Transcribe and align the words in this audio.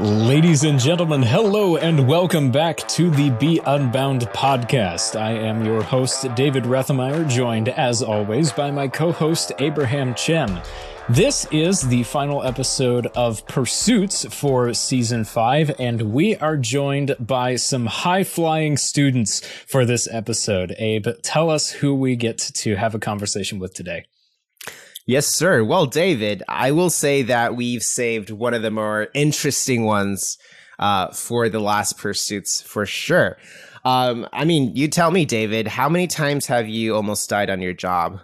Ladies 0.00 0.64
and 0.64 0.80
gentlemen, 0.80 1.22
hello 1.22 1.76
and 1.76 2.08
welcome 2.08 2.50
back 2.50 2.78
to 2.88 3.10
the 3.10 3.28
Be 3.32 3.60
Unbound 3.66 4.22
podcast. 4.28 5.14
I 5.14 5.32
am 5.32 5.62
your 5.62 5.82
host, 5.82 6.26
David 6.34 6.64
Rethemeyer, 6.64 7.28
joined 7.28 7.68
as 7.68 8.02
always 8.02 8.50
by 8.50 8.70
my 8.70 8.88
co 8.88 9.12
host, 9.12 9.52
Abraham 9.58 10.14
Chen. 10.14 10.62
This 11.10 11.46
is 11.52 11.82
the 11.82 12.02
final 12.04 12.42
episode 12.42 13.08
of 13.08 13.46
Pursuits 13.46 14.24
for 14.34 14.72
season 14.72 15.24
five, 15.26 15.70
and 15.78 16.14
we 16.14 16.34
are 16.36 16.56
joined 16.56 17.14
by 17.20 17.56
some 17.56 17.84
high 17.84 18.24
flying 18.24 18.78
students 18.78 19.46
for 19.66 19.84
this 19.84 20.08
episode. 20.10 20.74
Abe, 20.78 21.08
tell 21.22 21.50
us 21.50 21.72
who 21.72 21.94
we 21.94 22.16
get 22.16 22.38
to 22.38 22.76
have 22.76 22.94
a 22.94 22.98
conversation 22.98 23.58
with 23.58 23.74
today. 23.74 24.06
Yes, 25.06 25.26
sir. 25.26 25.64
Well, 25.64 25.86
David, 25.86 26.42
I 26.48 26.72
will 26.72 26.90
say 26.90 27.22
that 27.22 27.56
we've 27.56 27.82
saved 27.82 28.30
one 28.30 28.54
of 28.54 28.62
the 28.62 28.70
more 28.70 29.08
interesting 29.14 29.84
ones 29.84 30.38
uh, 30.78 31.08
for 31.08 31.48
the 31.48 31.60
last 31.60 31.98
pursuits 31.98 32.62
for 32.62 32.86
sure. 32.86 33.36
Um, 33.84 34.28
I 34.32 34.44
mean, 34.44 34.76
you 34.76 34.88
tell 34.88 35.10
me, 35.10 35.24
David, 35.24 35.66
how 35.66 35.88
many 35.88 36.06
times 36.06 36.46
have 36.46 36.68
you 36.68 36.94
almost 36.94 37.30
died 37.30 37.50
on 37.50 37.60
your 37.60 37.72
job? 37.72 38.20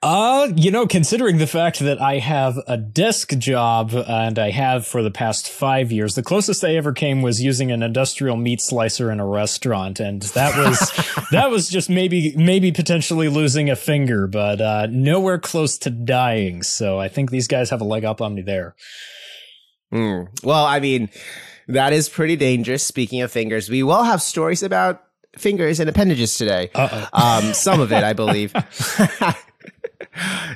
Uh, 0.00 0.52
you 0.54 0.70
know, 0.70 0.86
considering 0.86 1.38
the 1.38 1.46
fact 1.46 1.80
that 1.80 2.00
I 2.00 2.18
have 2.18 2.56
a 2.68 2.76
desk 2.76 3.36
job 3.36 3.92
and 3.92 4.38
I 4.38 4.50
have 4.50 4.86
for 4.86 5.02
the 5.02 5.10
past 5.10 5.50
five 5.50 5.90
years, 5.90 6.14
the 6.14 6.22
closest 6.22 6.62
I 6.62 6.76
ever 6.76 6.92
came 6.92 7.20
was 7.20 7.42
using 7.42 7.72
an 7.72 7.82
industrial 7.82 8.36
meat 8.36 8.60
slicer 8.60 9.10
in 9.10 9.18
a 9.18 9.26
restaurant, 9.26 9.98
and 9.98 10.22
that 10.22 10.56
was 10.56 11.26
that 11.32 11.50
was 11.50 11.68
just 11.68 11.90
maybe 11.90 12.32
maybe 12.36 12.70
potentially 12.70 13.28
losing 13.28 13.70
a 13.70 13.74
finger, 13.74 14.28
but 14.28 14.60
uh, 14.60 14.86
nowhere 14.88 15.38
close 15.38 15.76
to 15.78 15.90
dying. 15.90 16.62
So 16.62 17.00
I 17.00 17.08
think 17.08 17.32
these 17.32 17.48
guys 17.48 17.70
have 17.70 17.80
a 17.80 17.84
leg 17.84 18.04
up 18.04 18.20
on 18.20 18.36
me 18.36 18.42
there. 18.42 18.76
Mm. 19.92 20.28
Well, 20.44 20.64
I 20.64 20.78
mean, 20.78 21.08
that 21.66 21.92
is 21.92 22.08
pretty 22.08 22.36
dangerous. 22.36 22.86
Speaking 22.86 23.20
of 23.22 23.32
fingers, 23.32 23.68
we 23.68 23.82
will 23.82 24.04
have 24.04 24.22
stories 24.22 24.62
about 24.62 25.02
fingers 25.36 25.80
and 25.80 25.90
appendages 25.90 26.38
today. 26.38 26.70
Um, 27.12 27.52
some 27.52 27.80
of 27.80 27.90
it, 27.90 28.04
I 28.04 28.12
believe. 28.12 28.54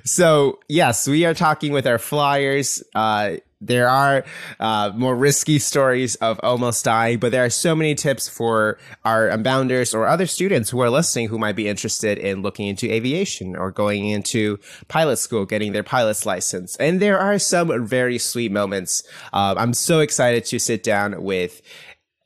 so 0.04 0.60
yes, 0.68 1.06
we 1.06 1.24
are 1.24 1.34
talking 1.34 1.72
with 1.72 1.86
our 1.86 1.98
flyers. 1.98 2.82
Uh, 2.94 3.36
there 3.62 3.88
are 3.88 4.24
uh, 4.58 4.90
more 4.94 5.14
risky 5.14 5.58
stories 5.60 6.16
of 6.16 6.40
almost 6.42 6.84
dying, 6.84 7.18
but 7.18 7.30
there 7.30 7.44
are 7.44 7.50
so 7.50 7.76
many 7.76 7.94
tips 7.94 8.28
for 8.28 8.76
our 9.04 9.28
unbounders 9.28 9.94
or 9.94 10.06
other 10.06 10.26
students 10.26 10.68
who 10.68 10.80
are 10.80 10.90
listening 10.90 11.28
who 11.28 11.38
might 11.38 11.54
be 11.54 11.68
interested 11.68 12.18
in 12.18 12.42
looking 12.42 12.66
into 12.66 12.92
aviation 12.92 13.54
or 13.54 13.70
going 13.70 14.08
into 14.08 14.58
pilot 14.88 15.16
school, 15.16 15.46
getting 15.46 15.72
their 15.72 15.84
pilot's 15.84 16.26
license. 16.26 16.74
And 16.76 17.00
there 17.00 17.18
are 17.18 17.38
some 17.38 17.86
very 17.86 18.18
sweet 18.18 18.50
moments. 18.50 19.04
Uh, 19.32 19.54
I'm 19.56 19.74
so 19.74 20.00
excited 20.00 20.44
to 20.46 20.58
sit 20.58 20.82
down 20.82 21.22
with 21.22 21.62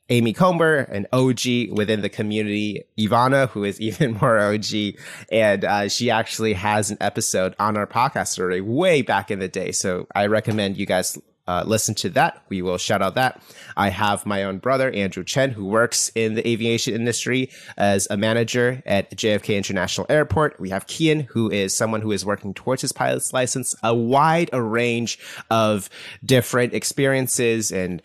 Amie 0.09 0.33
Comber, 0.33 0.77
an 0.77 1.05
OG 1.11 1.71
within 1.71 2.01
the 2.01 2.09
community, 2.09 2.83
Eve-Anna, 2.95 3.47
who 3.47 3.63
is 3.63 3.79
even 3.81 4.13
more 4.13 4.39
OG, 4.39 4.95
and 5.31 5.65
uh, 5.65 5.89
she 5.89 6.09
actually 6.09 6.53
has 6.53 6.91
an 6.91 6.97
episode 7.01 7.55
on 7.59 7.77
our 7.77 7.87
podcast 7.87 8.39
already 8.39 8.61
way 8.61 9.01
back 9.01 9.31
in 9.31 9.39
the 9.39 9.47
day. 9.47 9.71
So 9.71 10.07
I 10.15 10.27
recommend 10.27 10.77
you 10.77 10.85
guys 10.85 11.17
uh, 11.47 11.63
listen 11.65 11.95
to 11.95 12.09
that. 12.09 12.43
We 12.49 12.61
will 12.61 12.77
shout 12.77 13.01
out 13.01 13.15
that. 13.15 13.41
I 13.77 13.89
have 13.89 14.25
my 14.25 14.43
own 14.43 14.57
brother, 14.57 14.91
Andrew 14.91 15.23
Chen, 15.23 15.51
who 15.51 15.65
works 15.65 16.11
in 16.13 16.33
the 16.33 16.47
aviation 16.47 16.93
industry 16.93 17.49
as 17.77 18.07
a 18.09 18.17
manager 18.17 18.83
at 18.85 19.11
JFK 19.11 19.55
International 19.55 20.05
Airport. 20.09 20.59
We 20.59 20.69
have 20.71 20.87
Kian, 20.87 21.25
who 21.25 21.49
is 21.49 21.73
someone 21.73 22.01
who 22.01 22.11
is 22.11 22.25
working 22.25 22.53
towards 22.53 22.81
his 22.81 22.91
pilot's 22.91 23.31
license, 23.31 23.75
a 23.81 23.95
wide 23.95 24.49
range 24.53 25.19
of 25.49 25.89
different 26.25 26.73
experiences 26.73 27.71
and 27.71 28.01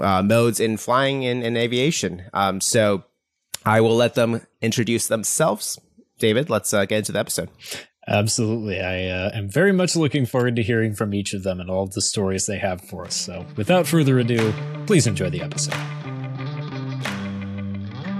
uh, 0.00 0.22
modes 0.22 0.60
in 0.60 0.76
flying 0.76 1.24
and, 1.24 1.42
and 1.42 1.56
aviation. 1.56 2.24
Um, 2.32 2.60
so 2.60 3.04
I 3.64 3.80
will 3.80 3.96
let 3.96 4.14
them 4.14 4.46
introduce 4.60 5.08
themselves. 5.08 5.78
David, 6.18 6.50
let's 6.50 6.72
uh, 6.72 6.84
get 6.84 6.98
into 6.98 7.12
the 7.12 7.18
episode. 7.18 7.50
Absolutely. 8.08 8.80
I 8.80 9.06
uh, 9.06 9.30
am 9.32 9.48
very 9.48 9.72
much 9.72 9.94
looking 9.94 10.26
forward 10.26 10.56
to 10.56 10.62
hearing 10.62 10.94
from 10.94 11.14
each 11.14 11.34
of 11.34 11.44
them 11.44 11.60
and 11.60 11.70
all 11.70 11.84
of 11.84 11.92
the 11.92 12.02
stories 12.02 12.46
they 12.46 12.58
have 12.58 12.80
for 12.80 13.04
us. 13.04 13.14
So 13.14 13.46
without 13.56 13.86
further 13.86 14.18
ado, 14.18 14.52
please 14.86 15.06
enjoy 15.06 15.30
the 15.30 15.40
episode. 15.40 15.74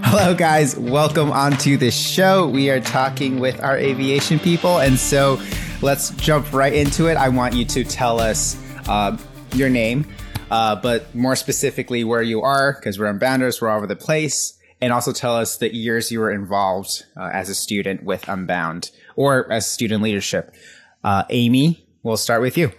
Hello, 0.05 0.35
guys. 0.35 0.79
Welcome 0.79 1.33
onto 1.33 1.77
the 1.77 1.91
show. 1.91 2.47
We 2.47 2.71
are 2.71 2.81
talking 2.81 3.41
with 3.41 3.61
our 3.61 3.77
aviation 3.77 4.39
people. 4.39 4.79
And 4.79 4.99
so 4.99 5.41
let's 5.81 6.11
jump 6.11 6.53
right 6.53 6.73
into 6.73 7.07
it. 7.07 7.17
I 7.17 7.29
want 7.29 7.55
you 7.55 7.65
to 7.65 7.83
tell 7.83 8.21
us 8.21 8.57
uh, 8.89 9.17
your 9.55 9.69
name, 9.69 10.07
uh, 10.53 10.77
but 10.77 11.15
more 11.15 11.35
specifically 11.35 12.05
where 12.05 12.21
you 12.21 12.43
are, 12.43 12.75
because 12.75 12.99
we're 12.99 13.11
Unbounders, 13.11 13.63
we're 13.63 13.71
all 13.71 13.79
over 13.79 13.87
the 13.87 13.97
place, 13.97 14.59
and 14.83 14.93
also 14.93 15.11
tell 15.11 15.35
us 15.35 15.57
the 15.57 15.75
years 15.75 16.13
you 16.13 16.21
were 16.21 16.31
involved 16.31 17.07
uh, 17.17 17.31
as 17.33 17.49
a 17.49 17.55
student 17.55 18.05
with 18.05 18.29
Unbound 18.29 18.91
or 19.17 19.51
as 19.51 19.67
student 19.67 20.03
leadership. 20.03 20.55
Uh, 21.03 21.25
Amie, 21.31 21.83
we'll 22.03 22.19
start 22.19 22.43
with 22.43 22.59
you. 22.59 22.71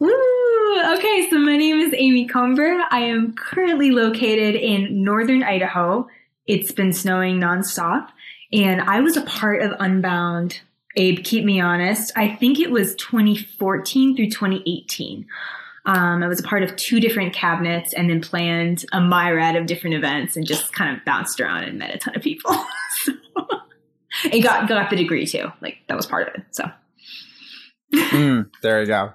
Okay, 0.00 1.28
so 1.28 1.38
my 1.38 1.56
name 1.56 1.80
is 1.80 1.92
Amie 1.94 2.28
Comber. 2.28 2.80
I 2.92 3.00
am 3.00 3.34
currently 3.34 3.90
located 3.90 4.54
in 4.54 5.02
northern 5.02 5.42
Idaho. 5.42 6.06
It's 6.46 6.70
been 6.70 6.92
snowing 6.92 7.40
nonstop, 7.40 8.08
and 8.52 8.80
I 8.82 9.00
was 9.00 9.16
a 9.16 9.22
part 9.22 9.62
of 9.62 9.72
Unbound. 9.80 10.60
Abe, 10.94 11.24
keep 11.24 11.44
me 11.44 11.60
honest. 11.60 12.12
I 12.14 12.36
think 12.36 12.60
it 12.60 12.70
was 12.70 12.94
2014 12.94 14.14
through 14.14 14.30
2018. 14.30 15.26
Um, 15.86 16.24
I 16.24 16.26
was 16.26 16.40
a 16.40 16.42
part 16.42 16.64
of 16.64 16.74
two 16.74 16.98
different 16.98 17.32
cabinets 17.32 17.94
and 17.94 18.10
then 18.10 18.20
planned 18.20 18.84
a 18.92 19.00
myriad 19.00 19.54
of 19.54 19.66
different 19.66 19.94
events 19.94 20.36
and 20.36 20.44
just 20.44 20.72
kind 20.72 20.96
of 20.96 21.04
bounced 21.04 21.40
around 21.40 21.62
and 21.62 21.78
met 21.78 21.94
a 21.94 21.98
ton 21.98 22.16
of 22.16 22.22
people. 22.22 22.52
so, 23.04 23.12
and 24.32 24.42
got 24.42 24.68
got 24.68 24.90
the 24.90 24.96
degree 24.96 25.26
too. 25.26 25.52
Like 25.62 25.78
that 25.86 25.96
was 25.96 26.04
part 26.04 26.28
of 26.28 26.34
it. 26.34 26.42
So 26.50 26.64
mm, 27.94 28.50
there 28.62 28.80
you 28.80 28.86
go. 28.86 29.12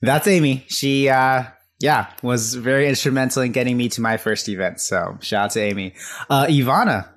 That's 0.00 0.26
Amie. 0.26 0.64
She 0.68 1.10
uh 1.10 1.44
yeah, 1.80 2.10
was 2.22 2.54
very 2.54 2.88
instrumental 2.88 3.42
in 3.42 3.52
getting 3.52 3.76
me 3.76 3.90
to 3.90 4.00
my 4.00 4.16
first 4.16 4.48
event. 4.48 4.80
So 4.80 5.18
shout 5.20 5.44
out 5.44 5.50
to 5.52 5.60
Amie. 5.60 5.94
Uh 6.30 6.46
Eve-Anna, 6.48 7.12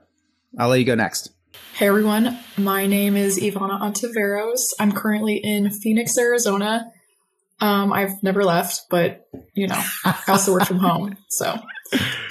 I'll 0.60 0.68
let 0.68 0.80
you 0.80 0.86
go 0.86 0.96
next. 0.96 1.32
Hey 1.76 1.88
everyone, 1.88 2.38
my 2.58 2.86
name 2.86 3.16
is 3.16 3.40
Eve-Anna 3.40 3.80
Ontiveros. 3.80 4.60
I'm 4.78 4.92
currently 4.92 5.38
in 5.38 5.70
Phoenix, 5.70 6.18
Arizona. 6.18 6.92
Um, 7.62 7.94
I've 7.94 8.22
never 8.22 8.44
left, 8.44 8.82
but 8.90 9.28
you 9.54 9.68
know, 9.68 9.82
I 10.04 10.18
also 10.28 10.54
work 10.54 10.66
from 10.66 10.80
home. 10.80 11.18
So 11.30 11.46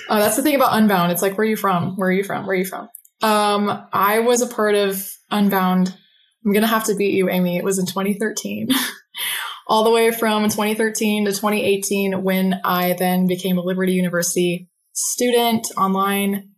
uh, 0.09 0.19
that's 0.19 0.37
the 0.37 0.43
thing 0.43 0.55
about 0.55 0.77
Unbound. 0.77 1.13
It's 1.13 1.23
like, 1.23 1.39
where 1.39 1.47
are 1.47 1.51
you 1.51 1.57
from? 1.57 1.97
Where 1.97 2.09
are 2.09 2.13
you 2.13 2.25
from? 2.25 2.47
Where 2.47 2.55
are 2.55 2.59
you 2.59 2.67
from? 2.67 2.89
Um, 3.23 3.87
I 3.93 4.21
was 4.21 4.43
a 4.43 4.47
part 4.47 4.75
of 4.75 5.11
Unbound. 5.31 5.97
I'm 6.45 6.53
gonna 6.53 6.67
have 6.67 6.85
to 6.85 6.95
beat 6.95 7.15
you, 7.15 7.31
Amie. 7.31 7.57
It 7.57 7.65
was 7.65 7.79
in 7.79 7.87
2013. 7.87 8.69
All 9.67 9.83
the 9.83 9.91
way 9.91 10.11
from 10.11 10.45
2013 10.45 11.25
to 11.25 11.31
2018, 11.31 12.23
when 12.23 12.61
I 12.65 12.93
then 12.93 13.27
became 13.27 13.57
a 13.57 13.63
Liberty 13.63 13.93
University 13.93 14.69
student 14.93 15.67
online. 15.77 16.51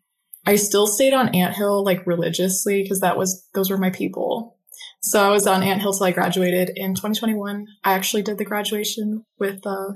I 0.44 0.56
still 0.56 0.86
stayed 0.86 1.12
on 1.12 1.34
Anthill 1.34 1.84
like 1.84 2.06
religiously 2.06 2.82
because 2.82 3.00
that 3.00 3.16
was 3.16 3.44
those 3.54 3.70
were 3.70 3.78
my 3.78 3.90
people. 3.90 4.55
So 5.06 5.24
I 5.24 5.30
was 5.30 5.46
on 5.46 5.62
Ant 5.62 5.80
Hill 5.80 5.92
till 5.92 6.06
I 6.06 6.10
graduated 6.10 6.72
in 6.74 6.96
2021. 6.96 7.68
I 7.84 7.92
actually 7.92 8.22
did 8.22 8.38
the 8.38 8.44
graduation 8.44 9.24
with 9.38 9.64
uh, 9.64 9.92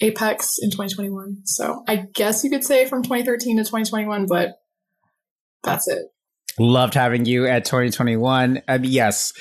Apex 0.00 0.54
in 0.62 0.70
2021. 0.70 1.42
So 1.44 1.84
I 1.86 2.06
guess 2.14 2.42
you 2.42 2.48
could 2.48 2.64
say 2.64 2.86
from 2.86 3.02
2013 3.02 3.58
to 3.58 3.64
2021, 3.64 4.24
but 4.26 4.62
that's 5.62 5.86
it. 5.88 6.06
Loved 6.58 6.94
having 6.94 7.26
you 7.26 7.46
at 7.46 7.66
2021. 7.66 8.62
I 8.66 8.78
mean, 8.78 8.90
yes. 8.90 9.34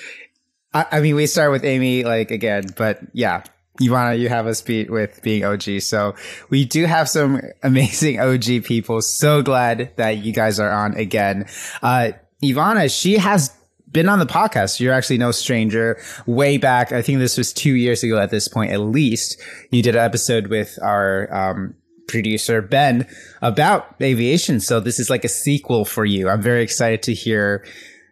I, 0.74 0.86
I 0.92 1.00
mean, 1.00 1.16
we 1.16 1.28
start 1.28 1.52
with 1.52 1.64
Amie, 1.64 2.04
like 2.04 2.30
again, 2.30 2.66
but 2.76 3.00
yeah, 3.14 3.44
Eve-Anna, 3.80 4.16
you 4.16 4.28
have 4.28 4.48
us 4.48 4.62
beat 4.62 4.90
with 4.90 5.22
being 5.24 5.46
OG. 5.46 5.80
So 5.80 6.16
we 6.50 6.66
do 6.66 6.86
have 6.86 7.08
some 7.08 7.40
amazing 7.64 8.20
OG 8.20 8.66
people. 8.66 9.02
So 9.02 9.42
glad 9.42 9.94
that 9.96 10.18
you 10.18 10.34
guys 10.34 10.60
are 10.60 10.70
on 10.70 10.96
again. 10.96 11.46
Uh, 11.82 12.12
Eve-Anna, 12.42 12.90
she 12.90 13.18
has 13.18 13.56
been 13.92 14.10
on 14.10 14.20
the 14.20 14.26
podcast. 14.26 14.80
You're 14.80 14.94
actually 14.94 15.18
no 15.18 15.32
stranger. 15.32 16.00
Way 16.26 16.58
back, 16.58 16.92
I 16.92 17.02
think 17.02 17.20
this 17.20 17.38
was 17.38 17.54
two 17.54 17.74
years 17.74 18.04
ago 18.04 18.20
at 18.20 18.30
this 18.30 18.48
point, 18.48 18.72
at 18.72 18.80
least. 18.80 19.42
You 19.72 19.82
did 19.82 19.96
an 19.96 20.04
episode 20.04 20.48
with 20.48 20.78
our 20.82 21.34
um, 21.34 21.76
producer 22.08 22.62
Ben 22.62 23.08
about 23.42 23.96
aviation. 24.02 24.60
So 24.60 24.80
this 24.80 25.00
is 25.00 25.10
like 25.10 25.24
a 25.24 25.30
sequel 25.30 25.86
for 25.86 26.06
you. 26.06 26.30
I'm 26.30 26.42
very 26.42 26.64
excited 26.64 27.04
to 27.04 27.14
hear 27.14 27.66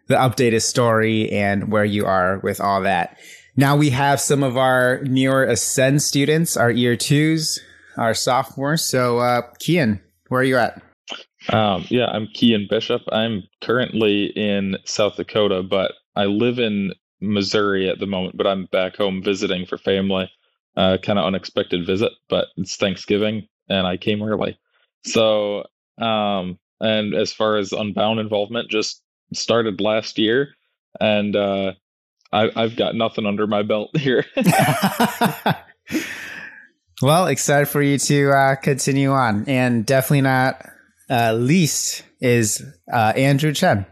the 0.06 0.14
updated 0.14 0.62
story 0.62 1.30
and 1.30 1.70
where 1.70 1.84
you 1.84 2.06
are 2.06 2.38
with 2.38 2.60
all 2.60 2.82
that. 2.82 3.18
Now 3.56 3.76
we 3.76 3.90
have 3.90 4.20
some 4.20 4.42
of 4.42 4.56
our 4.56 5.00
newer 5.02 5.44
Ascend 5.44 6.02
students, 6.02 6.56
our 6.56 6.70
year 6.70 6.96
twos, 6.96 7.60
our 7.96 8.14
sophomores. 8.14 8.84
So, 8.84 9.18
uh, 9.18 9.42
Kian, 9.60 10.00
where 10.28 10.40
are 10.40 10.44
you 10.44 10.56
at? 10.56 10.80
Um, 11.50 11.86
yeah, 11.88 12.06
I'm 12.06 12.26
Kian 12.26 12.68
Bisschop. 12.70 13.02
I'm 13.10 13.42
currently 13.62 14.26
in 14.36 14.76
South 14.84 15.16
Dakota, 15.16 15.62
but 15.62 15.92
I 16.14 16.24
live 16.24 16.58
in 16.58 16.92
Missouri 17.20 17.88
at 17.88 17.98
the 18.00 18.06
moment, 18.06 18.36
but 18.36 18.46
I'm 18.46 18.66
back 18.66 18.96
home 18.96 19.22
visiting 19.22 19.64
for 19.66 19.78
family. 19.78 20.30
uh, 20.78 20.96
kind 21.02 21.18
of 21.18 21.24
unexpected 21.24 21.84
visit, 21.84 22.12
but 22.28 22.46
it's 22.56 22.76
Thanksgiving 22.76 23.48
and 23.68 23.86
I 23.86 23.96
came 23.96 24.22
early. 24.22 24.58
So, 25.04 25.64
um, 26.00 26.58
and 26.80 27.14
as 27.14 27.32
far 27.32 27.56
as 27.56 27.72
Unbound 27.72 28.20
involvement, 28.20 28.70
just 28.70 29.02
started 29.34 29.80
last 29.80 30.18
year, 30.18 30.50
and 31.00 31.34
uh, 31.34 31.72
I, 32.32 32.50
I've 32.54 32.76
got 32.76 32.94
nothing 32.94 33.26
under 33.26 33.48
my 33.48 33.64
belt 33.64 33.90
here. 33.96 34.24
well, 37.02 37.26
excited 37.26 37.66
for 37.66 37.82
you 37.82 37.98
to 37.98 38.30
uh, 38.30 38.54
continue 38.56 39.10
on, 39.10 39.44
and 39.48 39.84
definitely 39.84 40.20
not 40.22 40.64
uh, 41.10 41.32
least 41.32 42.04
is 42.20 42.62
uh, 42.92 43.12
Andrew 43.16 43.52
Chen. 43.52 43.86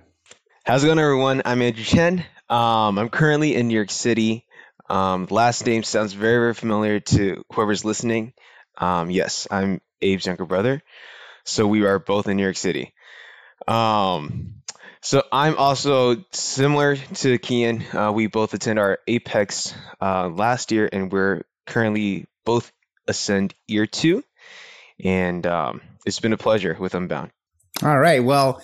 How's 0.64 0.84
it 0.84 0.88
going, 0.88 0.98
everyone? 0.98 1.42
I'm 1.44 1.62
Andrew 1.62 1.84
Chen. 1.84 2.24
Um, 2.48 2.98
I'm 2.98 3.08
currently 3.08 3.54
in 3.54 3.68
New 3.68 3.74
York 3.74 3.90
City. 3.90 4.44
Um, 4.88 5.26
last 5.30 5.66
name 5.66 5.82
sounds 5.82 6.12
very, 6.12 6.38
very 6.38 6.54
familiar 6.54 7.00
to 7.00 7.44
whoever's 7.52 7.84
listening. 7.84 8.32
Um, 8.78 9.10
yes, 9.10 9.48
I'm 9.50 9.80
Abe's 10.02 10.26
younger 10.26 10.44
brother. 10.44 10.82
So 11.44 11.66
we 11.66 11.84
are 11.84 11.98
both 11.98 12.28
in 12.28 12.36
New 12.36 12.42
York 12.42 12.56
City. 12.56 12.92
Um, 13.66 14.62
so 15.00 15.22
I'm 15.32 15.56
also 15.56 16.24
similar 16.32 16.96
to 16.96 17.38
Kian. 17.38 17.94
Uh, 17.94 18.12
we 18.12 18.26
both 18.26 18.54
attend 18.54 18.78
our 18.78 18.98
Apex 19.06 19.74
uh, 20.00 20.28
last 20.28 20.72
year, 20.72 20.88
and 20.92 21.10
we're 21.10 21.42
currently 21.64 22.26
both 22.44 22.72
ascend 23.06 23.54
year 23.66 23.86
two. 23.86 24.24
And 25.02 25.46
um, 25.46 25.80
it's 26.06 26.20
been 26.20 26.32
a 26.32 26.38
pleasure 26.38 26.76
with 26.79 26.94
Unbound. 26.94 27.31
All 27.82 27.99
right. 27.99 28.25
Well, 28.25 28.62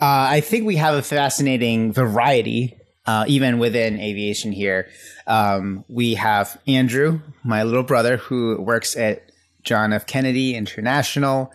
uh, 0.00 0.26
I 0.30 0.40
think 0.40 0.66
we 0.66 0.76
have 0.76 0.94
a 0.94 1.02
fascinating 1.02 1.92
variety, 1.92 2.76
uh, 3.06 3.24
even 3.28 3.58
within 3.58 4.00
aviation 4.00 4.52
here. 4.52 4.88
Um, 5.26 5.84
we 5.88 6.14
have 6.14 6.60
Andrew, 6.66 7.20
my 7.44 7.62
little 7.62 7.84
brother, 7.84 8.16
who 8.16 8.60
works 8.60 8.96
at 8.96 9.30
John 9.62 9.92
F. 9.92 10.06
Kennedy 10.06 10.56
International, 10.56 11.52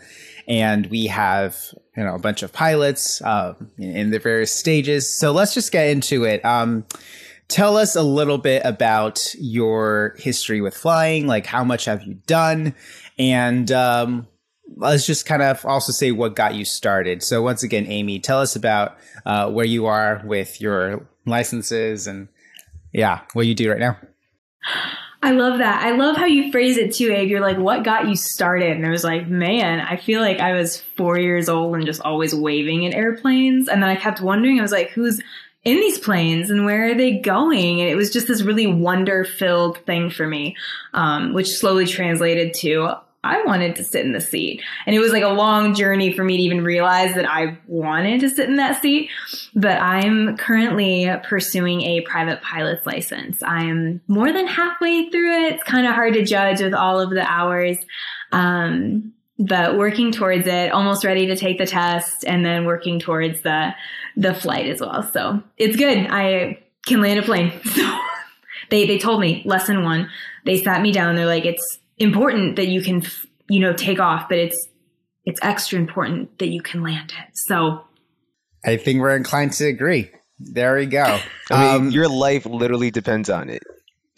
and 0.47 0.88
we 0.88 1.07
have 1.07 1.57
you 1.95 2.03
know 2.03 2.15
a 2.15 2.19
bunch 2.19 2.41
of 2.41 2.53
pilots 2.53 3.21
uh, 3.21 3.53
in 3.77 4.12
the 4.12 4.19
various 4.19 4.53
stages. 4.53 5.13
So 5.13 5.33
let's 5.33 5.53
just 5.53 5.73
get 5.73 5.88
into 5.89 6.23
it. 6.23 6.44
Um, 6.45 6.85
tell 7.50 7.75
us 7.75 7.97
a 7.97 8.01
little 8.01 8.38
bit 8.38 8.62
about 8.65 9.35
your 9.38 10.15
history 10.18 10.62
with 10.62 10.75
flying. 10.75 11.27
Like, 11.27 11.45
how 11.45 11.65
much 11.65 11.85
have 11.85 12.03
you 12.03 12.15
done? 12.25 12.75
And 13.19 13.69
um, 13.73 14.27
let's 14.75 15.05
just 15.05 15.25
kind 15.25 15.41
of 15.41 15.65
also 15.65 15.91
say 15.91 16.11
what 16.11 16.35
got 16.35 16.55
you 16.55 16.65
started. 16.65 17.23
So 17.23 17.41
once 17.41 17.63
again, 17.63 17.87
Amie, 17.87 18.19
tell 18.19 18.39
us 18.39 18.55
about 18.55 18.97
uh, 19.25 19.49
where 19.49 19.65
you 19.65 19.85
are 19.85 20.21
with 20.25 20.59
your 20.61 21.07
licenses 21.25 22.07
and 22.07 22.27
yeah, 22.93 23.21
what 23.33 23.47
you 23.47 23.55
do 23.55 23.71
right 23.71 23.79
now. 23.79 23.97
I 25.23 25.31
love 25.31 25.57
that. 25.57 25.83
I 25.83 25.91
love 25.91 26.15
how 26.15 26.25
you 26.25 26.51
phrase 26.51 26.77
it 26.77 26.93
too, 26.93 27.11
Abe. 27.11 27.29
You're 27.29 27.41
like, 27.41 27.57
what 27.57 27.83
got 27.83 28.07
you 28.07 28.15
started? 28.15 28.77
And 28.77 28.85
I 28.85 28.89
was 28.89 29.03
like, 29.03 29.27
man, 29.27 29.79
I 29.79 29.97
feel 29.97 30.21
like 30.21 30.39
I 30.39 30.53
was 30.53 30.79
four 30.79 31.17
years 31.17 31.49
old 31.49 31.75
and 31.75 31.85
just 31.85 32.01
always 32.01 32.35
waving 32.35 32.83
in 32.83 32.93
airplanes. 32.93 33.67
And 33.67 33.81
then 33.81 33.89
I 33.89 33.95
kept 33.95 34.21
wondering, 34.21 34.59
I 34.59 34.61
was 34.61 34.71
like, 34.71 34.91
who's 34.91 35.19
in 35.63 35.77
these 35.77 35.97
planes 35.97 36.51
and 36.51 36.65
where 36.65 36.91
are 36.91 36.95
they 36.95 37.17
going? 37.17 37.81
And 37.81 37.89
it 37.89 37.95
was 37.95 38.13
just 38.13 38.27
this 38.27 38.43
really 38.43 38.67
wonder 38.67 39.25
filled 39.25 39.79
thing 39.79 40.11
for 40.11 40.27
me, 40.27 40.55
um, 40.93 41.33
which 41.33 41.49
slowly 41.49 41.87
translated 41.87 42.53
to 42.59 42.97
I 43.23 43.43
wanted 43.43 43.75
to 43.75 43.83
sit 43.83 44.05
in 44.05 44.13
the 44.13 44.21
seat. 44.21 44.61
And 44.85 44.95
it 44.95 44.99
was 44.99 45.11
like 45.11 45.23
a 45.23 45.29
long 45.29 45.73
journey 45.73 46.13
for 46.13 46.23
me 46.23 46.37
to 46.37 46.43
even 46.43 46.63
realize 46.63 47.15
that 47.15 47.29
I 47.29 47.57
wanted 47.67 48.21
to 48.21 48.29
sit 48.29 48.47
in 48.47 48.57
that 48.57 48.81
seat. 48.81 49.09
But 49.55 49.81
I'm 49.81 50.37
currently 50.37 51.09
pursuing 51.23 51.81
a 51.81 52.01
private 52.01 52.41
pilot's 52.41 52.85
license. 52.85 53.41
I'm 53.43 54.01
more 54.07 54.31
than 54.31 54.47
halfway 54.47 55.09
through 55.09 55.45
it. 55.45 55.53
It's 55.53 55.63
kind 55.63 55.87
of 55.87 55.93
hard 55.93 56.13
to 56.13 56.23
judge 56.23 56.61
with 56.61 56.73
all 56.73 56.99
of 56.99 57.09
the 57.09 57.23
hours. 57.23 57.77
Um, 58.31 59.13
but 59.39 59.77
working 59.77 60.11
towards 60.11 60.47
it, 60.47 60.71
almost 60.71 61.03
ready 61.03 61.27
to 61.27 61.35
take 61.35 61.57
the 61.57 61.67
test 61.67 62.25
and 62.25 62.45
then 62.45 62.65
working 62.65 62.99
towards 62.99 63.41
the 63.41 63.73
the 64.15 64.33
flight 64.33 64.67
as 64.67 64.81
well. 64.81 65.03
So 65.03 65.43
it's 65.57 65.75
good. 65.75 66.07
I 66.09 66.59
can 66.85 67.01
land 67.01 67.19
a 67.19 67.23
plane. 67.23 67.53
So 67.75 67.99
they 68.69 68.85
they 68.85 68.97
told 68.97 69.21
me 69.21 69.43
lesson 69.45 69.83
1. 69.83 70.09
They 70.45 70.61
sat 70.61 70.81
me 70.81 70.91
down. 70.91 71.15
They're 71.15 71.25
like 71.25 71.45
it's 71.45 71.79
important 71.97 72.55
that 72.55 72.67
you 72.67 72.81
can, 72.81 73.03
you 73.49 73.59
know, 73.59 73.73
take 73.73 73.99
off, 73.99 74.29
but 74.29 74.38
it's 74.38 74.67
it's 75.25 75.39
extra 75.44 75.77
important 75.77 76.39
that 76.39 76.47
you 76.47 76.61
can 76.61 76.81
land 76.81 77.11
it. 77.11 77.31
So 77.33 77.83
I 78.65 78.77
think 78.77 79.01
we're 79.01 79.15
inclined 79.15 79.53
to 79.53 79.67
agree. 79.67 80.09
There 80.39 80.75
we 80.75 80.85
go. 80.85 81.19
I 81.51 81.77
mean, 81.77 81.88
um, 81.88 81.91
your 81.91 82.07
life 82.07 82.45
literally 82.45 82.91
depends 82.91 83.29
on 83.29 83.49
it. 83.49 83.63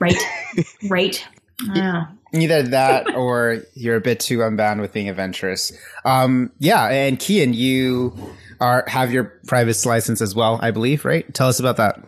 Right. 0.01 0.17
right. 0.89 1.25
Yeah. 1.73 2.07
Either 2.33 2.63
that 2.63 3.15
or 3.15 3.63
you're 3.73 3.95
a 3.95 4.01
bit 4.01 4.19
too 4.19 4.43
unbound 4.43 4.81
with 4.81 4.93
being 4.93 5.09
adventurous. 5.09 5.71
Um, 6.05 6.51
yeah, 6.59 6.85
and 6.87 7.17
Kian, 7.17 7.55
you 7.55 8.13
are 8.59 8.83
have 8.87 9.11
your 9.11 9.23
private 9.47 9.83
license 9.85 10.21
as 10.21 10.35
well, 10.35 10.59
I 10.61 10.71
believe, 10.71 11.05
right? 11.05 11.31
Tell 11.33 11.47
us 11.47 11.59
about 11.59 11.77
that. 11.77 12.03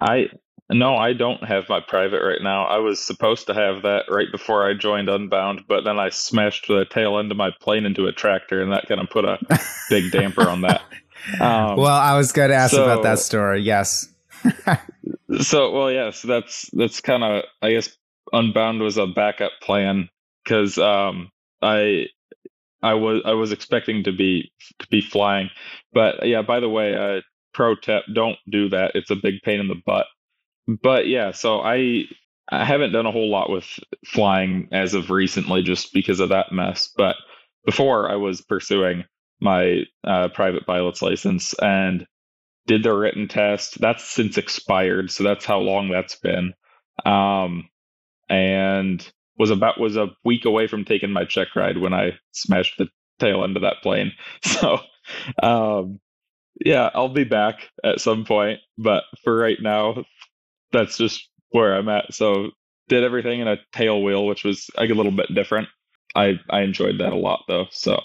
I 0.00 0.28
no, 0.70 0.96
I 0.96 1.14
don't 1.14 1.42
have 1.44 1.68
my 1.68 1.80
private 1.80 2.22
right 2.22 2.42
now. 2.42 2.64
I 2.64 2.78
was 2.78 3.02
supposed 3.02 3.46
to 3.46 3.54
have 3.54 3.82
that 3.82 4.04
right 4.10 4.30
before 4.30 4.68
I 4.68 4.74
joined 4.74 5.08
Unbound, 5.08 5.62
but 5.66 5.84
then 5.84 5.98
I 5.98 6.10
smashed 6.10 6.68
the 6.68 6.84
tail 6.84 7.18
end 7.18 7.30
of 7.30 7.38
my 7.38 7.50
plane 7.60 7.86
into 7.86 8.06
a 8.06 8.12
tractor, 8.12 8.60
and 8.60 8.72
that 8.72 8.86
kind 8.86 9.00
of 9.00 9.08
put 9.08 9.24
a 9.24 9.38
big 9.90 10.12
damper 10.12 10.48
on 10.48 10.60
that. 10.62 10.82
Um, 11.40 11.76
well, 11.76 11.86
I 11.86 12.16
was 12.16 12.32
going 12.32 12.50
to 12.50 12.54
ask 12.54 12.74
so, 12.74 12.84
about 12.84 13.02
that 13.02 13.18
story. 13.18 13.62
Yes. 13.62 14.12
so, 15.40 15.72
well, 15.72 15.90
yes, 15.90 16.20
that's 16.20 16.68
that's 16.72 17.00
kind 17.00 17.24
of 17.24 17.44
I 17.62 17.72
guess 17.72 17.96
Unbound 18.32 18.80
was 18.80 18.98
a 18.98 19.06
backup 19.06 19.52
plan 19.62 20.10
because 20.44 20.76
um, 20.76 21.30
I 21.62 22.08
I 22.82 22.94
was 22.94 23.22
I 23.24 23.32
was 23.32 23.52
expecting 23.52 24.04
to 24.04 24.12
be 24.12 24.52
to 24.80 24.86
be 24.88 25.00
flying, 25.00 25.48
but 25.94 26.26
yeah. 26.26 26.42
By 26.42 26.60
the 26.60 26.68
way, 26.68 26.94
uh, 26.94 27.22
pro 27.54 27.74
tip: 27.74 28.04
don't 28.14 28.38
do 28.50 28.68
that. 28.68 28.92
It's 28.94 29.10
a 29.10 29.16
big 29.16 29.40
pain 29.42 29.60
in 29.60 29.68
the 29.68 29.80
butt 29.86 30.06
but 30.68 31.08
yeah, 31.08 31.32
so 31.32 31.60
I 31.60 32.04
I 32.50 32.64
haven't 32.64 32.92
done 32.92 33.06
a 33.06 33.12
whole 33.12 33.30
lot 33.30 33.50
with 33.50 33.66
flying 34.06 34.68
as 34.72 34.94
of 34.94 35.10
recently, 35.10 35.62
just 35.62 35.94
because 35.94 36.20
of 36.20 36.30
that 36.30 36.52
mess. 36.52 36.90
But 36.96 37.16
before, 37.66 38.10
I 38.10 38.16
was 38.16 38.42
pursuing 38.42 39.04
my 39.40 39.84
uh, 40.04 40.28
private 40.30 40.66
pilot's 40.66 41.02
license 41.02 41.54
and 41.54 42.06
did 42.66 42.82
the 42.84 42.94
written 42.94 43.28
test. 43.28 43.80
That's 43.80 44.04
since 44.04 44.38
expired, 44.38 45.10
so 45.10 45.24
that's 45.24 45.44
how 45.46 45.60
long 45.60 45.90
that's 45.90 46.16
been. 46.16 46.54
Um, 47.06 47.68
and 48.30 49.06
was 49.38 49.50
about 49.50 49.80
was 49.80 49.96
a 49.96 50.10
week 50.24 50.46
away 50.46 50.68
from 50.68 50.84
taking 50.84 51.12
my 51.12 51.24
check 51.26 51.56
ride 51.56 51.78
when 51.78 51.94
I 51.94 52.12
smashed 52.32 52.78
the 52.78 52.88
tail 53.20 53.44
end 53.44 53.56
of 53.56 53.62
that 53.62 53.82
plane. 53.82 54.12
So, 54.42 54.80
um, 55.42 56.00
yeah, 56.64 56.90
I'll 56.94 57.08
be 57.10 57.24
back 57.24 57.70
at 57.84 58.00
some 58.00 58.24
point, 58.24 58.60
but 58.78 59.04
for 59.24 59.36
right 59.36 59.58
now, 59.60 60.04
that's 60.72 60.96
just 60.96 61.28
where 61.50 61.74
I'm 61.74 61.88
at. 61.88 62.14
So 62.14 62.50
did 62.88 63.04
everything 63.04 63.40
in 63.40 63.48
a 63.48 63.58
tail 63.72 64.02
wheel, 64.02 64.26
which 64.26 64.44
was 64.44 64.68
like 64.76 64.90
a 64.90 64.94
little 64.94 65.12
bit 65.12 65.34
different. 65.34 65.68
I 66.14 66.34
I 66.50 66.60
enjoyed 66.62 66.98
that 66.98 67.12
a 67.12 67.16
lot 67.16 67.44
though. 67.48 67.66
So 67.70 68.00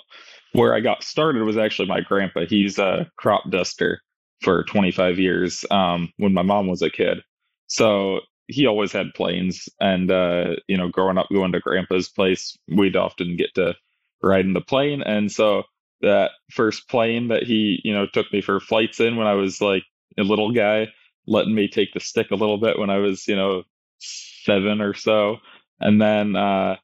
where 0.54 0.74
I 0.74 0.82
got 0.82 1.04
started 1.04 1.44
was 1.44 1.58
actually 1.58 1.88
my 1.88 2.02
grandpa. 2.02 2.46
He's 2.48 2.78
a 2.78 3.10
crop 3.18 3.50
duster 3.50 4.02
for 4.42 4.64
25 4.66 5.20
years 5.20 5.66
um, 5.72 6.12
when 6.18 6.34
my 6.34 6.42
mom 6.42 6.68
was 6.68 6.82
a 6.82 6.90
kid. 6.90 7.20
So 7.68 8.20
he 8.48 8.68
always 8.68 8.92
had 8.92 9.14
planes, 9.16 9.68
and 9.80 10.12
uh, 10.12 10.56
you 10.68 10.78
know, 10.78 10.90
growing 10.90 11.18
up 11.18 11.28
going 11.32 11.54
to 11.54 11.60
grandpa's 11.60 12.10
place, 12.10 12.56
we'd 12.68 12.96
often 12.96 13.38
get 13.38 13.56
to 13.56 13.74
ride 14.22 14.46
in 14.46 14.54
the 14.54 14.62
plane. 14.62 15.02
And 15.02 15.32
so 15.32 15.64
that 16.02 16.32
first 16.52 16.90
plane 16.90 17.30
that 17.30 17.44
he 17.44 17.80
you 17.84 17.94
know 17.94 18.06
took 18.06 18.32
me 18.32 18.42
for 18.42 18.60
flights 18.60 19.00
in 19.00 19.16
when 19.16 19.28
I 19.28 19.34
was 19.34 19.62
like 19.62 19.84
a 20.20 20.24
little 20.24 20.52
guy 20.52 20.88
letting 21.26 21.56
me 21.56 21.68
take 21.68 21.94
the 21.94 22.00
stick 22.00 22.32
a 22.32 22.36
little 22.36 22.58
bit 22.58 22.78
when 22.78 22.90
I 22.90 22.98
was, 22.98 23.28
you 23.28 23.36
know, 23.36 23.64
seven 24.00 24.82
or 24.82 24.94
so. 24.94 25.38
And 25.80 26.02
then 26.02 26.36
uh, 26.36 26.78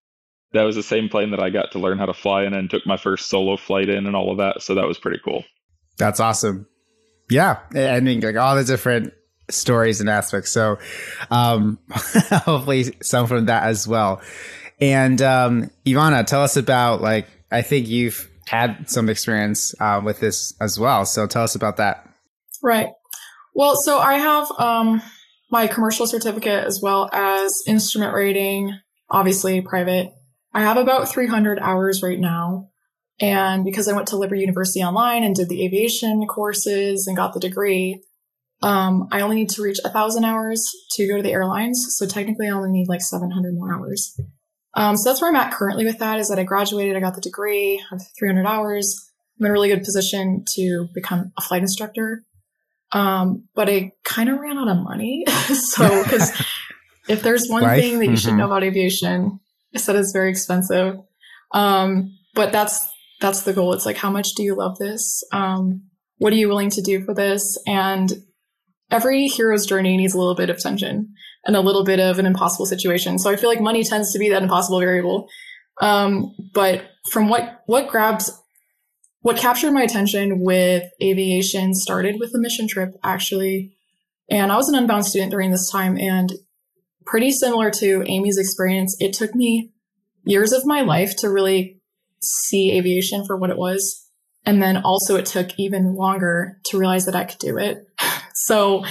that 0.54 0.64
was 0.64 0.76
the 0.76 0.84
same 0.84 1.10
plane 1.10 1.32
that 1.32 1.42
I 1.42 1.50
got 1.50 1.72
to 1.74 1.80
learn 1.80 1.98
how 1.98 2.06
to 2.06 2.14
fly 2.14 2.44
in 2.44 2.54
and 2.54 2.70
took 2.70 2.86
my 2.86 2.98
first 2.98 3.30
solo 3.30 3.58
flight 3.58 3.90
in 3.90 4.06
and 4.06 4.16
all 4.16 4.32
of 4.32 4.38
that. 4.38 4.62
So 4.62 4.76
that 4.76 4.88
was 4.88 4.98
pretty 4.98 5.20
cool. 5.24 5.44
That's 5.98 6.20
awesome. 6.20 6.68
Yeah. 7.30 7.60
I 7.76 8.00
mean, 8.00 8.22
like 8.22 8.38
all 8.38 8.56
the 8.56 8.64
different 8.64 9.14
stories 9.50 10.00
and 10.00 10.10
aspects. 10.10 10.52
So 10.52 10.80
um, 11.30 11.78
hopefully 11.92 12.96
some 13.02 13.28
from 13.28 13.46
that 13.46 13.64
as 13.64 13.88
well. 13.88 14.22
And 14.82 15.22
um, 15.22 15.70
Eve-Anna, 15.86 16.24
tell 16.24 16.42
us 16.42 16.56
about 16.56 17.02
like, 17.02 17.28
I 17.52 17.62
think 17.62 17.88
you've 17.88 18.30
had 18.48 18.90
some 18.90 19.10
experience 19.10 19.76
uh, 19.80 20.02
with 20.04 20.20
this 20.20 20.54
as 20.60 20.80
well. 20.80 21.06
So 21.06 21.28
tell 21.28 21.44
us 21.44 21.56
about 21.56 21.78
that. 21.78 22.08
Right. 22.64 22.90
Well, 23.60 23.76
so 23.76 24.00
I 24.00 24.20
have 24.20 24.50
um, 24.58 25.02
my 25.52 25.68
commercial 25.68 26.08
certificate 26.08 26.64
as 26.64 26.80
well 26.82 27.10
as 27.12 27.62
instrument 27.68 28.14
rating, 28.14 28.80
obviously 29.10 29.60
private. 29.60 30.14
I 30.54 30.62
have 30.62 30.78
about 30.78 31.10
300 31.10 31.60
hours 31.60 32.02
right 32.02 32.22
now. 32.22 32.70
And 33.20 33.66
because 33.66 33.90
I 33.90 33.94
went 33.94 34.08
to 34.08 34.16
Liberty 34.16 34.40
University 34.40 34.80
online 34.80 35.26
and 35.26 35.36
did 35.36 35.50
the 35.50 35.66
aviation 35.66 36.26
courses 36.26 37.06
and 37.06 37.18
got 37.18 37.34
the 37.34 37.42
degree, 37.42 38.02
Um, 38.62 39.10
I 39.12 39.20
only 39.20 39.36
need 39.36 39.50
to 39.50 39.62
reach 39.62 39.80
a 39.84 39.90
thousand 39.90 40.24
hours 40.24 40.66
to 40.92 41.06
go 41.06 41.18
to 41.18 41.24
the 41.24 41.34
airlines. 41.34 41.86
So 41.98 42.06
technically 42.06 42.48
I 42.48 42.52
only 42.52 42.72
need 42.72 42.88
like 42.88 43.02
700 43.02 43.54
more 43.56 43.74
hours. 43.74 44.18
Um, 44.74 44.96
so 44.96 45.10
that's 45.10 45.22
where 45.22 45.30
I'm 45.30 45.36
at 45.36 45.52
currently 45.52 45.84
with 45.84 46.00
that 46.00 46.18
is 46.20 46.30
that 46.30 46.40
I 46.40 46.44
graduated, 46.44 46.96
I 46.96 47.02
got 47.02 47.16
the 47.16 47.20
degree, 47.20 47.84
I 47.92 47.96
have 47.96 48.06
300 48.18 48.46
hours. 48.46 49.12
I'm 49.38 49.48
in 49.48 49.50
a 49.50 49.54
really 49.54 49.68
good 49.68 49.84
position 49.84 50.46
to 50.56 50.88
become 50.94 51.34
a 51.38 51.42
flight 51.42 51.62
instructor. 51.62 52.24
Um, 52.92 53.44
but 53.56 53.70
I 53.70 53.92
kind 54.04 54.30
of 54.30 54.40
ran 54.40 54.58
out 54.58 54.68
of 54.68 54.78
money. 54.78 55.26
so, 55.28 56.04
because 56.04 56.32
if 57.08 57.22
there's 57.22 57.48
one 57.48 57.64
Life? 57.64 57.80
thing 57.80 58.00
that 58.00 58.08
you 58.08 58.18
should 58.18 58.34
Mhm. 58.34 58.38
know 58.38 58.46
about 58.46 58.64
aviation, 58.64 59.40
is 59.74 59.86
that 59.86 59.96
it's 59.96 60.12
very 60.12 60.30
expensive. 60.30 60.96
Um, 61.54 62.18
but 62.34 62.52
that's 62.52 62.80
that's 63.22 63.42
the 63.44 63.54
goal. 63.54 63.74
It's 63.74 63.86
like, 63.86 63.98
how 63.98 64.10
much 64.10 64.30
do 64.36 64.44
you 64.44 64.56
love 64.56 64.78
this? 64.78 65.24
Um, 65.34 65.82
what 66.20 66.32
are 66.32 66.38
you 66.38 66.48
willing 66.48 66.70
to 66.72 66.82
do 66.82 67.04
for 67.04 67.14
this? 67.14 67.58
And 67.68 68.12
every 68.92 69.28
hero's 69.28 69.66
journey 69.66 69.98
needs 69.98 70.14
a 70.14 70.18
little 70.18 70.36
bit 70.36 70.50
of 70.50 70.58
tension 70.60 71.14
and 71.46 71.56
a 71.56 71.62
little 71.62 71.84
bit 71.84 72.00
of 72.00 72.18
an 72.18 72.26
impossible 72.26 72.66
situation. 72.66 73.20
So 73.20 73.30
I 73.30 73.36
feel 73.36 73.50
like 73.50 73.62
money 73.62 73.84
tends 73.84 74.14
to 74.14 74.20
be 74.20 74.30
that 74.30 74.42
impossible 74.42 74.80
variable. 74.80 75.28
Um, 75.82 76.34
but 76.54 76.90
from 77.12 77.30
what 77.30 77.62
what 77.66 77.88
grabs 77.90 78.32
what 79.22 79.38
captured 79.38 79.72
my 79.72 79.82
attention 79.82 80.40
with 80.40 80.84
aviation 81.02 81.74
started 81.74 82.18
with 82.20 82.34
a 82.36 82.40
mission 82.40 82.68
trip 82.68 82.96
actually. 83.04 83.74
And 84.30 84.52
i 84.52 84.56
was 84.56 84.70
an 84.70 84.76
unbound 84.76 85.06
student 85.06 85.32
during 85.32 85.52
this 85.52 85.70
time 85.70 85.98
and 85.98 86.34
pretty 87.06 87.32
similar 87.32 87.72
to 87.72 88.04
amie's 88.08 88.38
experience 88.38 88.96
it 89.00 89.14
took 89.14 89.34
me 89.34 89.72
years 90.26 90.52
of 90.52 90.66
my 90.66 90.82
life 90.82 91.16
to 91.18 91.30
really 91.30 91.82
see 92.22 92.78
aviation 92.78 93.26
for 93.26 93.38
what 93.38 93.50
it 93.50 93.58
was. 93.58 94.06
And 94.46 94.62
then 94.62 94.78
also 94.78 95.16
it 95.16 95.26
took 95.26 95.58
even 95.58 95.96
longer 95.96 96.60
to 96.66 96.78
realize 96.78 97.06
that 97.06 97.16
i 97.16 97.26
could 97.26 97.40
do 97.40 97.58
it. 97.58 97.86
So 98.42 98.86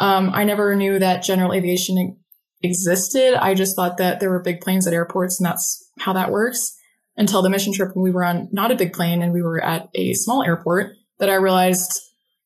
um, 0.00 0.30
i 0.34 0.42
never 0.42 0.74
knew 0.74 0.98
that 0.98 1.22
general 1.22 1.52
aviation 1.52 2.18
existed. 2.62 3.40
I 3.40 3.54
just 3.54 3.76
thought 3.76 3.98
that 3.98 4.18
there 4.18 4.28
were 4.28 4.42
big 4.42 4.60
planes 4.60 4.88
at 4.88 4.92
airports 4.92 5.38
and 5.38 5.46
that's 5.46 5.88
how 6.00 6.14
that 6.14 6.32
works 6.32 6.77
until 7.18 7.42
the 7.42 7.50
mission 7.50 7.74
trip 7.74 7.94
when 7.94 8.04
we 8.04 8.12
were 8.12 8.24
on 8.24 8.48
not 8.52 8.70
a 8.70 8.76
big 8.76 8.92
plane 8.92 9.20
and 9.20 9.32
we 9.32 9.42
were 9.42 9.62
at 9.62 9.88
a 9.94 10.14
small 10.14 10.42
airport 10.44 10.92
that 11.18 11.28
I 11.28 11.34
realized 11.34 12.00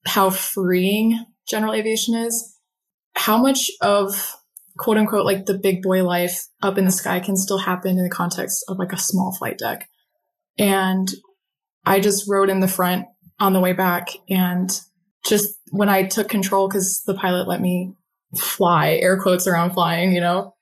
how 0.07 0.31
freeing 0.31 1.25
general 1.47 1.75
aviation 1.75 2.15
is, 2.15 2.57
how 3.15 3.37
much 3.37 3.71
of 3.83 4.35
quote 4.79 4.97
unquote 4.97 5.27
like 5.27 5.45
the 5.45 5.59
big 5.59 5.83
boy 5.83 6.03
life 6.03 6.47
up 6.63 6.79
in 6.79 6.87
the 6.87 6.91
sky 6.91 7.21
can 7.21 7.37
still 7.37 7.59
happen 7.59 7.99
in 7.99 8.03
the 8.03 8.11
context 8.11 8.65
of 8.67 8.79
like 8.79 8.93
a 8.93 8.99
small 8.99 9.37
flight 9.37 9.59
deck. 9.59 9.89
And 10.59 11.13
I 11.85 12.01
just 12.01 12.29
rode 12.29 12.49
in 12.49 12.61
the 12.61 12.69
front 12.69 13.05
on 13.39 13.53
the 13.53 13.61
way 13.61 13.75
back 13.75 14.09
and 14.31 14.71
just 15.27 15.55
when 15.71 15.89
I 15.89 16.05
took 16.05 16.29
control 16.29 16.69
because 16.69 17.03
the 17.07 17.15
pilot 17.15 17.47
let 17.47 17.61
me 17.61 17.93
fly, 18.39 18.99
air 19.03 19.21
quotes 19.21 19.47
around 19.47 19.73
flying, 19.73 20.13
you 20.13 20.21
know, 20.21 20.55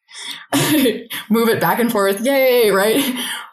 move 1.31 1.49
it 1.49 1.61
back 1.61 1.79
and 1.79 1.91
forth, 1.91 2.21
yay, 2.25 2.71
right? 2.71 3.03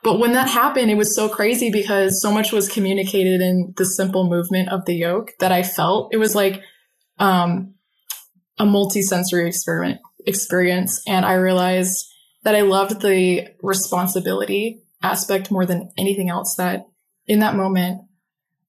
But 0.03 0.19
when 0.19 0.33
that 0.33 0.49
happened, 0.49 0.89
it 0.89 0.97
was 0.97 1.15
so 1.15 1.29
crazy 1.29 1.71
because 1.71 2.21
so 2.21 2.31
much 2.31 2.51
was 2.51 2.69
communicated 2.69 3.41
in 3.41 3.73
the 3.77 3.85
simple 3.85 4.29
movement 4.29 4.69
of 4.69 4.85
the 4.85 4.95
yoke 4.95 5.31
that 5.39 5.51
I 5.51 5.63
felt 5.63 6.13
it 6.13 6.17
was 6.17 6.35
like 6.35 6.61
um, 7.19 7.75
a 8.57 8.65
multi-sensory 8.65 9.47
experiment 9.47 9.99
experience, 10.25 11.01
and 11.07 11.25
I 11.25 11.33
realized 11.33 12.05
that 12.43 12.55
I 12.55 12.61
loved 12.61 13.01
the 13.01 13.47
responsibility 13.61 14.81
aspect 15.03 15.51
more 15.51 15.65
than 15.65 15.91
anything 15.97 16.29
else. 16.29 16.55
That 16.55 16.85
in 17.27 17.39
that 17.39 17.55
moment, 17.55 18.01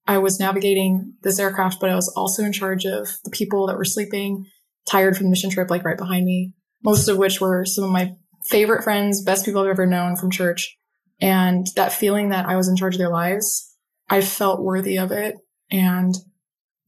I 0.07 0.17
was 0.17 0.39
navigating 0.39 1.13
this 1.21 1.39
aircraft, 1.39 1.79
but 1.79 1.89
I 1.89 1.95
was 1.95 2.11
also 2.15 2.43
in 2.43 2.51
charge 2.51 2.85
of 2.85 3.07
the 3.23 3.29
people 3.29 3.67
that 3.67 3.77
were 3.77 3.85
sleeping, 3.85 4.45
tired 4.89 5.15
from 5.15 5.27
the 5.27 5.29
mission 5.29 5.49
trip, 5.49 5.69
like 5.69 5.85
right 5.85 5.97
behind 5.97 6.25
me. 6.25 6.53
Most 6.83 7.07
of 7.07 7.17
which 7.17 7.41
were 7.41 7.65
some 7.65 7.83
of 7.83 7.91
my 7.91 8.15
favorite 8.49 8.83
friends, 8.83 9.23
best 9.23 9.45
people 9.45 9.61
I've 9.61 9.69
ever 9.69 9.85
known 9.85 10.15
from 10.15 10.31
church. 10.31 10.77
And 11.21 11.67
that 11.75 11.91
feeling 11.91 12.29
that 12.29 12.47
I 12.47 12.55
was 12.55 12.67
in 12.67 12.77
charge 12.77 12.95
of 12.95 12.99
their 12.99 13.09
lives, 13.09 13.75
I 14.09 14.21
felt 14.21 14.61
worthy 14.61 14.97
of 14.97 15.11
it. 15.11 15.35
And 15.69 16.15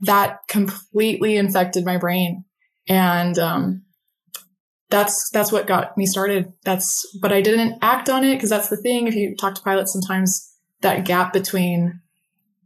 that 0.02 0.40
completely 0.48 1.38
infected 1.38 1.86
my 1.86 1.98
brain. 1.98 2.46
And, 2.88 3.38
um, 3.38 3.84
that's, 4.90 5.30
that's 5.30 5.52
what 5.52 5.68
got 5.68 5.98
me 5.98 6.06
started. 6.06 6.52
That's, 6.66 7.06
but 7.22 7.32
I 7.32 7.42
didn't 7.42 7.80
act 7.82 8.10
on 8.10 8.24
it 8.26 8.36
because 8.36 8.50
that's 8.50 8.68
the 8.68 8.78
thing. 8.78 9.08
If 9.08 9.16
you 9.16 9.36
talk 9.36 9.56
to 9.56 9.62
pilots, 9.62 9.94
sometimes 9.94 10.54
that 10.82 11.06
gap 11.06 11.32
between 11.32 12.02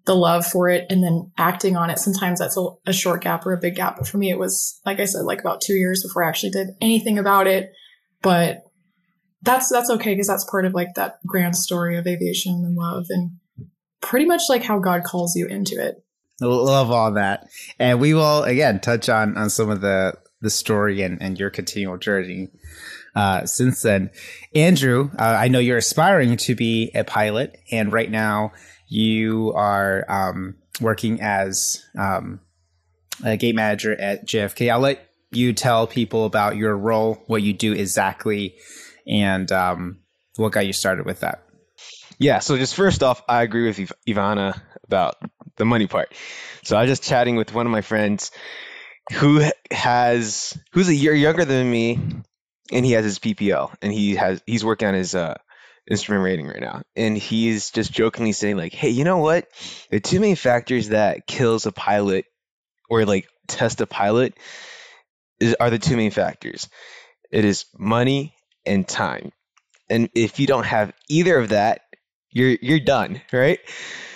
the 0.06 0.16
love 0.16 0.46
for 0.46 0.70
it 0.70 0.86
and 0.90 1.04
then 1.04 1.32
acting 1.38 1.76
on 1.76 1.90
it, 1.90 2.00
sometimes 2.00 2.40
that's 2.40 2.58
a, 2.58 2.68
a 2.86 2.94
short 2.94 3.24
gap 3.24 3.46
or 3.46 3.54
a 3.54 3.60
big 3.60 3.76
gap. 3.76 3.98
But 3.98 4.08
for 4.08 4.18
me, 4.18 4.30
it 4.30 4.38
was, 4.38 4.80
like 4.86 5.00
I 5.00 5.06
said, 5.06 5.24
like 5.24 5.40
about 5.40 5.62
two 5.62 5.74
years 5.74 6.04
before 6.04 6.24
I 6.24 6.30
actually 6.30 6.52
did 6.52 6.70
anything 6.82 7.18
about 7.18 7.48
it. 7.48 7.72
But 8.22 8.64
that's 9.46 9.70
that's 9.70 9.90
okay 9.90 10.14
because 10.14 10.28
that's 10.28 10.50
part 10.50 10.66
of 10.66 10.74
like 10.74 10.96
that 10.96 11.20
grand 11.26 11.56
story 11.56 11.98
of 11.98 12.08
aviation 12.08 12.64
and 12.66 12.76
love 12.76 13.06
and 13.10 13.32
pretty 14.02 14.26
much 14.26 14.44
like 14.50 14.64
how 14.64 14.80
God 14.80 15.04
calls 15.04 15.36
you 15.36 15.48
into 15.48 15.76
it. 15.76 16.04
Love 16.42 16.92
all 16.92 17.14
that, 17.14 17.48
and 17.80 18.02
we 18.02 18.14
will 18.14 18.44
again 18.44 18.82
touch 18.82 19.08
on 19.08 19.38
on 19.38 19.50
some 19.50 19.70
of 19.70 19.80
the 19.80 20.16
the 20.42 20.50
story 20.50 21.02
and 21.02 21.22
and 21.22 21.40
your 21.40 21.50
continual 21.50 21.98
journey 21.98 22.50
uh, 23.16 23.46
since 23.46 23.82
then. 23.82 24.10
Andrew, 24.54 25.12
uh, 25.18 25.24
I 25.40 25.48
know 25.48 25.60
you're 25.60 25.78
aspiring 25.78 26.36
to 26.36 26.56
be 26.56 26.92
a 26.94 27.06
pilot, 27.06 27.58
and 27.72 27.94
right 27.94 28.12
now 28.12 28.52
you 28.88 29.54
are 29.56 30.06
um, 30.10 30.56
working 30.82 31.22
as 31.22 31.84
um, 31.98 32.40
a 33.24 33.38
gate 33.38 33.56
manager 33.56 34.00
at 34.00 34.28
JFK. 34.28 34.72
I'll 34.72 34.80
let 34.80 35.06
you 35.32 35.54
tell 35.54 35.88
people 35.88 36.26
about 36.26 36.56
your 36.56 36.76
role, 36.76 37.24
what 37.28 37.42
you 37.42 37.54
do 37.54 37.74
exactly, 37.74 38.56
and 39.08 39.52
um, 39.52 40.00
what 40.36 40.52
got 40.52 40.66
you 40.66 40.74
started 40.74 41.06
with 41.06 41.22
that. 41.22 41.44
Yeah, 42.18 42.40
so 42.40 42.58
just 42.58 42.76
first 42.76 43.04
off, 43.04 43.22
I 43.28 43.44
agree 43.44 43.68
with 43.68 43.80
Iv- 43.80 43.94
Eve-Anna 44.06 44.62
about 44.86 45.18
the 45.58 45.66
money 45.66 45.88
part. 45.88 46.14
So 46.64 46.78
I 46.78 46.82
was 46.82 46.90
just 46.90 47.04
chatting 47.04 47.36
with 47.36 47.54
one 47.54 47.66
of 47.66 47.72
my 47.72 47.82
friends 47.82 48.32
who 49.14 49.44
has 49.72 50.58
who's 50.72 50.88
a 50.88 50.96
year 50.96 51.14
younger 51.14 51.46
than 51.46 51.70
me 51.70 52.00
and 52.72 52.86
he 52.86 52.94
has 52.94 53.06
his 53.06 53.20
PPL 53.20 53.74
and 53.82 53.94
he 53.94 54.16
has 54.16 54.42
he's 54.48 54.66
working 54.66 54.88
on 54.88 54.94
his 54.96 55.14
uh 55.14 55.36
instrument 55.90 56.24
rating 56.24 56.48
right 56.48 56.62
now. 56.62 56.82
And 56.96 57.18
he's 57.18 57.72
just 57.72 57.92
jokingly 57.92 58.32
saying 58.32 58.58
like 58.58 58.74
hey 58.74 58.90
you 58.90 59.04
know 59.04 59.18
what? 59.18 59.48
The 59.92 60.00
two 60.00 60.20
main 60.20 60.36
factors 60.36 60.90
that 60.90 61.28
kills 61.28 61.66
a 61.66 61.72
pilot 61.72 62.26
or 62.90 63.06
like 63.06 63.28
test 63.48 63.82
a 63.82 63.88
pilot 63.88 64.38
is, 65.40 65.56
are 65.60 65.70
the 65.70 65.80
two 65.80 65.98
main 65.98 66.12
factors. 66.12 66.70
It 67.32 67.46
is 67.46 67.66
money 67.78 68.34
and 68.66 68.88
time. 68.88 69.32
And 69.90 70.10
if 70.16 70.40
you 70.40 70.48
don't 70.48 70.66
have 70.66 70.94
either 71.10 71.38
of 71.38 71.50
that 71.50 71.82
you're 72.32 72.58
you're 72.62 72.80
done 72.80 73.22
right? 73.32 73.60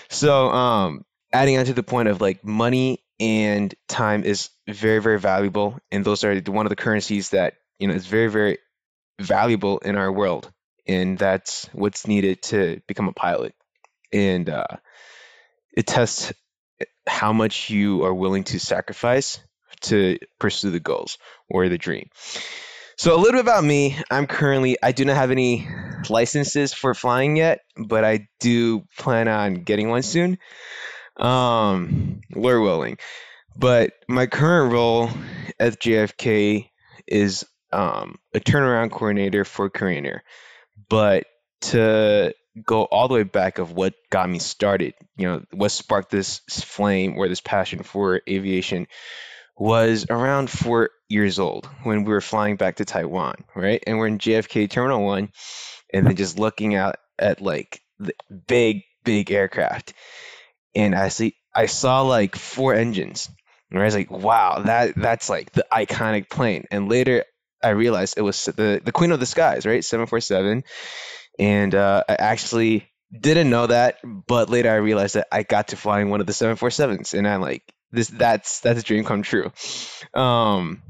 So 0.10 0.50
um 0.50 1.06
adding 1.32 1.58
on 1.58 1.66
to 1.66 1.74
the 1.74 1.84
point 1.84 2.10
of 2.10 2.20
like 2.22 2.44
money 2.44 3.04
and 3.20 3.74
time 3.88 4.24
is 4.24 4.50
very 4.68 5.00
very 5.00 5.20
valuable. 5.20 5.78
And 5.92 6.04
those 6.04 6.24
are 6.24 6.40
one 6.42 6.66
of 6.66 6.72
the 6.72 6.76
currencies 6.76 7.30
that 7.30 7.56
you 7.78 7.88
know 7.88 7.94
is 7.94 8.08
very 8.08 8.28
very 8.28 8.58
valuable 9.20 9.80
in 9.80 9.96
our 9.96 10.12
world 10.12 10.52
and 10.90 11.20
that's 11.20 11.70
what's 11.72 12.08
needed 12.08 12.42
to 12.42 12.82
become 12.88 13.08
a 13.08 13.14
pilot. 13.14 13.54
And 14.12 14.50
uh, 14.50 14.66
it 15.72 15.86
tests 15.86 16.34
how 17.06 17.32
much 17.32 17.70
you 17.70 18.04
are 18.04 18.14
willing 18.14 18.44
to 18.46 18.60
sacrifice 18.60 19.40
to 19.82 20.18
pursue 20.40 20.72
the 20.72 20.80
goals 20.80 21.20
or 21.48 21.70
the 21.70 21.78
dream. 21.78 22.10
So 22.98 23.16
a 23.16 23.18
little 23.18 23.34
bit 23.34 23.42
about 23.42 23.64
me. 23.64 23.98
I'm 24.10 24.26
currently 24.26 24.78
i 24.82 24.92
do 24.92 25.06
not 25.06 25.16
have 25.16 25.32
any 25.32 25.68
licenses 26.10 26.74
for 26.74 26.94
flying 26.94 27.38
yet 27.38 27.62
but 27.78 28.04
i 28.04 28.28
do 28.40 28.84
plan 28.98 29.28
on 29.28 29.64
getting 29.64 29.90
one 29.90 30.02
soon. 30.02 30.40
Um 31.18 32.22
lord 32.36 32.62
willing. 32.62 32.98
But 33.56 33.94
my 34.08 34.26
current 34.26 34.74
role 34.74 35.10
at 35.60 35.80
jfk 35.80 36.70
is 37.08 37.46
um, 37.72 38.18
a 38.34 38.40
turnaround 38.40 38.92
coordinator 38.92 39.46
for 39.46 39.70
Korean 39.70 40.06
Air. 40.06 40.24
But 40.90 41.26
to 41.62 42.34
go 42.66 42.84
all 42.84 43.08
the 43.08 43.14
way 43.14 43.24
back 43.24 43.60
of 43.60 43.72
what 43.72 43.94
got 44.10 44.30
me 44.30 44.40
started, 44.40 44.94
you 45.16 45.28
know, 45.28 45.44
what 45.52 45.70
sparked 45.70 46.10
this 46.10 46.40
flame 46.50 47.18
or 47.18 47.28
this 47.28 47.42
passion 47.42 47.84
for 47.84 48.22
aviation 48.28 48.88
was 49.58 50.06
around 50.10 50.50
four 50.50 50.90
years 51.10 51.38
old 51.38 51.68
when 51.84 52.06
we 52.06 52.14
were 52.14 52.22
flying 52.22 52.56
back 52.56 52.78
to 52.78 52.86
Taiwan, 52.86 53.36
right? 53.56 53.84
And 53.86 53.98
we're 53.98 54.08
in 54.08 54.18
JFK 54.18 54.70
Terminal 54.70 55.04
1 55.04 55.30
and 55.94 56.08
then 56.08 56.16
just 56.16 56.40
looking 56.40 56.76
out 56.76 56.96
at 57.18 57.42
like 57.42 57.82
the 58.00 58.14
big, 58.48 58.84
big 59.04 59.32
aircraft. 59.32 59.94
And 60.76 60.96
I 60.96 61.10
see 61.10 61.36
I 61.54 61.66
saw 61.66 62.02
like 62.02 62.36
four 62.36 62.74
engines. 62.74 63.30
And 63.70 63.80
I 63.80 63.86
was 63.86 63.96
like, 63.96 64.10
wow, 64.10 64.64
that 64.66 64.96
that's 64.96 65.30
like 65.30 65.52
the 65.52 65.66
iconic 65.72 66.30
plane. 66.30 66.66
And 66.72 66.90
later 66.90 67.26
I 67.64 67.70
realized 67.70 68.18
it 68.18 68.22
was 68.22 68.46
the 68.46 68.82
the 68.84 68.92
Queen 68.92 69.12
of 69.12 69.20
the 69.20 69.26
Skies, 69.26 69.66
right? 69.66 69.84
747. 69.84 70.64
And 71.38 71.76
uh, 71.76 72.04
I 72.08 72.14
actually 72.14 72.90
didn't 73.18 73.50
know 73.50 73.68
that, 73.68 73.98
but 74.04 74.50
later 74.50 74.70
I 74.70 74.76
realized 74.76 75.16
that 75.16 75.28
I 75.32 75.44
got 75.44 75.70
to 75.70 75.78
fly 75.78 76.02
in 76.02 76.10
one 76.10 76.22
of 76.22 76.28
the 76.28 76.34
747s, 76.34 77.14
and 77.14 77.28
I'm 77.28 77.42
like, 77.42 77.64
this 77.92 78.08
that's 78.10 78.60
that's 78.60 78.82
a 78.82 78.84
dream 78.84 79.04
come 79.04 79.24
true. 79.24 79.52
Um, 80.14 80.82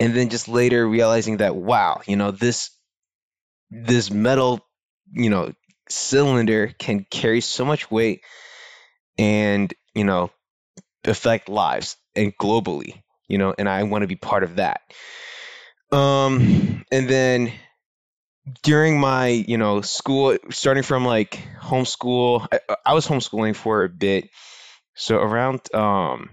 and 0.00 0.14
then 0.14 0.30
just 0.30 0.48
later 0.48 0.86
realizing 0.86 1.38
that 1.38 1.54
wow, 1.54 2.00
you 2.06 2.16
know 2.16 2.30
this 2.30 2.70
this 3.70 4.10
metal, 4.10 4.66
you 5.12 5.30
know, 5.30 5.52
cylinder 5.88 6.74
can 6.78 7.06
carry 7.10 7.40
so 7.40 7.64
much 7.64 7.90
weight 7.90 8.22
and 9.16 9.72
you 9.94 10.04
know 10.04 10.30
affect 11.04 11.48
lives 11.48 11.96
and 12.16 12.36
globally, 12.36 13.02
you 13.28 13.38
know, 13.38 13.54
and 13.56 13.68
I 13.68 13.82
want 13.84 14.02
to 14.02 14.08
be 14.08 14.16
part 14.16 14.42
of 14.42 14.56
that. 14.56 14.80
Um, 15.90 16.84
and 16.92 17.08
then 17.08 17.52
during 18.62 18.98
my 18.98 19.28
you 19.28 19.58
know 19.58 19.80
school 19.80 20.36
starting 20.50 20.82
from 20.82 21.04
like 21.04 21.38
homeschool 21.60 22.46
I, 22.52 22.76
I 22.86 22.94
was 22.94 23.06
homeschooling 23.06 23.56
for 23.56 23.84
a 23.84 23.88
bit. 23.88 24.30
So 24.94 25.18
around 25.18 25.62
um 25.74 26.30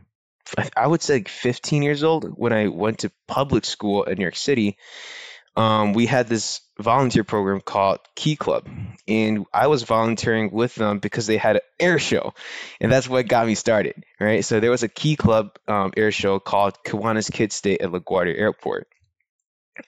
I- 0.75 0.87
would 0.87 1.01
say 1.01 1.15
like 1.15 1.27
15 1.27 1.81
years 1.83 2.03
old 2.03 2.25
when 2.25 2.53
i 2.53 2.67
went 2.67 2.99
to 2.99 3.11
public 3.27 3.65
school 3.65 4.03
in 4.03 4.17
new 4.17 4.23
york 4.23 4.35
city 4.35 4.77
um, 5.57 5.93
we 5.93 6.05
had 6.05 6.27
this 6.27 6.61
volunteer 6.79 7.23
program 7.23 7.61
called 7.61 7.99
key 8.15 8.35
club. 8.35 8.67
And 9.07 9.45
i 9.53 9.67
was 9.67 9.83
volunteering 9.83 10.51
with 10.51 10.75
them 10.75 10.99
because 10.99 11.27
they 11.27 11.37
had 11.37 11.57
an 11.57 11.61
air 11.79 11.99
show. 11.99 12.33
And 12.81 12.91
that's 12.91 13.07
what 13.09 13.27
got 13.27 13.47
me 13.47 13.55
started 13.55 14.03
right? 14.19 14.43
So 14.45 14.59
there 14.59 14.71
was 14.71 14.83
a 14.83 14.89
key 14.89 15.15
club 15.15 15.57
um, 15.67 15.93
air 15.97 16.11
show 16.11 16.39
called 16.39 16.77
kiwanis 16.83 17.31
kids 17.31 17.61
Day 17.61 17.77
at 17.77 17.89
laguardia 17.89 18.37
airport 18.37 18.87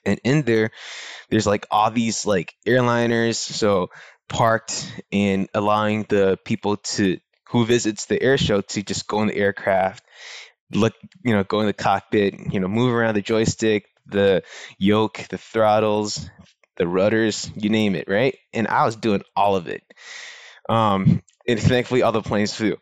and 0.04 0.20
in 0.24 0.42
there 0.42 0.70
there's 1.30 1.46
like 1.46 1.66
all 1.70 1.90
these 1.90 2.26
like 2.26 2.54
airliners 2.66 3.36
so 3.36 3.88
parked 4.28 4.92
and 5.12 5.48
allowing 5.54 6.04
the 6.08 6.38
people 6.44 6.76
to 6.78 7.18
who 7.50 7.64
visits 7.64 8.06
the 8.06 8.22
air 8.22 8.36
show 8.36 8.60
to 8.60 8.82
just 8.82 9.06
go 9.08 9.22
in 9.22 9.28
the 9.28 9.36
aircraft 9.36 10.04
look 10.72 10.94
you 11.24 11.32
know 11.34 11.44
go 11.44 11.60
in 11.60 11.66
the 11.66 11.72
cockpit 11.72 12.34
you 12.52 12.60
know 12.60 12.68
move 12.68 12.92
around 12.92 13.14
the 13.14 13.22
joystick 13.22 13.86
the 14.06 14.42
yoke 14.78 15.24
the 15.30 15.38
throttles 15.38 16.28
the 16.76 16.86
rudders 16.86 17.50
you 17.56 17.70
name 17.70 17.94
it 17.94 18.06
right? 18.08 18.36
And 18.52 18.68
i 18.68 18.84
was 18.84 18.96
doing 18.96 19.22
all 19.34 19.56
of 19.56 19.68
it. 19.68 19.82
Um 20.68 21.22
and 21.46 21.58
thankfully 21.58 22.02
all 22.02 22.12
the 22.12 22.22
planes 22.22 22.54
flew 22.54 22.76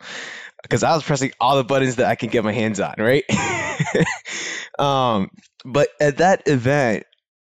because 0.62 0.82
i 0.82 0.94
was 0.94 1.04
pressing 1.04 1.32
all 1.40 1.56
the 1.56 1.64
buttons 1.64 1.96
that 1.96 2.06
i 2.06 2.14
can 2.16 2.28
get 2.28 2.44
my 2.44 2.52
hands 2.52 2.80
on 2.80 2.94
right? 2.98 3.24
Um 4.78 5.30
but 5.66 5.88
at 6.00 6.18
that 6.18 6.46
event 6.48 7.04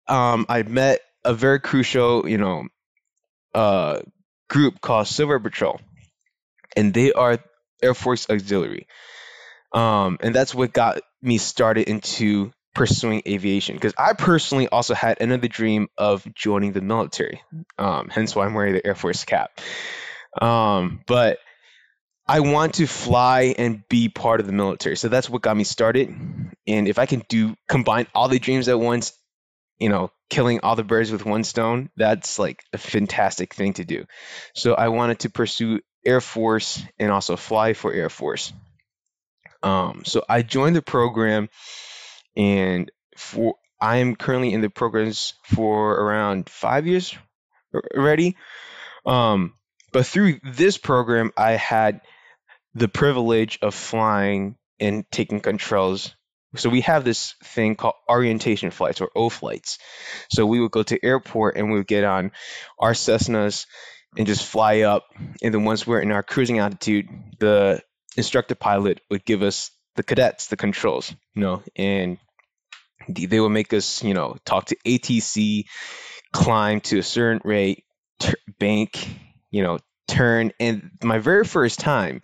um 0.08 0.46
i 0.50 0.64
met 0.64 1.00
a 1.24 1.34
very 1.34 1.60
crucial 1.60 2.28
you 2.28 2.38
know 2.38 2.68
uh 3.56 4.00
group 4.50 4.82
called 4.82 5.08
Civil 5.08 5.34
Air 5.34 5.40
Patrol 5.40 5.80
and 6.76 6.94
they 6.94 7.14
are 7.14 7.40
air 7.82 7.94
force 7.94 8.30
auxiliary. 8.30 8.88
Um 9.74 10.18
and 10.22 10.34
that's 10.34 10.54
what 10.54 10.74
got 10.74 11.02
me 11.22 11.38
started 11.38 11.88
into 11.88 12.52
pursuing 12.76 13.22
aviation 13.28 13.76
because 13.76 13.94
i 13.98 14.14
personally 14.14 14.68
also 14.68 14.94
had 14.94 15.20
another 15.22 15.48
dream 15.48 15.88
of 15.98 16.26
joining 16.36 16.72
the 16.72 16.82
military 16.82 17.42
um 17.80 18.10
hence 18.10 18.36
why 18.36 18.46
i'm 18.46 18.54
wearing 18.54 18.74
the 18.74 18.86
air 18.86 18.96
force 18.96 19.26
cap. 19.26 19.60
Um 20.42 21.02
but 21.08 21.40
I 22.30 22.42
want 22.42 22.76
to 22.76 22.86
fly 22.86 23.56
and 23.58 23.82
be 23.90 24.08
part 24.08 24.40
of 24.40 24.46
the 24.46 24.54
military. 24.54 24.96
So 24.96 25.10
that's 25.10 25.28
what 25.28 25.42
got 25.42 25.58
me 25.58 25.64
started. 25.64 26.16
And 26.68 26.88
if 26.88 27.00
I 27.00 27.08
can 27.08 27.24
do 27.28 27.56
combine 27.68 28.06
all 28.14 28.28
the 28.28 28.38
dreams 28.38 28.68
at 28.68 28.80
once, 28.80 29.14
you 29.80 29.90
know, 29.90 30.12
killing 30.30 30.60
all 30.62 30.76
the 30.76 30.84
birds 30.84 31.12
with 31.12 31.26
one 31.26 31.44
stone, 31.44 31.90
that's 31.98 32.38
like 32.38 32.62
a 32.72 32.78
fantastic 32.78 33.56
thing 33.56 33.74
to 33.74 33.84
do. 33.84 34.06
So 34.54 34.76
I 34.76 34.90
wanted 34.90 35.22
to 35.22 35.32
pursue 35.32 35.80
Air 36.06 36.22
Force 36.22 36.84
and 37.00 37.12
also 37.12 37.36
fly 37.36 37.74
for 37.74 37.92
Air 37.92 38.12
Force. 38.12 38.54
Um, 39.64 40.04
so 40.06 40.24
I 40.30 40.44
joined 40.44 40.76
the 40.76 40.84
program 40.84 41.50
and 42.38 42.92
for 43.18 43.56
I 43.82 43.98
am 43.98 44.16
currently 44.16 44.54
in 44.54 44.62
the 44.62 44.70
programs 44.70 45.34
for 45.46 45.94
around 45.96 46.48
five 46.48 46.86
years 46.86 47.18
already. 47.74 48.38
Um, 49.04 49.56
but 49.92 50.06
through 50.06 50.42
this 50.44 50.78
program, 50.78 51.32
I 51.36 51.54
had 51.54 52.02
the 52.80 52.88
privilege 52.88 53.60
of 53.62 53.76
flying 53.76 54.56
and 54.80 55.04
taking 55.12 55.42
controls. 55.42 56.16
So 56.56 56.70
we 56.70 56.82
have 56.82 57.04
this 57.04 57.36
thing 57.44 57.76
called 57.76 57.96
orientation 58.10 58.72
flights 58.72 59.02
or 59.02 59.10
O 59.16 59.30
flights. 59.30 59.78
So 60.32 60.46
we 60.46 60.60
would 60.60 60.72
go 60.72 60.84
to 60.84 61.06
airport 61.06 61.58
and 61.58 61.70
we 61.70 61.78
would 61.78 61.88
get 61.88 62.06
on 62.06 62.32
our 62.80 62.94
Cessnas 62.94 63.66
and 64.18 64.26
just 64.26 64.46
fly 64.46 64.82
up. 64.82 65.06
And 65.44 65.54
then 65.54 65.66
once 65.66 65.86
we're 65.86 66.00
in 66.00 66.12
our 66.12 66.24
cruising 66.24 66.60
altitude, 66.60 67.08
the 67.40 67.82
instructor 68.16 68.56
pilot 68.56 69.02
would 69.12 69.26
give 69.26 69.44
us 69.44 69.72
the 69.96 70.04
cadets 70.04 70.48
the 70.48 70.58
controls, 70.58 71.14
you 71.36 71.42
know, 71.42 71.62
and 71.76 72.18
they 73.10 73.40
would 73.40 73.50
make 73.50 73.74
us, 73.74 74.04
you 74.04 74.14
know, 74.14 74.38
talk 74.46 74.66
to 74.66 74.78
ATC, 74.86 75.66
climb 76.32 76.80
to 76.82 77.00
a 77.00 77.04
certain 77.04 77.42
rate, 77.44 77.84
bank, 78.58 79.08
you 79.52 79.64
know, 79.64 79.80
turn. 80.10 80.52
And 80.60 80.92
my 81.04 81.20
very 81.20 81.46
first 81.46 81.80
time 81.80 82.22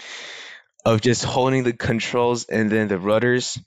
of 0.86 1.02
just 1.02 1.24
holding 1.24 1.64
the 1.64 1.74
controls 1.74 2.46
and 2.46 2.70
then 2.70 2.88
the 2.88 3.00
rudders, 3.00 3.60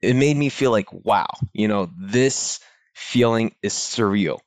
it 0.00 0.16
made 0.16 0.36
me 0.36 0.48
feel 0.48 0.70
like, 0.70 0.92
wow, 0.92 1.28
you 1.52 1.68
know, 1.68 1.90
this 1.96 2.60
feeling 2.94 3.54
is 3.62 3.72
surreal. 3.72 4.40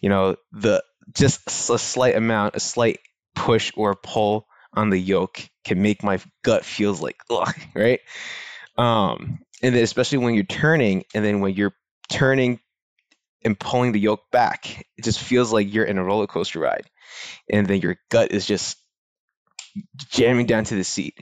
You 0.00 0.10
know, 0.10 0.36
the 0.52 0.82
just 1.14 1.48
a 1.70 1.78
slight 1.78 2.16
amount, 2.16 2.56
a 2.56 2.60
slight 2.60 2.98
push 3.34 3.72
or 3.76 3.94
pull 3.94 4.46
on 4.74 4.90
the 4.90 4.98
yoke 4.98 5.48
can 5.64 5.80
make 5.80 6.02
my 6.02 6.20
gut 6.42 6.64
feels 6.64 7.00
like 7.00 7.16
ugh, 7.30 7.54
right? 7.74 8.00
Um, 8.76 9.40
and 9.62 9.74
then 9.74 9.82
especially 9.82 10.18
when 10.18 10.34
you're 10.34 10.44
turning, 10.44 11.04
and 11.14 11.24
then 11.24 11.40
when 11.40 11.54
you're 11.54 11.74
turning 12.10 12.60
and 13.44 13.58
pulling 13.58 13.92
the 13.92 14.00
yoke 14.00 14.30
back, 14.30 14.86
it 14.96 15.04
just 15.04 15.20
feels 15.20 15.52
like 15.52 15.72
you're 15.72 15.84
in 15.84 15.98
a 15.98 16.04
roller 16.04 16.26
coaster 16.26 16.60
ride, 16.60 16.84
and 17.50 17.66
then 17.66 17.80
your 17.80 17.96
gut 18.10 18.32
is 18.32 18.46
just 18.46 18.76
jamming 20.10 20.46
down 20.46 20.64
to 20.64 20.74
the 20.74 20.84
seat. 20.84 21.18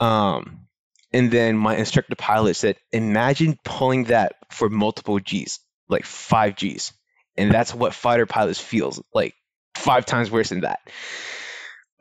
Um, 0.00 0.66
and 1.12 1.30
then 1.30 1.56
my 1.56 1.76
instructor 1.76 2.16
pilot 2.16 2.54
said, 2.54 2.76
imagine 2.90 3.58
pulling 3.64 4.04
that 4.04 4.36
for 4.50 4.68
multiple 4.68 5.20
G's, 5.20 5.60
like 5.88 6.04
five 6.04 6.56
G's. 6.56 6.92
And 7.36 7.52
that's 7.52 7.74
what 7.74 7.94
fighter 7.94 8.26
pilots 8.26 8.58
feels 8.58 9.02
like 9.14 9.34
five 9.76 10.06
times 10.06 10.30
worse 10.30 10.48
than 10.48 10.62
that. 10.62 10.80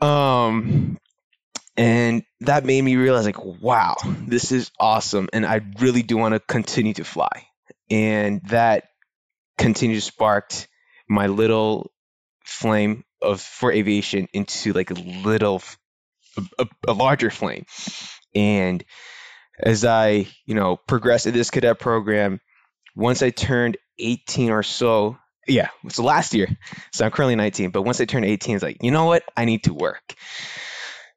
Um, 0.05 0.97
and 1.77 2.23
that 2.41 2.65
made 2.65 2.81
me 2.81 2.95
realize 2.95 3.25
like, 3.25 3.43
wow, 3.43 3.95
this 4.05 4.51
is 4.51 4.71
awesome. 4.79 5.29
And 5.31 5.45
I 5.45 5.61
really 5.79 6.03
do 6.03 6.17
want 6.17 6.33
to 6.33 6.39
continue 6.39 6.93
to 6.95 7.03
fly. 7.03 7.47
And 7.89 8.41
that 8.47 8.85
continued 9.61 10.03
sparked 10.03 10.67
my 11.07 11.27
little 11.27 11.91
flame 12.43 13.03
of 13.21 13.41
for 13.41 13.71
aviation 13.71 14.27
into 14.33 14.73
like 14.73 14.91
a 14.91 14.95
little 14.95 15.61
a, 16.57 16.67
a 16.87 16.93
larger 16.93 17.29
flame. 17.29 17.65
And 18.33 18.83
as 19.59 19.85
I, 19.85 20.27
you 20.45 20.55
know, 20.55 20.77
progressed 20.77 21.27
in 21.27 21.33
this 21.33 21.51
cadet 21.51 21.79
program, 21.79 22.39
once 22.95 23.21
I 23.21 23.29
turned 23.29 23.77
18 23.99 24.51
or 24.51 24.63
so, 24.63 25.17
yeah, 25.47 25.69
so 25.89 26.03
last 26.03 26.33
year, 26.33 26.47
so 26.91 27.05
I'm 27.05 27.11
currently 27.11 27.35
19, 27.35 27.71
but 27.71 27.83
once 27.83 27.99
I 28.01 28.05
turned 28.05 28.25
18, 28.25 28.55
it's 28.55 28.63
like, 28.63 28.77
you 28.81 28.91
know 28.91 29.05
what? 29.05 29.23
I 29.35 29.45
need 29.45 29.65
to 29.65 29.73
work. 29.73 30.15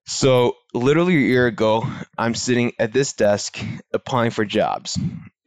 So 0.07 0.57
literally 0.75 1.17
a 1.17 1.21
year 1.21 1.47
ago, 1.47 1.87
I'm 2.19 2.35
sitting 2.35 2.73
at 2.79 2.93
this 2.93 3.15
desk 3.15 3.59
applying 3.93 4.31
for 4.31 4.45
jobs. 4.45 4.99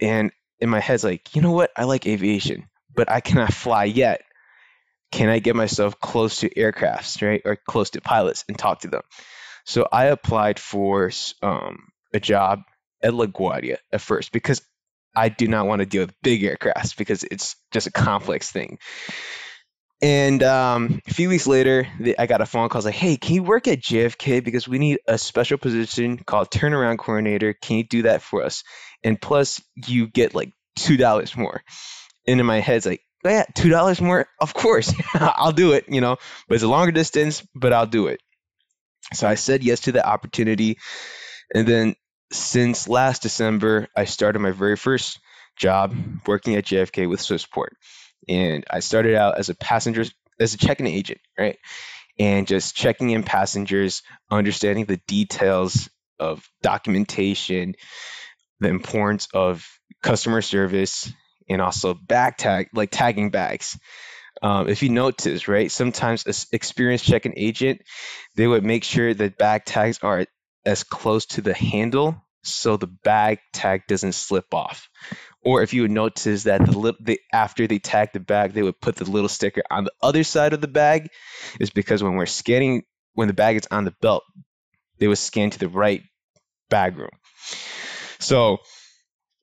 And 0.02 0.32
in 0.60 0.70
my 0.70 0.80
head's 0.80 1.04
like, 1.04 1.36
you 1.36 1.42
know 1.42 1.52
what? 1.52 1.72
I 1.76 1.84
like 1.84 2.08
aviation, 2.08 2.68
but 2.98 3.10
I 3.10 3.22
cannot 3.22 3.54
fly 3.54 3.86
yet. 3.86 4.24
Can 5.14 5.30
I 5.30 5.40
get 5.40 5.56
myself 5.56 5.98
close 6.02 6.42
to 6.42 6.50
aircrafts, 6.50 7.22
right? 7.26 7.42
Or 7.46 7.56
close 7.56 7.92
to 7.92 8.02
pilots 8.02 8.44
and 8.50 8.58
talk 8.58 8.82
to 8.82 8.90
them? 8.90 9.04
So 9.66 9.88
I 9.90 10.06
applied 10.06 10.60
for 10.60 11.12
um, 11.42 11.88
a 12.14 12.20
job 12.20 12.64
at 13.02 13.14
LaGuardia 13.14 13.78
at 13.94 14.02
first 14.02 14.34
because 14.34 14.62
I 15.16 15.30
do 15.30 15.48
not 15.48 15.68
want 15.68 15.80
to 15.80 15.86
deal 15.86 16.04
with 16.04 16.16
big 16.22 16.42
aircrafts 16.42 16.98
because 16.98 17.24
it's 17.24 17.56
just 17.72 17.88
a 17.88 17.92
complex 17.92 18.52
thing. 18.52 18.80
And 20.02 20.44
um, 20.44 21.02
a 21.08 21.14
few 21.14 21.28
weeks 21.30 21.48
later, 21.48 21.88
I 22.20 22.28
got 22.28 22.42
a 22.42 22.46
phone 22.46 22.70
call. 22.70 22.78
I 22.78 22.80
was 22.80 22.86
like, 22.86 22.94
"Hey, 22.94 23.18
can 23.18 23.34
you 23.34 23.44
work 23.44 23.68
at 23.68 23.82
JFK 23.82 24.44
because 24.44 24.68
we 24.68 24.78
need 24.78 25.00
a 25.08 25.18
special 25.18 25.58
position 25.58 26.18
called 26.20 26.52
turnaround 26.52 27.00
coordinator? 27.00 27.54
Can 27.54 27.78
you 27.78 27.84
do 27.84 28.02
that 28.04 28.22
for 28.22 28.44
us? 28.44 28.64
And 29.04 29.20
plus, 29.20 29.60
you 29.76 30.08
get 30.08 30.36
like 30.36 30.52
two 30.76 30.98
dollars 30.98 31.36
more." 31.36 31.64
And 32.28 32.40
in 32.40 32.46
my 32.46 32.60
head, 32.60 32.78
it's 32.78 32.86
like, 32.86 33.02
oh, 33.26 33.30
"Yeah, 33.30 33.46
two 33.56 33.70
dollars 33.70 34.02
more? 34.02 34.28
Of 34.40 34.54
course, 34.54 34.94
I'll 35.14 35.52
do 35.52 35.74
it." 35.74 35.86
You 35.88 36.02
know, 36.02 36.18
but 36.48 36.56
it's 36.56 36.64
a 36.64 36.68
longer 36.68 36.92
distance, 36.92 37.46
but 37.56 37.74
I'll 37.74 37.88
do 37.88 38.08
it. 38.08 38.22
So 39.14 39.28
I 39.28 39.36
said 39.36 39.64
yes 39.64 39.82
to 39.82 39.92
the 39.92 40.06
opportunity, 40.06 40.78
and 41.54 41.68
then 41.68 41.96
since 42.32 42.88
last 42.88 43.22
December, 43.22 43.88
I 43.96 44.06
started 44.06 44.40
my 44.40 44.52
very 44.52 44.76
first 44.76 45.20
job 45.56 45.96
working 46.26 46.56
at 46.56 46.66
JFK 46.66 47.10
with 47.10 47.20
Swissport. 47.20 47.70
And 48.28 48.66
I 48.70 48.80
started 48.80 49.16
out 49.16 49.38
as 49.38 49.50
a 49.50 49.56
passenger, 49.56 50.04
as 50.40 50.54
a 50.54 50.58
check-in 50.58 50.88
agent, 50.88 51.20
right? 51.38 51.58
And 52.20 52.48
just 52.48 52.76
checking 52.76 53.12
in 53.12 53.24
passengers, 53.24 54.02
understanding 54.30 54.86
the 54.86 55.00
details 55.08 55.90
of 56.20 56.48
documentation, 56.62 57.76
the 58.60 58.70
importance 58.70 59.28
of 59.34 59.68
customer 60.02 60.42
service, 60.42 61.12
and 61.50 61.62
also 61.62 61.94
back 61.94 62.38
tag, 62.38 62.70
like 62.74 62.90
tagging 62.92 63.30
bags. 63.30 63.78
Um, 64.42 64.70
if 64.70 64.84
you 64.84 64.90
notice, 64.90 65.48
right, 65.48 65.72
sometimes 65.72 66.26
an 66.26 66.34
experienced 66.52 67.06
check-in 67.06 67.34
agent, 67.38 67.82
they 68.36 68.46
would 68.46 68.64
make 68.64 68.84
sure 68.84 69.14
that 69.14 69.38
bag 69.38 69.66
tags 69.66 70.00
are 70.04 70.26
as 70.66 70.84
close 70.84 71.26
to 71.26 71.42
the 71.42 71.54
handle 71.54 72.22
so 72.44 72.78
the 72.78 72.88
bag 72.88 73.40
tag 73.52 73.84
doesn't 73.88 74.14
slip 74.14 74.54
off. 74.54 74.90
Or 75.44 75.64
if 75.64 75.74
you 75.74 75.84
would 75.84 75.92
notice 75.92 76.44
that 76.44 76.66
the, 76.66 76.94
the 77.00 77.20
after 77.34 77.68
they 77.68 77.80
tag 77.80 78.10
the 78.14 78.20
bag, 78.20 78.54
they 78.54 78.64
would 78.64 78.80
put 78.80 78.96
the 78.96 79.10
little 79.10 79.30
sticker 79.30 79.64
on 79.70 79.86
the 79.86 79.94
other 80.02 80.24
side 80.24 80.54
of 80.54 80.62
the 80.62 80.68
bag, 80.68 81.10
is 81.60 81.70
because 81.70 82.04
when 82.04 82.16
we're 82.16 82.26
scanning, 82.26 82.84
when 83.14 83.28
the 83.28 83.34
bag 83.34 83.56
is 83.56 83.68
on 83.72 83.86
the 83.86 83.96
belt, 84.02 84.24
they 85.00 85.08
would 85.08 85.18
scan 85.18 85.50
to 85.50 85.60
the 85.60 85.70
right 85.70 86.04
bag 86.70 86.98
room. 86.98 87.12
So 88.20 88.58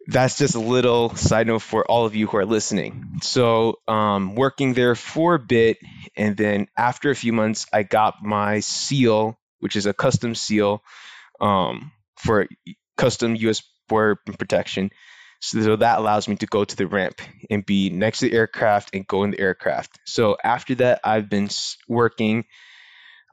that's 0.06 0.38
just 0.38 0.54
a 0.54 0.60
little 0.60 1.14
side 1.16 1.46
note 1.46 1.60
for 1.60 1.84
all 1.90 2.06
of 2.06 2.14
you 2.14 2.26
who 2.26 2.36
are 2.36 2.46
listening. 2.46 3.18
So, 3.22 3.78
um, 3.88 4.34
working 4.34 4.74
there 4.74 4.94
for 4.94 5.34
a 5.34 5.38
bit, 5.38 5.78
and 6.16 6.36
then 6.36 6.68
after 6.76 7.10
a 7.10 7.14
few 7.14 7.32
months, 7.32 7.66
I 7.72 7.82
got 7.82 8.22
my 8.22 8.60
seal, 8.60 9.38
which 9.60 9.76
is 9.76 9.86
a 9.86 9.94
custom 9.94 10.34
seal 10.34 10.82
um, 11.40 11.92
for 12.16 12.46
custom 12.96 13.34
U.S. 13.36 13.62
border 13.88 14.16
protection. 14.38 14.90
So 15.40 15.76
that 15.76 15.98
allows 15.98 16.26
me 16.26 16.36
to 16.36 16.46
go 16.46 16.64
to 16.64 16.76
the 16.76 16.86
ramp 16.86 17.20
and 17.50 17.66
be 17.66 17.90
next 17.90 18.20
to 18.20 18.30
the 18.30 18.36
aircraft 18.36 18.94
and 18.94 19.06
go 19.06 19.24
in 19.24 19.30
the 19.30 19.40
aircraft. 19.40 19.98
So 20.06 20.38
after 20.42 20.74
that, 20.76 21.00
I've 21.04 21.28
been 21.28 21.50
working 21.86 22.44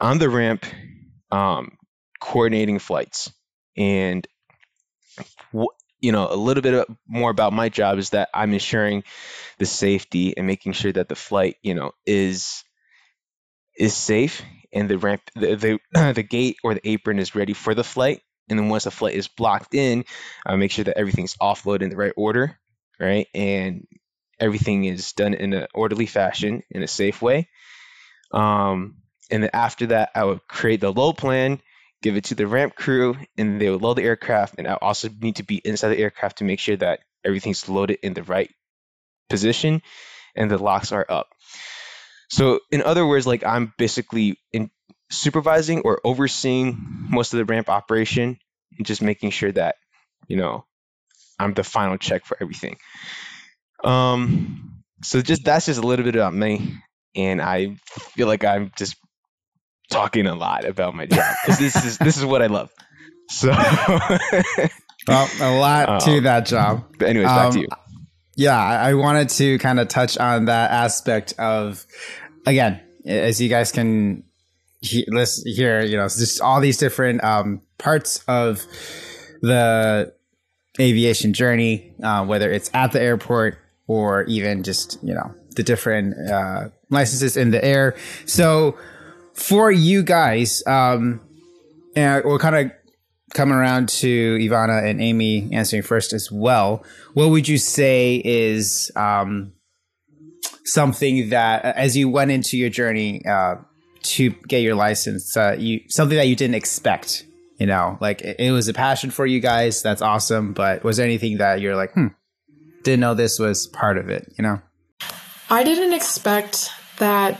on 0.02 0.18
the 0.18 0.30
ramp, 0.30 0.66
um, 1.32 1.78
coordinating 2.20 2.80
flights, 2.80 3.32
and 3.78 4.28
you 6.02 6.12
know 6.12 6.28
a 6.32 6.36
little 6.36 6.64
bit 6.64 6.88
more 7.08 7.32
about 7.32 7.54
my 7.54 7.70
job 7.70 8.00
is 8.00 8.12
that 8.12 8.30
I'm 8.34 8.54
ensuring 8.54 9.04
the 9.60 9.66
safety 9.66 10.38
and 10.38 10.48
making 10.48 10.74
sure 10.74 10.94
that 10.94 11.10
the 11.10 11.16
flight, 11.16 11.58
you 11.64 11.76
know, 11.76 11.92
is 12.06 12.64
is 13.78 13.96
safe 13.96 14.44
and 14.74 14.90
the 14.90 14.98
ramp, 14.98 15.22
the 15.36 15.56
the, 15.94 16.14
the 16.14 16.24
gate 16.24 16.58
or 16.64 16.74
the 16.74 16.88
apron 16.88 17.20
is 17.20 17.36
ready 17.36 17.54
for 17.54 17.74
the 17.74 17.84
flight 17.84 18.22
and 18.50 18.60
then 18.60 18.70
once 18.70 18.86
a 18.86 18.92
flight 18.92 19.16
is 19.16 19.28
blocked 19.28 19.74
in, 19.74 20.04
I 20.46 20.56
make 20.56 20.72
sure 20.72 20.84
that 20.84 20.98
everything's 20.98 21.36
offloaded 21.38 21.84
in 21.84 21.90
the 21.90 21.96
right 21.96 22.14
order, 22.18 22.58
right? 23.00 23.28
And 23.34 23.88
everything 24.40 24.84
is 24.86 25.14
done 25.14 25.34
in 25.34 25.54
an 25.54 25.68
orderly 25.74 26.06
fashion 26.06 26.64
in 26.70 26.84
a 26.84 26.88
safe 26.88 27.22
way. 27.22 27.48
Um, 28.34 28.98
and 29.30 29.44
then 29.44 29.52
after 29.54 29.88
that, 29.88 30.12
I 30.16 30.26
would 30.26 30.48
create 30.48 30.82
the 30.82 30.92
load 30.92 31.18
plan, 31.18 31.62
give 32.02 32.16
it 32.16 32.26
to 32.26 32.36
the 32.36 32.48
ramp 32.48 32.76
crew, 32.76 33.16
and 33.38 33.62
they 33.62 33.70
would 33.70 33.82
load 33.82 33.96
the 33.96 34.04
aircraft. 34.04 34.56
And 34.58 34.68
I 34.68 34.74
also 34.74 35.10
need 35.22 35.38
to 35.38 35.44
be 35.44 35.58
inside 35.58 35.90
the 35.90 36.00
aircraft 36.00 36.40
to 36.40 36.44
make 36.44 36.60
sure 36.60 36.78
that 36.78 37.02
everything's 37.24 37.70
loaded 37.70 38.00
in 38.02 38.14
the 38.14 38.24
right 38.24 38.50
position 39.30 39.82
and 40.36 40.50
the 40.50 40.58
locks 40.58 40.92
are 40.92 41.06
up. 41.08 41.30
So, 42.30 42.60
in 42.72 42.82
other 42.82 43.06
words, 43.06 43.28
like 43.28 43.44
I'm 43.46 43.74
basically 43.78 44.38
in 44.54 44.72
supervising 45.10 45.82
or 45.82 46.00
overseeing 46.04 46.78
most 47.10 47.34
of 47.34 47.38
the 47.38 47.46
ramp 47.46 47.70
operation 47.70 48.40
and 48.78 48.86
just 48.86 49.02
making 49.02 49.32
sure 49.32 49.52
that 49.52 49.76
you 50.28 50.38
know 50.38 50.66
I'm 51.40 51.54
the 51.54 51.64
final 51.64 51.98
check 51.98 52.26
for 52.26 52.38
everything. 52.40 52.78
Um, 53.84 54.84
so 55.04 55.22
just 55.22 55.44
that's 55.44 55.66
just 55.66 55.82
a 55.82 55.86
little 55.86 56.06
bit 56.06 56.16
about 56.16 56.34
me, 56.34 56.78
and 57.16 57.42
I 57.42 57.76
feel 58.16 58.28
like 58.28 58.46
I'm 58.46 58.72
just 58.78 58.96
talking 59.92 60.26
a 60.26 60.36
lot 60.36 60.66
about 60.66 60.96
my 60.96 61.06
job 61.06 61.36
because 61.46 61.60
this 61.60 61.76
is 61.86 61.98
this 61.98 62.18
is 62.18 62.26
what 62.26 62.42
I 62.42 62.48
love. 62.48 62.72
So, 63.30 63.50
well, 65.08 65.30
a 65.42 65.60
lot 65.60 65.90
um, 65.90 66.00
to 66.02 66.22
that 66.22 66.46
job. 66.46 66.86
But 66.98 67.10
anyways, 67.10 67.28
back 67.28 67.48
um, 67.48 67.54
to 67.54 67.60
you. 67.60 67.68
Yeah, 68.36 68.58
I 68.58 68.94
wanted 68.96 69.30
to 69.30 69.60
kind 69.60 69.80
of 69.80 69.88
touch 69.88 70.18
on 70.18 70.46
that 70.46 70.72
aspect 70.72 71.34
of, 71.38 71.86
again, 72.46 72.82
as 73.06 73.40
you 73.42 73.50
guys 73.50 73.72
can 73.72 74.24
he, 74.82 75.06
listen 75.08 75.52
here, 75.52 75.82
you 75.82 75.98
know, 75.98 76.06
just 76.06 76.42
all 76.42 76.60
these 76.60 76.78
different 76.78 77.24
um, 77.24 77.62
parts 77.78 78.24
of 78.28 78.66
the 79.42 80.14
aviation 80.80 81.34
journey, 81.34 81.94
uh, 82.04 82.26
whether 82.26 82.52
it's 82.52 82.72
at 82.74 82.92
the 82.92 83.02
airport 83.02 83.58
or 83.88 84.24
even 84.24 84.64
just 84.64 84.98
you 85.04 85.14
know 85.14 85.34
the 85.56 85.64
different 85.64 86.16
uh, 86.30 86.70
licenses 86.90 87.38
in 87.38 87.52
the 87.52 87.64
air. 87.64 87.96
So 88.26 88.78
for 89.34 89.72
you 89.72 90.04
guys, 90.04 90.64
um, 90.68 91.22
and 91.96 92.24
we're 92.24 92.40
kind 92.40 92.56
of 92.56 92.72
coming 93.34 93.56
around 93.56 93.90
to 93.90 94.08
Eve-Anna 94.08 94.82
and 94.84 95.02
Amie 95.02 95.50
answering 95.54 95.84
first 95.84 96.14
as 96.14 96.32
well. 96.32 96.84
What 97.14 97.30
would 97.30 97.48
you 97.48 97.58
say 97.58 98.22
is 98.24 98.92
um, 98.96 99.54
something 100.66 101.30
that, 101.30 101.64
as 101.64 101.96
you 101.96 102.10
went 102.10 102.32
into 102.32 102.58
your 102.58 102.70
journey, 102.70 103.26
uh, 103.26 103.56
to 104.04 104.32
get 104.48 104.62
your 104.62 104.76
license, 104.76 105.38
uh, 105.38 105.56
you 105.58 105.82
something 105.88 106.18
that 106.18 106.28
you 106.28 106.36
didn't 106.36 106.56
expect. 106.56 107.26
You 107.60 107.68
know, 107.68 107.98
like 108.02 108.22
it, 108.22 108.38
it 108.40 108.52
was 108.52 108.68
a 108.68 108.74
passion 108.74 109.12
for 109.12 109.26
you 109.26 109.40
guys. 109.40 109.84
That's 109.84 110.02
awesome. 110.02 110.54
But 110.54 110.84
was 110.84 110.98
there 110.98 111.06
anything 111.06 111.38
that 111.38 111.62
you're 111.62 111.76
like, 111.76 111.94
hmm, 111.94 112.08
didn't 112.84 113.02
know 113.02 113.14
this 113.14 113.38
was 113.38 113.68
part 113.68 114.00
of 114.00 114.10
it? 114.10 114.34
You 114.38 114.44
know, 114.44 114.62
I 115.50 115.64
didn't 115.64 115.94
expect 115.94 116.72
that 116.98 117.40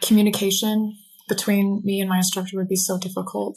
communication 0.00 0.96
between 1.30 1.80
me 1.82 2.00
and 2.00 2.10
my 2.10 2.18
instructor 2.18 2.58
would 2.58 2.68
be 2.68 2.76
so 2.76 2.98
difficult 2.98 3.56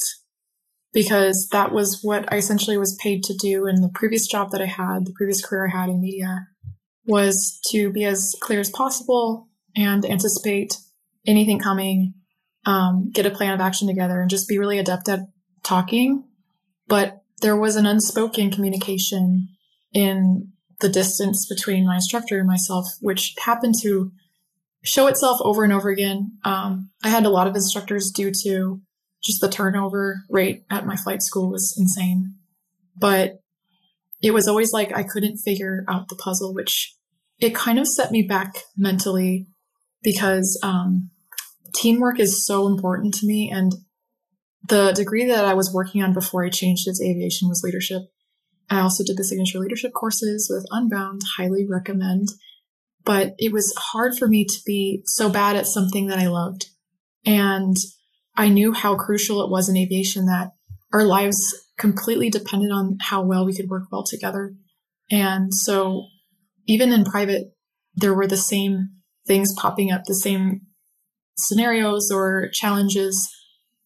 because 0.93 1.49
that 1.51 1.73
was 1.73 1.99
what 2.01 2.31
I 2.31 2.37
essentially 2.37 2.77
was 2.77 2.97
paid 3.01 3.23
to 3.23 3.35
do 3.35 3.65
in 3.65 3.81
the 3.81 3.91
previous 3.93 4.27
job 4.27 4.51
that 4.51 4.61
I 4.61 4.67
had, 4.67 5.05
the 5.05 5.13
previous 5.13 5.45
career 5.45 5.67
I 5.67 5.77
had 5.77 5.89
in 5.89 5.99
media, 5.99 6.47
was 7.05 7.59
to 7.71 7.91
be 7.91 8.05
as 8.05 8.35
clear 8.39 8.61
as 8.61 8.69
possible 8.69 9.49
and 9.75 10.05
anticipate 10.05 10.77
anything 11.27 11.59
coming 11.59 12.13
um, 12.65 13.11
get 13.11 13.25
a 13.25 13.31
plan 13.31 13.53
of 13.53 13.61
action 13.61 13.87
together 13.87 14.21
and 14.21 14.29
just 14.29 14.47
be 14.47 14.57
really 14.57 14.79
adept 14.79 15.09
at 15.09 15.27
talking. 15.63 16.23
But 16.87 17.23
there 17.41 17.57
was 17.57 17.75
an 17.75 17.85
unspoken 17.85 18.51
communication 18.51 19.49
in 19.93 20.51
the 20.79 20.89
distance 20.89 21.47
between 21.47 21.85
my 21.85 21.95
instructor 21.95 22.39
and 22.39 22.47
myself, 22.47 22.87
which 23.01 23.35
happened 23.43 23.75
to 23.81 24.11
show 24.83 25.07
itself 25.07 25.39
over 25.41 25.63
and 25.63 25.73
over 25.73 25.89
again. 25.89 26.37
Um, 26.43 26.91
I 27.03 27.09
had 27.09 27.25
a 27.25 27.29
lot 27.29 27.47
of 27.47 27.55
instructors 27.55 28.11
due 28.11 28.31
to 28.43 28.81
just 29.23 29.41
the 29.41 29.49
turnover 29.49 30.23
rate 30.29 30.63
at 30.69 30.85
my 30.85 30.95
flight 30.95 31.21
school 31.21 31.49
was 31.49 31.75
insane. 31.77 32.35
But 32.97 33.39
it 34.21 34.31
was 34.31 34.47
always 34.47 34.73
like 34.73 34.95
I 34.95 35.03
couldn't 35.03 35.37
figure 35.37 35.85
out 35.87 36.09
the 36.09 36.15
puzzle, 36.15 36.53
which 36.53 36.95
it 37.39 37.55
kind 37.55 37.79
of 37.79 37.87
set 37.87 38.11
me 38.11 38.21
back 38.21 38.53
mentally 38.77 39.47
because 40.03 40.59
um, 40.63 41.09
teamwork 41.75 42.19
is 42.19 42.45
so 42.45 42.67
important 42.67 43.13
to 43.15 43.25
me. 43.25 43.49
And 43.51 43.73
the 44.67 44.91
degree 44.91 45.25
that 45.25 45.45
I 45.45 45.53
was 45.53 45.73
working 45.73 46.03
on 46.03 46.13
before 46.13 46.45
I 46.45 46.49
changed 46.49 46.85
to 46.85 47.05
aviation 47.05 47.49
was 47.49 47.63
leadership. 47.63 48.03
I 48.69 48.79
also 48.79 49.03
did 49.03 49.17
the 49.17 49.23
signature 49.23 49.59
leadership 49.59 49.91
courses 49.93 50.49
with 50.53 50.65
Unbound, 50.71 51.21
highly 51.37 51.65
recommend. 51.69 52.29
But 53.05 53.35
it 53.37 53.51
was 53.51 53.73
hard 53.77 54.17
for 54.17 54.27
me 54.27 54.45
to 54.45 54.59
be 54.65 55.01
so 55.05 55.29
bad 55.29 55.55
at 55.55 55.67
something 55.67 56.07
that 56.07 56.19
I 56.19 56.27
loved. 56.27 56.67
And 57.25 57.75
I 58.35 58.49
knew 58.49 58.73
how 58.73 58.95
crucial 58.95 59.43
it 59.43 59.49
was 59.49 59.69
in 59.69 59.77
aviation 59.77 60.25
that 60.25 60.51
our 60.93 61.03
lives 61.03 61.53
completely 61.77 62.29
depended 62.29 62.71
on 62.71 62.97
how 63.01 63.23
well 63.23 63.45
we 63.45 63.55
could 63.55 63.69
work 63.69 63.83
well 63.91 64.03
together. 64.03 64.53
And 65.11 65.53
so 65.53 66.05
even 66.67 66.91
in 66.91 67.03
private, 67.03 67.53
there 67.95 68.13
were 68.13 68.27
the 68.27 68.37
same 68.37 68.89
things 69.27 69.53
popping 69.53 69.91
up, 69.91 70.03
the 70.05 70.15
same 70.15 70.61
scenarios 71.37 72.11
or 72.11 72.49
challenges 72.53 73.29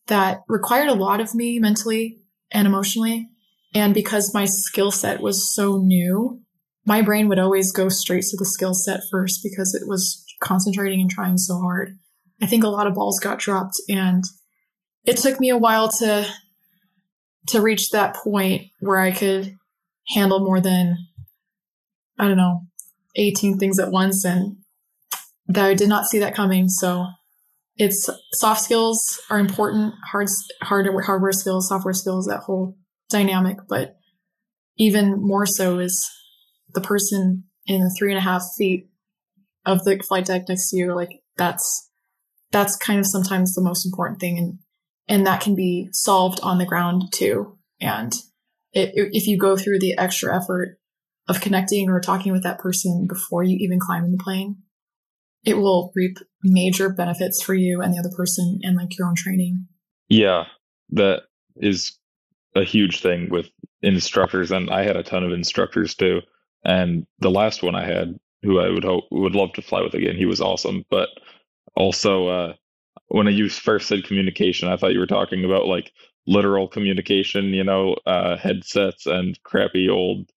that 0.07 0.41
required 0.47 0.89
a 0.89 0.95
lot 0.95 1.19
of 1.19 1.35
me 1.35 1.59
mentally 1.59 2.19
and 2.51 2.67
emotionally. 2.67 3.29
And 3.73 3.93
because 3.93 4.33
my 4.33 4.45
skill 4.45 4.91
set 4.91 5.21
was 5.21 5.53
so 5.53 5.77
new, 5.77 6.41
my 6.87 7.01
brain 7.01 7.27
would 7.27 7.37
always 7.37 7.71
go 7.71 7.89
straight 7.89 8.23
to 8.23 8.37
the 8.37 8.45
skill 8.45 8.73
set 8.73 9.01
first 9.11 9.41
because 9.43 9.75
it 9.75 9.87
was 9.87 10.25
concentrating 10.41 11.01
and 11.01 11.11
trying 11.11 11.37
so 11.37 11.59
hard. 11.59 11.97
I 12.41 12.47
think 12.47 12.63
a 12.63 12.69
lot 12.69 12.87
of 12.87 12.93
balls 12.93 13.19
got 13.19 13.39
dropped 13.39 13.75
and 13.89 14.23
it 15.03 15.17
took 15.17 15.39
me 15.39 15.49
a 15.49 15.57
while 15.57 15.89
to 15.99 16.25
to 17.49 17.61
reach 17.61 17.91
that 17.91 18.15
point 18.15 18.63
where 18.79 18.99
I 18.99 19.11
could 19.11 19.55
handle 20.09 20.39
more 20.39 20.61
than 20.61 20.97
I 22.17 22.27
don't 22.27 22.37
know 22.37 22.61
18 23.15 23.59
things 23.59 23.79
at 23.79 23.91
once 23.91 24.23
and 24.25 24.57
that 25.47 25.65
I 25.65 25.73
did 25.73 25.89
not 25.89 26.05
see 26.05 26.19
that 26.19 26.35
coming 26.35 26.69
so 26.69 27.07
it's 27.77 28.09
soft 28.33 28.61
skills 28.61 29.19
are 29.29 29.39
important, 29.39 29.93
hard, 30.11 30.27
hard 30.63 30.87
hardware 31.05 31.31
skills, 31.31 31.69
software 31.69 31.93
skills, 31.93 32.25
that 32.25 32.39
whole 32.39 32.75
dynamic. 33.09 33.57
But 33.69 33.97
even 34.77 35.21
more 35.21 35.45
so 35.45 35.79
is 35.79 36.09
the 36.77 36.87
person 36.87 37.43
in 37.65 37.81
the 37.81 37.93
three 37.97 38.11
and 38.11 38.19
a 38.19 38.21
half 38.21 38.43
feet 38.55 38.87
of 39.65 39.83
the 39.83 39.97
flight 40.07 40.25
deck 40.25 40.43
next 40.47 40.69
to 40.69 40.77
you. 40.77 40.93
Like 40.93 41.21
that's, 41.35 41.89
that's 42.51 42.77
kind 42.77 42.99
of 42.99 43.07
sometimes 43.07 43.55
the 43.55 43.63
most 43.63 43.83
important 43.83 44.19
thing. 44.19 44.37
And, 44.37 44.59
and 45.07 45.25
that 45.25 45.41
can 45.41 45.55
be 45.55 45.89
solved 45.91 46.39
on 46.43 46.59
the 46.59 46.65
ground 46.65 47.05
too. 47.11 47.57
And 47.81 48.13
it, 48.73 48.91
if 48.93 49.27
you 49.27 49.39
go 49.39 49.57
through 49.57 49.79
the 49.79 49.97
extra 49.97 50.35
effort 50.35 50.79
of 51.27 51.41
connecting 51.41 51.89
or 51.89 51.99
talking 51.99 52.31
with 52.31 52.43
that 52.43 52.59
person 52.59 53.07
before 53.09 53.43
you 53.43 53.57
even 53.59 53.79
climb 53.79 54.05
in 54.05 54.11
the 54.11 54.23
plane, 54.23 54.57
it 55.43 55.55
will 55.55 55.91
reap 55.95 56.17
major 56.43 56.89
benefits 56.89 57.41
for 57.41 57.55
you 57.55 57.81
and 57.81 57.93
the 57.93 57.99
other 57.99 58.15
person 58.15 58.59
and 58.61 58.77
like 58.77 58.97
your 58.97 59.07
own 59.07 59.15
training. 59.15 59.65
Yeah, 60.09 60.43
that 60.91 61.23
is 61.55 61.97
a 62.55 62.63
huge 62.63 63.01
thing 63.01 63.29
with 63.29 63.49
instructors, 63.81 64.51
and 64.51 64.69
I 64.69 64.83
had 64.83 64.95
a 64.95 65.03
ton 65.03 65.23
of 65.23 65.31
instructors 65.31 65.95
too. 65.95 66.21
And 66.67 67.07
the 67.19 67.31
last 67.31 67.63
one 67.63 67.75
I 67.75 67.85
had, 67.85 68.19
who 68.43 68.59
I 68.59 68.69
would 68.69 68.83
hope 68.83 69.05
would 69.09 69.35
love 69.35 69.53
to 69.53 69.63
fly 69.63 69.81
with 69.81 69.95
again, 69.95 70.17
he 70.17 70.25
was 70.27 70.41
awesome. 70.41 70.85
But 70.91 71.09
also, 71.75 72.27
uh, 72.27 72.53
when 73.07 73.27
you 73.27 73.49
first 73.49 73.87
said 73.87 74.03
communication, 74.03 74.67
I 74.67 74.77
thought 74.77 74.93
you 74.93 74.99
were 74.99 75.07
talking 75.07 75.45
about 75.45 75.65
like 75.65 75.91
literal 76.27 76.67
communication, 76.67 77.45
you 77.53 77.63
know, 77.63 77.95
uh, 78.05 78.37
headsets 78.37 79.05
and 79.05 79.41
crappy 79.43 79.89
old 79.89 80.29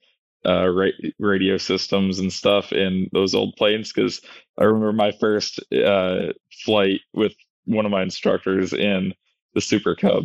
uh, 0.47 0.69
ra- 0.69 1.11
radio 1.19 1.59
systems 1.59 2.21
and 2.21 2.33
stuff 2.33 2.73
in 2.73 3.09
those 3.13 3.35
old 3.35 3.57
planes. 3.57 3.93
Because 3.93 4.23
I 4.59 4.65
remember 4.65 4.93
my 4.93 5.13
first 5.13 5.61
uh, 5.73 6.33
flight 6.65 7.01
with 7.13 7.35
one 7.65 7.87
of 7.87 7.91
my 7.91 8.03
instructors 8.03 8.73
in 8.73 9.15
the 9.55 9.61
Super 9.61 9.97
Cub. 9.97 10.25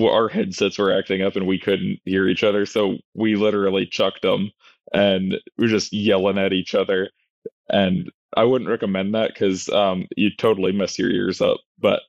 Our 0.00 0.28
headsets 0.28 0.78
were 0.78 0.96
acting 0.96 1.22
up 1.22 1.36
and 1.36 1.46
we 1.46 1.58
couldn't 1.58 2.00
hear 2.04 2.28
each 2.28 2.44
other, 2.44 2.66
so 2.66 2.96
we 3.14 3.36
literally 3.36 3.86
chucked 3.86 4.22
them 4.22 4.50
and 4.92 5.36
we 5.56 5.66
are 5.66 5.70
just 5.70 5.92
yelling 5.92 6.38
at 6.38 6.52
each 6.52 6.74
other. 6.74 7.10
And 7.68 8.10
I 8.36 8.44
wouldn't 8.44 8.70
recommend 8.70 9.14
that 9.14 9.32
because 9.32 9.68
um, 9.68 10.06
you 10.16 10.30
totally 10.36 10.72
mess 10.72 10.98
your 10.98 11.10
ears 11.10 11.40
up. 11.40 11.58
But 11.78 12.00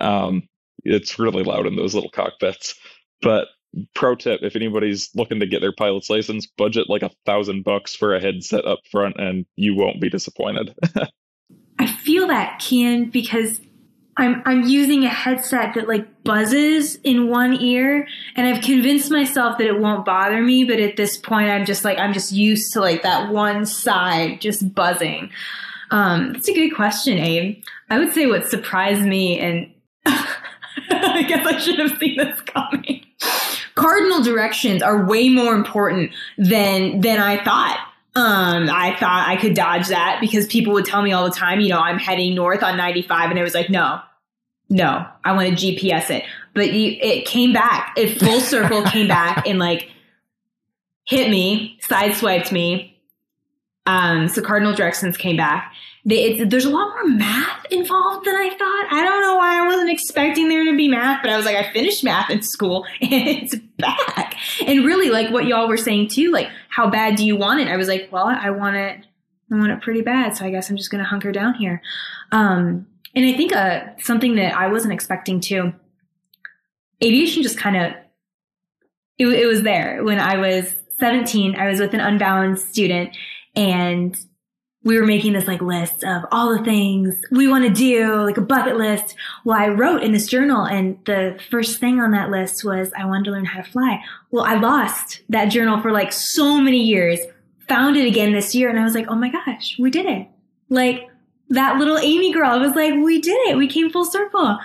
um, 0.00 0.48
it's 0.84 1.18
really 1.18 1.42
loud 1.42 1.66
in 1.66 1.76
those 1.76 1.94
little 1.94 2.10
cockpits. 2.10 2.74
But 3.22 3.48
pro 3.94 4.14
tip: 4.14 4.40
if 4.42 4.56
anybody's 4.56 5.10
looking 5.14 5.40
to 5.40 5.46
get 5.46 5.60
their 5.60 5.72
pilot's 5.72 6.10
license, 6.10 6.46
budget 6.46 6.88
like 6.88 7.02
a 7.02 7.10
thousand 7.24 7.64
bucks 7.64 7.94
for 7.94 8.14
a 8.14 8.20
headset 8.20 8.64
up 8.64 8.80
front, 8.90 9.16
and 9.18 9.46
you 9.56 9.74
won't 9.74 10.00
be 10.00 10.10
disappointed. 10.10 10.74
I 11.78 11.86
feel 11.86 12.26
that 12.28 12.58
Kian 12.60 13.10
because 13.12 13.60
I'm 14.16 14.42
I'm 14.46 14.62
using 14.62 15.04
a 15.04 15.08
headset 15.08 15.74
that 15.74 15.88
like 15.88 16.24
buzzes 16.24 16.96
in 16.96 17.28
one 17.28 17.54
ear 17.60 18.08
and 18.34 18.46
I've 18.46 18.62
convinced 18.62 19.10
myself 19.10 19.58
that 19.58 19.66
it 19.66 19.78
won't 19.78 20.04
bother 20.04 20.40
me 20.42 20.64
but 20.64 20.80
at 20.80 20.96
this 20.96 21.16
point 21.18 21.50
I'm 21.50 21.66
just 21.66 21.84
like 21.84 21.98
I'm 21.98 22.12
just 22.12 22.32
used 22.32 22.72
to 22.72 22.80
like 22.80 23.02
that 23.02 23.30
one 23.30 23.66
side 23.66 24.40
just 24.40 24.74
buzzing. 24.74 25.30
Um 25.90 26.32
that's 26.32 26.48
a 26.48 26.54
good 26.54 26.74
question, 26.74 27.18
Abe. 27.18 27.62
I 27.90 27.98
would 27.98 28.12
say 28.12 28.26
what 28.26 28.46
surprised 28.48 29.02
me 29.02 29.38
and 29.38 29.70
I 30.06 31.24
guess 31.28 31.46
I 31.46 31.58
should 31.58 31.78
have 31.78 31.98
seen 31.98 32.16
this 32.16 32.40
coming. 32.40 33.04
Cardinal 33.74 34.22
directions 34.22 34.82
are 34.82 35.04
way 35.04 35.28
more 35.28 35.54
important 35.54 36.12
than 36.38 37.00
than 37.02 37.20
I 37.20 37.42
thought. 37.44 37.86
Um, 38.16 38.70
I 38.70 38.96
thought 38.98 39.26
I 39.28 39.36
could 39.36 39.54
dodge 39.54 39.88
that 39.88 40.18
because 40.22 40.46
people 40.46 40.72
would 40.72 40.86
tell 40.86 41.02
me 41.02 41.12
all 41.12 41.26
the 41.26 41.36
time, 41.36 41.60
you 41.60 41.68
know, 41.68 41.78
I'm 41.78 41.98
heading 41.98 42.34
north 42.34 42.62
on 42.62 42.78
95, 42.78 43.28
and 43.28 43.38
it 43.38 43.42
was 43.42 43.52
like, 43.52 43.68
no, 43.68 44.00
no, 44.70 45.06
I 45.22 45.32
want 45.32 45.58
to 45.58 45.66
GPS 45.66 46.10
it. 46.10 46.24
But 46.54 46.72
you, 46.72 46.96
it 46.98 47.26
came 47.26 47.52
back, 47.52 47.92
it 47.98 48.18
full 48.18 48.40
circle 48.40 48.82
came 48.86 49.06
back 49.06 49.46
and 49.46 49.58
like 49.58 49.90
hit 51.06 51.30
me, 51.30 51.78
sideswiped 51.86 52.50
me. 52.50 52.98
Um, 53.84 54.28
so 54.28 54.40
cardinal 54.40 54.72
directions 54.72 55.18
came 55.18 55.36
back. 55.36 55.74
They, 56.06 56.44
there's 56.44 56.64
a 56.64 56.70
lot 56.70 56.88
more 56.90 57.08
math 57.08 57.66
involved 57.70 58.26
than 58.26 58.36
I 58.36 58.48
thought. 58.50 58.92
I 58.92 59.04
don't 59.04 59.20
know 59.22 59.36
why 59.36 59.58
I 59.58 59.66
wasn't 59.66 59.90
expecting 59.90 60.48
there 60.48 60.64
to 60.64 60.76
be 60.76 60.86
math, 60.86 61.20
but 61.20 61.30
I 61.30 61.36
was 61.36 61.44
like, 61.44 61.56
I 61.56 61.72
finished 61.72 62.04
math 62.04 62.30
in 62.30 62.42
school 62.42 62.86
and 63.00 63.12
it's 63.12 63.56
back. 63.76 64.36
And 64.64 64.84
really, 64.84 65.10
like 65.10 65.30
what 65.30 65.46
y'all 65.46 65.66
were 65.66 65.76
saying 65.76 66.08
too, 66.08 66.30
like 66.30 66.48
how 66.68 66.88
bad 66.88 67.16
do 67.16 67.26
you 67.26 67.36
want 67.36 67.60
it? 67.60 67.66
I 67.66 67.76
was 67.76 67.88
like, 67.88 68.08
well, 68.12 68.26
I 68.26 68.50
want 68.50 68.76
it, 68.76 69.04
I 69.50 69.56
want 69.56 69.72
it 69.72 69.82
pretty 69.82 70.02
bad, 70.02 70.36
so 70.36 70.44
I 70.44 70.50
guess 70.50 70.70
I'm 70.70 70.76
just 70.76 70.92
gonna 70.92 71.04
hunker 71.04 71.32
down 71.32 71.54
here. 71.54 71.82
Um, 72.30 72.86
and 73.16 73.24
I 73.24 73.32
think 73.32 73.54
uh, 73.54 73.80
something 73.98 74.36
that 74.36 74.54
I 74.54 74.68
wasn't 74.68 74.94
expecting 74.94 75.40
too, 75.40 75.72
aviation 77.02 77.42
just 77.42 77.58
kind 77.58 77.76
of, 77.76 77.92
it, 79.18 79.26
it 79.26 79.46
was 79.46 79.62
there 79.62 80.04
when 80.04 80.20
I 80.20 80.36
was 80.36 80.72
17. 81.00 81.56
I 81.56 81.68
was 81.68 81.80
with 81.80 81.94
an 81.94 82.00
Unbound 82.00 82.60
student 82.60 83.16
and 83.54 84.16
we 84.86 84.96
were 84.96 85.04
making 85.04 85.32
this 85.32 85.48
like 85.48 85.60
list 85.60 86.04
of 86.04 86.22
all 86.30 86.56
the 86.56 86.62
things 86.62 87.16
we 87.32 87.48
want 87.48 87.64
to 87.64 87.70
do, 87.70 88.22
like 88.22 88.36
a 88.36 88.40
bucket 88.40 88.76
list. 88.76 89.16
Well, 89.44 89.58
I 89.58 89.66
wrote 89.66 90.04
in 90.04 90.12
this 90.12 90.28
journal 90.28 90.64
and 90.64 90.96
the 91.06 91.40
first 91.50 91.80
thing 91.80 91.98
on 91.98 92.12
that 92.12 92.30
list 92.30 92.64
was 92.64 92.92
I 92.96 93.04
wanted 93.04 93.24
to 93.24 93.30
learn 93.32 93.46
how 93.46 93.62
to 93.62 93.68
fly. 93.68 94.00
Well, 94.30 94.44
I 94.44 94.54
lost 94.54 95.22
that 95.28 95.46
journal 95.46 95.80
for 95.80 95.90
like 95.90 96.12
so 96.12 96.60
many 96.60 96.84
years, 96.84 97.18
found 97.66 97.96
it 97.96 98.06
again 98.06 98.32
this 98.32 98.54
year 98.54 98.70
and 98.70 98.78
I 98.78 98.84
was 98.84 98.94
like, 98.94 99.08
oh 99.08 99.16
my 99.16 99.28
gosh, 99.28 99.76
we 99.76 99.90
did 99.90 100.06
it. 100.06 100.28
Like 100.68 101.08
that 101.48 101.78
little 101.78 101.98
Amie 101.98 102.32
girl. 102.32 102.60
Was 102.60 102.76
like, 102.76 102.94
we 102.94 103.20
did 103.20 103.48
it. 103.48 103.56
We 103.56 103.66
came 103.66 103.90
full 103.90 104.04
circle. 104.04 104.56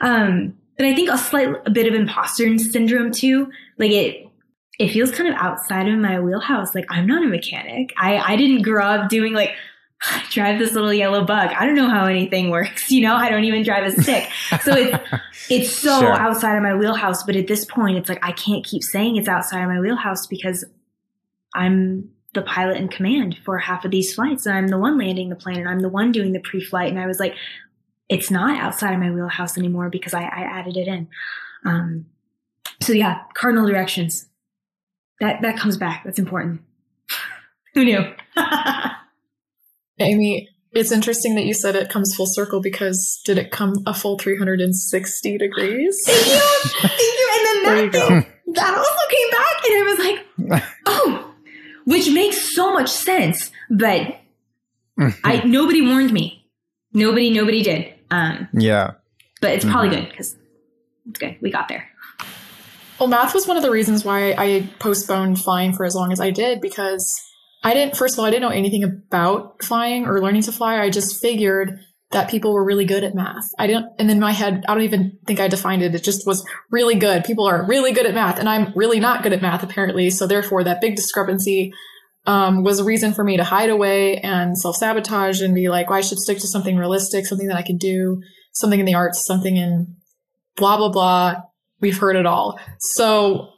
Um, 0.00 0.58
but 0.76 0.86
I 0.86 0.94
think 0.96 1.08
a 1.08 1.16
slight 1.16 1.54
a 1.66 1.70
bit 1.70 1.86
of 1.86 1.94
imposter 1.94 2.58
syndrome 2.58 3.12
too. 3.12 3.52
Like 3.78 3.92
it, 3.92 4.26
it 4.80 4.90
feels 4.90 5.12
kind 5.12 5.28
of 5.28 5.36
outside 5.36 5.86
of 5.88 5.98
my 5.98 6.18
wheelhouse. 6.18 6.74
Like 6.74 6.86
I'm 6.88 7.06
not 7.06 7.24
a 7.24 7.28
mechanic. 7.28 7.92
I, 7.96 8.18
I 8.18 8.36
didn't 8.36 8.62
grow 8.62 8.84
up 8.84 9.08
doing 9.08 9.34
like, 9.34 9.52
drive 10.30 10.58
this 10.58 10.72
little 10.72 10.92
yellow 10.92 11.24
bug. 11.24 11.50
I 11.50 11.66
don't 11.66 11.74
know 11.74 11.88
how 11.88 12.06
anything 12.06 12.50
works. 12.50 12.90
You 12.90 13.02
know, 13.02 13.14
I 13.14 13.30
don't 13.30 13.44
even 13.44 13.62
drive 13.62 13.84
a 13.84 14.02
stick. 14.02 14.28
So 14.62 14.74
it's, 14.74 14.98
it's 15.50 15.76
so 15.76 16.00
sure. 16.00 16.12
outside 16.12 16.56
of 16.56 16.62
my 16.62 16.74
wheelhouse. 16.74 17.22
But 17.24 17.36
at 17.36 17.46
this 17.46 17.64
point, 17.64 17.98
it's 17.98 18.08
like, 18.08 18.24
I 18.24 18.32
can't 18.32 18.64
keep 18.64 18.82
saying 18.82 19.16
it's 19.16 19.28
outside 19.28 19.62
of 19.62 19.68
my 19.68 19.80
wheelhouse 19.80 20.26
because 20.26 20.64
I'm 21.54 22.10
the 22.34 22.42
pilot 22.42 22.76
in 22.76 22.88
command 22.88 23.38
for 23.44 23.58
half 23.58 23.84
of 23.84 23.90
these 23.90 24.14
flights 24.14 24.46
and 24.46 24.56
I'm 24.56 24.68
the 24.68 24.78
one 24.78 24.98
landing 24.98 25.30
the 25.30 25.36
plane 25.36 25.58
and 25.58 25.68
I'm 25.68 25.80
the 25.80 25.88
one 25.88 26.12
doing 26.12 26.32
the 26.32 26.40
pre-flight. 26.40 26.90
And 26.90 27.00
I 27.00 27.06
was 27.06 27.18
like, 27.18 27.34
it's 28.08 28.30
not 28.30 28.60
outside 28.60 28.94
of 28.94 29.00
my 29.00 29.10
wheelhouse 29.10 29.58
anymore 29.58 29.90
because 29.90 30.14
I, 30.14 30.22
I 30.22 30.42
added 30.58 30.76
it 30.76 30.86
in. 30.86 31.08
Um, 31.64 32.06
so 32.80 32.92
yeah, 32.92 33.22
cardinal 33.34 33.66
directions. 33.66 34.26
That, 35.20 35.42
that 35.42 35.56
comes 35.56 35.76
back. 35.76 36.04
That's 36.04 36.18
important. 36.18 36.60
Who 37.74 37.84
knew? 37.84 38.14
Amie, 40.00 40.48
it's 40.72 40.92
interesting 40.92 41.34
that 41.34 41.44
you 41.44 41.54
said 41.54 41.76
it 41.76 41.88
comes 41.88 42.14
full 42.14 42.26
circle 42.26 42.60
because 42.60 43.20
did 43.24 43.38
it 43.38 43.50
come 43.50 43.82
a 43.86 43.94
full 43.94 44.18
360 44.18 45.38
degrees? 45.38 46.02
Thank 46.04 46.26
you. 46.26 46.40
Thank 46.80 47.00
you. 47.00 47.30
And 47.34 47.46
then 47.46 47.92
that 47.92 48.08
thing, 48.08 48.26
that 48.54 48.78
also 48.78 48.90
came 49.10 49.30
back 49.30 49.64
and 49.64 49.74
I 49.74 49.82
was 49.86 49.98
like, 50.54 50.64
oh, 50.86 51.34
which 51.84 52.10
makes 52.10 52.54
so 52.54 52.72
much 52.72 52.90
sense. 52.90 53.50
But 53.70 54.20
I 55.24 55.42
nobody 55.46 55.82
warned 55.82 56.12
me. 56.12 56.46
Nobody, 56.92 57.30
nobody 57.30 57.62
did. 57.62 57.94
Um, 58.10 58.48
yeah. 58.52 58.92
But 59.40 59.52
it's 59.52 59.64
probably 59.64 59.90
mm-hmm. 59.90 60.00
good 60.00 60.10
because 60.10 60.36
it's 61.08 61.18
good. 61.18 61.36
We 61.40 61.50
got 61.50 61.68
there. 61.68 61.88
Well, 62.98 63.08
math 63.08 63.32
was 63.32 63.46
one 63.46 63.56
of 63.56 63.62
the 63.62 63.70
reasons 63.70 64.04
why 64.04 64.32
I 64.36 64.68
postponed 64.80 65.40
flying 65.40 65.72
for 65.72 65.84
as 65.84 65.94
long 65.94 66.10
as 66.10 66.20
I 66.20 66.30
did 66.30 66.60
because 66.60 67.27
I 67.62 67.74
didn't, 67.74 67.96
first 67.96 68.14
of 68.14 68.20
all, 68.20 68.24
I 68.24 68.30
didn't 68.30 68.42
know 68.42 68.56
anything 68.56 68.84
about 68.84 69.62
flying 69.62 70.06
or 70.06 70.20
learning 70.20 70.42
to 70.42 70.52
fly. 70.52 70.78
I 70.78 70.90
just 70.90 71.20
figured 71.20 71.78
that 72.10 72.30
people 72.30 72.54
were 72.54 72.64
really 72.64 72.84
good 72.84 73.04
at 73.04 73.14
math. 73.14 73.44
I 73.58 73.66
didn't, 73.66 73.86
and 73.98 74.10
in 74.10 74.20
my 74.20 74.32
head, 74.32 74.64
I 74.68 74.74
don't 74.74 74.84
even 74.84 75.18
think 75.26 75.40
I 75.40 75.48
defined 75.48 75.82
it. 75.82 75.94
It 75.94 76.02
just 76.02 76.26
was 76.26 76.46
really 76.70 76.94
good. 76.94 77.24
People 77.24 77.46
are 77.46 77.66
really 77.66 77.92
good 77.92 78.06
at 78.06 78.14
math 78.14 78.38
and 78.38 78.48
I'm 78.48 78.72
really 78.74 79.00
not 79.00 79.22
good 79.22 79.32
at 79.32 79.42
math 79.42 79.62
apparently. 79.62 80.08
So 80.10 80.26
therefore 80.26 80.64
that 80.64 80.80
big 80.80 80.96
discrepancy, 80.96 81.72
um, 82.28 82.62
was 82.62 82.78
a 82.78 82.84
reason 82.84 83.14
for 83.14 83.24
me 83.24 83.38
to 83.38 83.44
hide 83.44 83.70
away 83.70 84.18
and 84.18 84.56
self 84.56 84.76
sabotage 84.76 85.40
and 85.40 85.54
be 85.54 85.68
like, 85.70 85.88
well, 85.88 85.98
I 85.98 86.02
should 86.02 86.18
stick 86.18 86.38
to 86.40 86.46
something 86.46 86.76
realistic, 86.76 87.26
something 87.26 87.48
that 87.48 87.56
I 87.56 87.62
can 87.62 87.78
do, 87.78 88.20
something 88.52 88.78
in 88.78 88.86
the 88.86 88.94
arts, 88.94 89.24
something 89.24 89.56
in 89.56 89.96
blah, 90.56 90.76
blah, 90.76 90.90
blah. 90.90 91.36
We've 91.80 91.96
heard 91.96 92.16
it 92.16 92.26
all. 92.26 92.60
So 92.80 93.48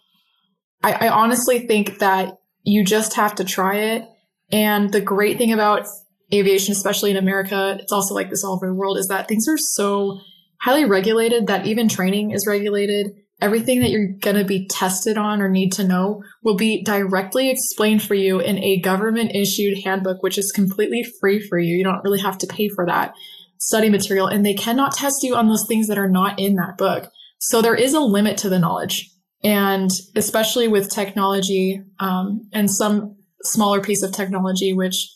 I, 0.85 0.93
I 0.93 1.09
honestly 1.09 1.67
think 1.67 1.99
that 1.99 2.39
you 2.63 2.85
just 2.85 3.15
have 3.15 3.35
to 3.37 3.45
try 3.45 3.77
it. 3.77 4.09
And 4.53 4.93
the 4.93 5.01
great 5.01 5.39
thing 5.39 5.53
about 5.53 5.87
aviation, 6.33 6.73
especially 6.73 7.11
in 7.11 7.17
America, 7.17 7.79
it's 7.81 7.93
also 7.93 8.15
like 8.15 8.31
this 8.31 8.45
all 8.45 8.55
over 8.55 8.67
the 8.67 8.75
world, 8.75 8.99
is 8.99 9.09
that 9.09 9.29
things 9.29 9.49
are 9.49 9.59
so 9.59 10.21
highly 10.61 10.85
regulated 10.85 11.47
that 11.47 11.67
even 11.67 11.89
training 11.89 12.33
is 12.33 12.47
regulated. 12.47 13.15
Everything 13.41 13.81
that 13.81 13.91
you're 13.91 14.13
going 14.21 14.37
to 14.37 14.45
be 14.45 14.67
tested 14.67 15.17
on 15.17 15.41
or 15.41 15.49
need 15.49 15.73
to 15.73 15.87
know 15.87 16.23
will 16.43 16.57
be 16.57 16.83
directly 16.83 17.51
explained 17.51 18.03
for 18.03 18.15
you 18.15 18.39
in 18.39 18.59
a 18.59 18.81
government 18.81 19.35
issued 19.35 19.83
handbook, 19.85 20.23
which 20.23 20.37
is 20.37 20.53
completely 20.53 21.03
free 21.21 21.41
for 21.41 21.59
you. 21.59 21.77
You 21.77 21.85
don't 21.85 22.05
really 22.05 22.21
have 22.21 22.37
to 22.39 22.47
pay 22.47 22.69
for 22.69 22.85
that 22.87 23.15
study 23.59 23.89
material 23.89 24.27
and 24.27 24.45
they 24.45 24.55
cannot 24.55 24.93
test 24.93 25.23
you 25.23 25.37
on 25.37 25.49
those 25.49 25.67
things 25.67 25.87
that 25.89 25.99
are 25.99 26.09
not 26.09 26.39
in 26.39 26.57
that 26.57 26.77
book. 26.77 27.11
So 27.39 27.63
there 27.63 27.75
is 27.75 27.95
a 27.95 28.01
limit 28.01 28.37
to 28.39 28.49
the 28.49 28.59
knowledge. 28.59 29.10
And 29.43 29.91
especially 30.17 30.69
with 30.69 30.91
technology, 30.91 31.83
um, 31.99 32.49
and 32.53 32.71
some 32.71 33.17
smaller 33.43 33.81
piece 33.81 34.03
of 34.03 34.13
technology, 34.13 34.73
which 34.73 35.09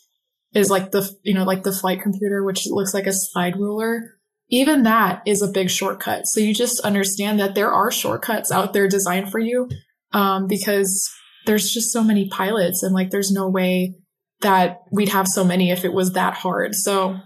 is 0.53 0.69
like 0.69 0.91
the, 0.91 1.09
you 1.23 1.33
know, 1.33 1.43
like 1.43 1.63
the 1.63 1.71
flight 1.71 2.01
computer, 2.01 2.43
which 2.43 2.65
looks 2.67 2.93
like 2.93 3.07
a 3.07 3.13
slide 3.13 3.57
ruler. 3.57 4.15
even 4.49 4.83
that 4.83 5.21
is 5.25 5.41
a 5.41 5.47
big 5.47 5.69
shortcut. 5.69 6.27
So 6.27 6.39
you 6.39 6.53
just 6.53 6.79
understand 6.81 7.39
that 7.39 7.55
there 7.55 7.71
are 7.71 7.91
shortcuts 7.91 8.51
out 8.51 8.73
there 8.73 8.87
designed 8.87 9.31
for 9.31 9.39
you 9.39 9.69
um, 10.11 10.47
because 10.47 11.09
there's 11.45 11.71
just 11.71 11.91
so 11.91 12.03
many 12.03 12.29
pilots 12.29 12.83
and 12.83 12.93
like 12.93 13.09
there's 13.09 13.31
no 13.31 13.49
way 13.49 13.95
that 14.41 14.81
we'd 14.91 15.09
have 15.09 15.27
so 15.27 15.43
many 15.43 15.71
if 15.71 15.83
it 15.85 15.93
was 15.93 16.13
that 16.13 16.35
hard. 16.35 16.75
So 16.75 17.17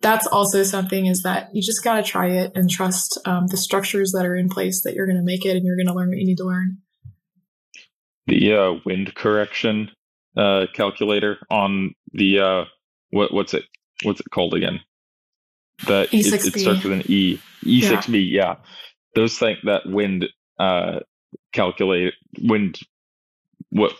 that's 0.00 0.26
also 0.26 0.62
something 0.62 1.06
is 1.06 1.22
that 1.22 1.54
you 1.54 1.62
just 1.62 1.84
got 1.84 1.96
to 1.96 2.02
try 2.02 2.28
it 2.28 2.52
and 2.54 2.70
trust 2.70 3.18
um, 3.26 3.46
the 3.48 3.56
structures 3.56 4.12
that 4.12 4.24
are 4.24 4.34
in 4.34 4.48
place 4.48 4.82
that 4.82 4.94
you're 4.94 5.06
going 5.06 5.18
to 5.18 5.24
make 5.24 5.44
it 5.44 5.56
and 5.56 5.64
you're 5.64 5.76
going 5.76 5.86
to 5.86 5.94
learn 5.94 6.08
what 6.08 6.18
you 6.18 6.26
need 6.26 6.38
to 6.38 6.44
learn. 6.44 6.78
The 8.26 8.54
uh, 8.54 8.74
wind 8.86 9.14
correction 9.14 9.90
uh, 10.36 10.66
calculator 10.72 11.38
on 11.50 11.94
the 12.12 12.40
uh, 12.40 12.64
what 13.10 13.34
what's 13.34 13.54
it 13.54 13.64
what's 14.02 14.20
it 14.20 14.30
called 14.30 14.54
again? 14.54 14.80
That 15.86 16.14
it, 16.14 16.26
it, 16.26 16.60
starts 16.60 16.84
with 16.84 16.92
an 16.92 17.02
E. 17.06 17.40
E6B, 17.64 18.30
yeah. 18.30 18.42
yeah. 18.42 18.54
Those 19.14 19.38
things 19.38 19.58
that 19.64 19.86
wind 19.86 20.26
uh, 20.58 21.00
calculate 21.52 22.14
wind 22.38 22.78
what 23.70 23.92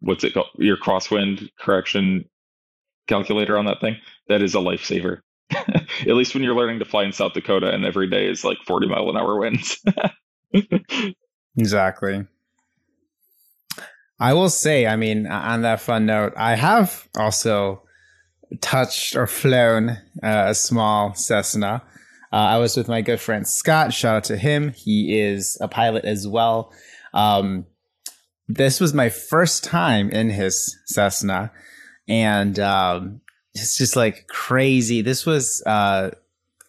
what's 0.00 0.24
it 0.24 0.34
called? 0.34 0.48
Your 0.58 0.76
crosswind 0.76 1.48
correction 1.58 2.28
calculator 3.08 3.58
on 3.58 3.66
that 3.66 3.80
thing. 3.80 3.96
That 4.28 4.42
is 4.42 4.54
a 4.54 4.58
lifesaver. 4.58 5.20
At 6.00 6.14
least 6.14 6.34
when 6.34 6.42
you're 6.42 6.54
learning 6.54 6.78
to 6.80 6.84
fly 6.84 7.04
in 7.04 7.12
South 7.12 7.32
Dakota 7.32 7.70
and 7.70 7.84
every 7.84 8.08
day 8.08 8.28
is 8.28 8.44
like 8.44 8.58
40 8.66 8.88
mile 8.88 9.08
an 9.10 9.16
hour 9.16 9.38
winds. 9.38 9.82
exactly. 11.56 12.26
I 14.18 14.34
will 14.34 14.50
say, 14.50 14.86
I 14.86 14.96
mean, 14.96 15.26
on 15.26 15.62
that 15.62 15.80
fun 15.80 16.06
note, 16.06 16.32
I 16.36 16.54
have 16.54 17.08
also 17.16 17.82
touched 18.60 19.16
or 19.16 19.26
flown 19.26 19.90
uh, 20.22 20.46
a 20.48 20.54
small 20.54 21.14
Cessna. 21.14 21.82
Uh, 22.32 22.36
I 22.36 22.58
was 22.58 22.76
with 22.76 22.88
my 22.88 23.02
good 23.02 23.20
friend 23.20 23.46
Scott. 23.46 23.92
Shout 23.92 24.16
out 24.16 24.24
to 24.24 24.36
him. 24.36 24.72
He 24.72 25.18
is 25.18 25.58
a 25.60 25.68
pilot 25.68 26.04
as 26.04 26.26
well. 26.26 26.72
Um, 27.12 27.66
this 28.48 28.80
was 28.80 28.94
my 28.94 29.08
first 29.08 29.64
time 29.64 30.10
in 30.10 30.30
his 30.30 30.76
Cessna, 30.86 31.50
and 32.08 32.58
um, 32.58 33.20
it's 33.54 33.76
just 33.76 33.96
like 33.96 34.26
crazy. 34.28 35.02
This 35.02 35.26
was 35.26 35.62
uh, 35.66 36.10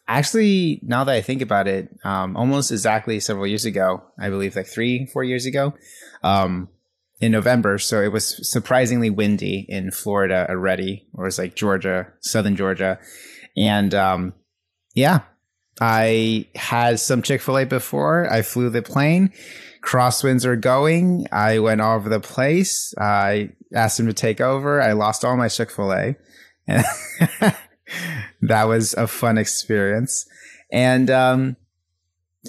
actually, 0.08 0.80
now 0.84 1.04
that 1.04 1.16
I 1.16 1.22
think 1.22 1.42
about 1.42 1.68
it, 1.68 1.90
um, 2.04 2.36
almost 2.36 2.72
exactly 2.72 3.20
several 3.20 3.48
years 3.48 3.66
ago. 3.66 4.04
I 4.20 4.30
believe 4.30 4.56
like 4.56 4.68
three, 4.68 5.06
four 5.06 5.24
years 5.24 5.46
ago, 5.46 5.74
um, 6.24 6.70
in 7.22 7.32
November. 7.32 7.78
So 7.78 8.02
it 8.02 8.12
was 8.12 8.50
surprisingly 8.52 9.10
windy 9.10 9.66
in 9.70 9.92
Florida 9.92 10.46
already, 10.50 11.08
or 11.14 11.24
it 11.24 11.28
was 11.28 11.40
like 11.40 11.56
Georgia, 11.56 12.12
southern 12.20 12.56
Georgia, 12.56 13.00
and 13.56 13.94
um, 13.94 14.34
yeah, 14.94 15.22
I 15.80 16.48
had 16.56 17.00
some 17.00 17.22
Chick 17.22 17.42
Fil 17.42 17.60
A 17.60 17.66
before. 17.66 18.32
I 18.32 18.42
flew 18.42 18.70
the 18.70 18.82
plane. 18.82 19.32
Crosswinds 19.82 20.46
are 20.46 20.56
going. 20.56 21.28
I 21.32 21.60
went 21.60 21.82
all 21.82 21.96
over 21.96 22.10
the 22.10 22.20
place. 22.20 22.94
I 22.98 23.50
asked 23.74 24.00
him 24.00 24.08
to 24.08 24.14
take 24.14 24.40
over. 24.40 24.82
I 24.82 24.94
lost 24.94 25.26
all 25.26 25.36
my 25.36 25.48
Chick 25.48 25.72
Fil 25.72 25.94
A. 25.94 26.16
that 28.42 28.64
was 28.68 28.94
a 28.94 29.08
fun 29.08 29.38
experience. 29.38 30.26
And 30.72 31.10
um, 31.10 31.56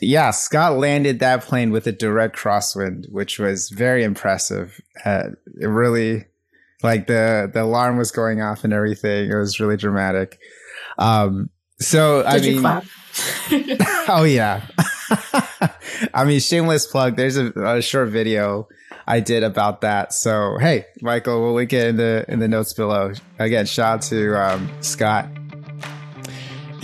yeah, 0.01 0.31
Scott 0.31 0.79
landed 0.79 1.21
that 1.21 1.43
plane 1.43 1.71
with 1.71 1.87
a 1.87 1.93
direct 1.93 2.37
crosswind, 2.37 3.11
which 3.11 3.39
was 3.39 3.71
very 3.71 4.03
impressive. 4.03 4.81
Uh, 5.05 5.31
it 5.61 5.67
really, 5.67 6.27
like 6.83 7.07
the 7.07 7.51
the 7.53 7.63
alarm 7.63 7.97
was 7.97 8.11
going 8.11 8.41
off 8.41 8.65
and 8.65 8.73
everything. 8.73 9.31
It 9.31 9.37
was 9.37 9.61
really 9.61 9.77
dramatic. 9.77 10.39
Um, 10.99 11.51
so 11.81 12.23
Did 12.23 12.27
I 12.27 12.41
mean, 12.41 12.83
oh 14.09 14.25
yeah. 14.25 14.67
I 16.15 16.25
mean, 16.25 16.41
shameless 16.41 16.87
plug. 16.87 17.17
There's 17.17 17.37
a, 17.37 17.53
a 17.61 17.83
short 17.83 18.09
video 18.09 18.69
I 19.07 19.21
did 19.21 19.43
about 19.43 19.83
that. 19.83 20.13
So 20.13 20.59
hey, 20.59 20.87
Michael, 21.01 21.43
we'll 21.43 21.55
link 21.55 21.73
it 21.73 21.87
in 21.89 21.97
the 21.97 22.25
in 22.29 22.39
the 22.39 22.49
notes 22.49 22.73
below. 22.73 23.13
Again, 23.39 23.67
shout 23.67 23.95
out 23.97 24.03
to 24.03 24.35
um, 24.41 24.71
Scott 24.81 25.29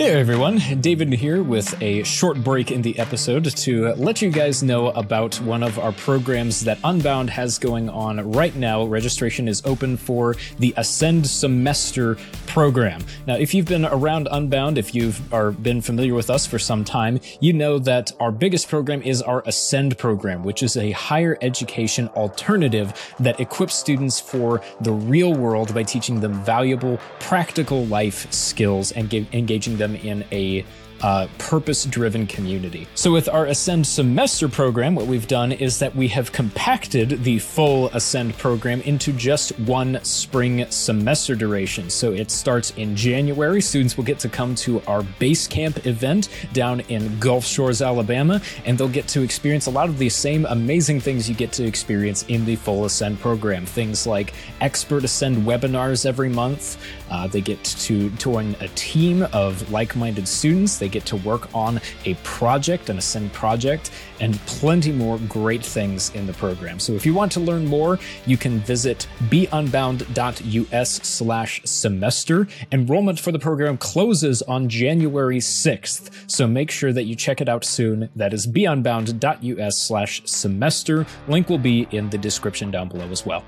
Hey 0.01 0.19
everyone, 0.19 0.57
David 0.81 1.13
here 1.13 1.43
with 1.43 1.79
a 1.79 2.01
short 2.01 2.43
break 2.43 2.71
in 2.71 2.81
the 2.81 2.97
episode 2.97 3.45
to 3.45 3.89
let 3.93 4.19
you 4.19 4.31
guys 4.31 4.63
know 4.63 4.87
about 4.87 5.39
one 5.41 5.61
of 5.61 5.77
our 5.77 5.91
programs 5.91 6.61
that 6.61 6.79
Unbound 6.83 7.29
has 7.29 7.59
going 7.59 7.87
on 7.87 8.31
right 8.31 8.55
now. 8.55 8.83
Registration 8.83 9.47
is 9.47 9.61
open 9.63 9.97
for 9.97 10.37
the 10.57 10.73
Ascend 10.75 11.27
Semester 11.27 12.17
program. 12.53 13.03
Now, 13.27 13.35
if 13.35 13.53
you've 13.53 13.67
been 13.67 13.85
around 13.85 14.27
Unbound, 14.31 14.77
if 14.77 14.95
you've 14.95 15.21
are 15.33 15.51
been 15.51 15.81
familiar 15.81 16.15
with 16.15 16.29
us 16.29 16.47
for 16.47 16.57
some 16.57 16.83
time, 16.83 17.19
you 17.39 17.53
know 17.53 17.77
that 17.79 18.11
our 18.19 18.31
biggest 18.31 18.69
program 18.69 19.01
is 19.03 19.21
our 19.21 19.43
Ascend 19.45 19.97
program, 19.97 20.43
which 20.43 20.63
is 20.63 20.77
a 20.77 20.91
higher 20.91 21.37
education 21.41 22.07
alternative 22.09 23.15
that 23.19 23.39
equips 23.39 23.75
students 23.75 24.19
for 24.19 24.61
the 24.81 24.91
real 24.91 25.33
world 25.33 25.73
by 25.73 25.83
teaching 25.83 26.21
them 26.21 26.33
valuable, 26.43 26.99
practical 27.19 27.85
life 27.85 28.31
skills 28.31 28.91
and 28.93 29.13
engaging 29.13 29.77
them 29.77 29.91
them 29.91 29.95
in 29.95 30.25
a 30.31 30.65
uh, 31.01 31.27
purpose 31.37 31.85
driven 31.85 32.27
community. 32.27 32.87
So, 32.95 33.11
with 33.11 33.27
our 33.29 33.45
Ascend 33.45 33.87
semester 33.87 34.47
program, 34.47 34.95
what 34.95 35.07
we've 35.07 35.27
done 35.27 35.51
is 35.51 35.79
that 35.79 35.95
we 35.95 36.07
have 36.09 36.31
compacted 36.31 37.23
the 37.23 37.39
full 37.39 37.87
Ascend 37.89 38.37
program 38.37 38.81
into 38.81 39.11
just 39.13 39.57
one 39.59 40.03
spring 40.03 40.65
semester 40.69 41.35
duration. 41.35 41.89
So, 41.89 42.13
it 42.13 42.31
starts 42.31 42.71
in 42.71 42.95
January. 42.95 43.61
Students 43.61 43.97
will 43.97 44.03
get 44.03 44.19
to 44.19 44.29
come 44.29 44.55
to 44.55 44.81
our 44.87 45.03
base 45.19 45.47
camp 45.47 45.85
event 45.85 46.29
down 46.53 46.81
in 46.81 47.19
Gulf 47.19 47.45
Shores, 47.45 47.81
Alabama, 47.81 48.41
and 48.65 48.77
they'll 48.77 48.87
get 48.87 49.07
to 49.09 49.21
experience 49.21 49.65
a 49.65 49.71
lot 49.71 49.89
of 49.89 49.97
the 49.97 50.09
same 50.09 50.45
amazing 50.45 50.99
things 50.99 51.27
you 51.29 51.35
get 51.35 51.51
to 51.53 51.65
experience 51.65 52.23
in 52.27 52.45
the 52.45 52.55
full 52.55 52.85
Ascend 52.85 53.19
program. 53.19 53.65
Things 53.65 54.05
like 54.05 54.33
expert 54.59 55.03
Ascend 55.03 55.37
webinars 55.45 56.05
every 56.05 56.29
month. 56.29 56.77
Uh, 57.11 57.27
they 57.27 57.41
get 57.41 57.63
to 57.63 58.09
join 58.11 58.55
a 58.61 58.67
team 58.69 59.27
of 59.33 59.69
like 59.69 59.95
minded 59.95 60.27
students. 60.27 60.77
They 60.77 60.89
get 60.89 61.05
to 61.07 61.17
work 61.17 61.53
on 61.53 61.79
a 62.05 62.15
project, 62.23 62.89
an 62.89 62.97
Ascend 62.97 63.33
project, 63.33 63.91
and 64.19 64.39
plenty 64.45 64.91
more 64.91 65.19
great 65.27 65.63
things 65.63 66.09
in 66.15 66.25
the 66.25 66.33
program. 66.33 66.79
So 66.79 66.93
if 66.93 67.05
you 67.05 67.13
want 67.13 67.31
to 67.33 67.39
learn 67.39 67.65
more, 67.65 67.99
you 68.25 68.37
can 68.37 68.59
visit 68.59 69.07
beunbound.us 69.25 70.91
slash 70.91 71.61
semester. 71.65 72.47
Enrollment 72.71 73.19
for 73.19 73.31
the 73.31 73.39
program 73.39 73.77
closes 73.77 74.41
on 74.43 74.69
January 74.69 75.39
6th, 75.39 76.11
so 76.27 76.47
make 76.47 76.71
sure 76.71 76.93
that 76.93 77.03
you 77.03 77.15
check 77.15 77.41
it 77.41 77.49
out 77.49 77.65
soon. 77.65 78.09
That 78.15 78.33
is 78.33 78.47
beunbound.us 78.47 79.77
slash 79.77 80.21
semester. 80.25 81.05
Link 81.27 81.49
will 81.49 81.57
be 81.57 81.87
in 81.91 82.09
the 82.09 82.17
description 82.17 82.71
down 82.71 82.87
below 82.87 83.09
as 83.09 83.25
well. 83.25 83.43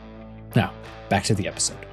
Now, 0.56 0.74
back 1.10 1.24
to 1.26 1.36
the 1.36 1.48
episode. 1.48 1.93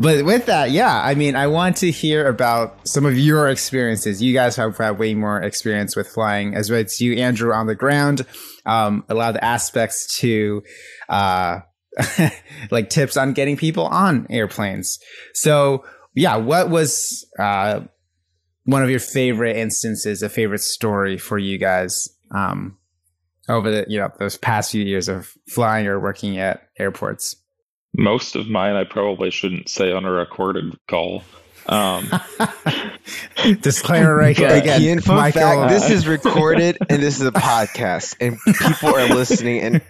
But 0.00 0.24
with 0.24 0.46
that, 0.46 0.70
yeah, 0.70 0.98
I 0.98 1.14
mean, 1.14 1.36
I 1.36 1.46
want 1.46 1.76
to 1.78 1.90
hear 1.90 2.26
about 2.26 2.88
some 2.88 3.04
of 3.04 3.18
your 3.18 3.50
experiences. 3.50 4.22
You 4.22 4.32
guys 4.32 4.56
have 4.56 4.78
had 4.78 4.98
way 4.98 5.14
more 5.14 5.42
experience 5.42 5.94
with 5.94 6.08
flying, 6.08 6.54
as 6.54 6.70
well 6.70 6.80
as 6.80 7.02
you, 7.02 7.16
Andrew, 7.16 7.52
on 7.52 7.66
the 7.66 7.74
ground. 7.74 8.24
Um, 8.64 9.04
a 9.10 9.14
lot 9.14 9.28
of 9.28 9.34
the 9.34 9.44
aspects 9.44 10.18
to, 10.20 10.62
uh, 11.10 11.60
like 12.70 12.88
tips 12.88 13.18
on 13.18 13.34
getting 13.34 13.58
people 13.58 13.86
on 13.86 14.26
airplanes. 14.30 14.98
So, 15.34 15.84
yeah, 16.14 16.36
what 16.36 16.70
was 16.70 17.26
uh, 17.38 17.80
one 18.64 18.82
of 18.82 18.88
your 18.88 19.00
favorite 19.00 19.56
instances, 19.56 20.22
a 20.22 20.30
favorite 20.30 20.62
story 20.62 21.18
for 21.18 21.36
you 21.36 21.58
guys 21.58 22.08
um, 22.34 22.78
over 23.50 23.70
the 23.70 23.84
you 23.86 23.98
know 24.00 24.10
those 24.18 24.38
past 24.38 24.70
few 24.70 24.82
years 24.82 25.08
of 25.08 25.34
flying 25.46 25.86
or 25.86 26.00
working 26.00 26.38
at 26.38 26.68
airports? 26.78 27.36
Most 28.00 28.34
of 28.34 28.48
mine 28.48 28.76
I 28.76 28.84
probably 28.84 29.30
shouldn't 29.30 29.68
say 29.68 29.92
on 29.92 30.06
a 30.06 30.10
recorded 30.10 30.74
call. 30.88 31.22
Um, 31.66 32.10
Disclaimer 33.60 34.16
right 34.16 34.34
here 34.34 34.48
again. 34.48 34.80
Key 34.80 34.88
info 34.88 35.14
Michael, 35.14 35.42
fact, 35.42 35.68
this 35.68 35.90
is 35.90 36.06
recorded 36.08 36.78
and 36.88 37.02
this 37.02 37.20
is 37.20 37.26
a 37.26 37.30
podcast 37.30 38.16
and 38.18 38.38
people 38.58 38.96
are 38.96 39.06
listening. 39.06 39.60
And 39.60 39.82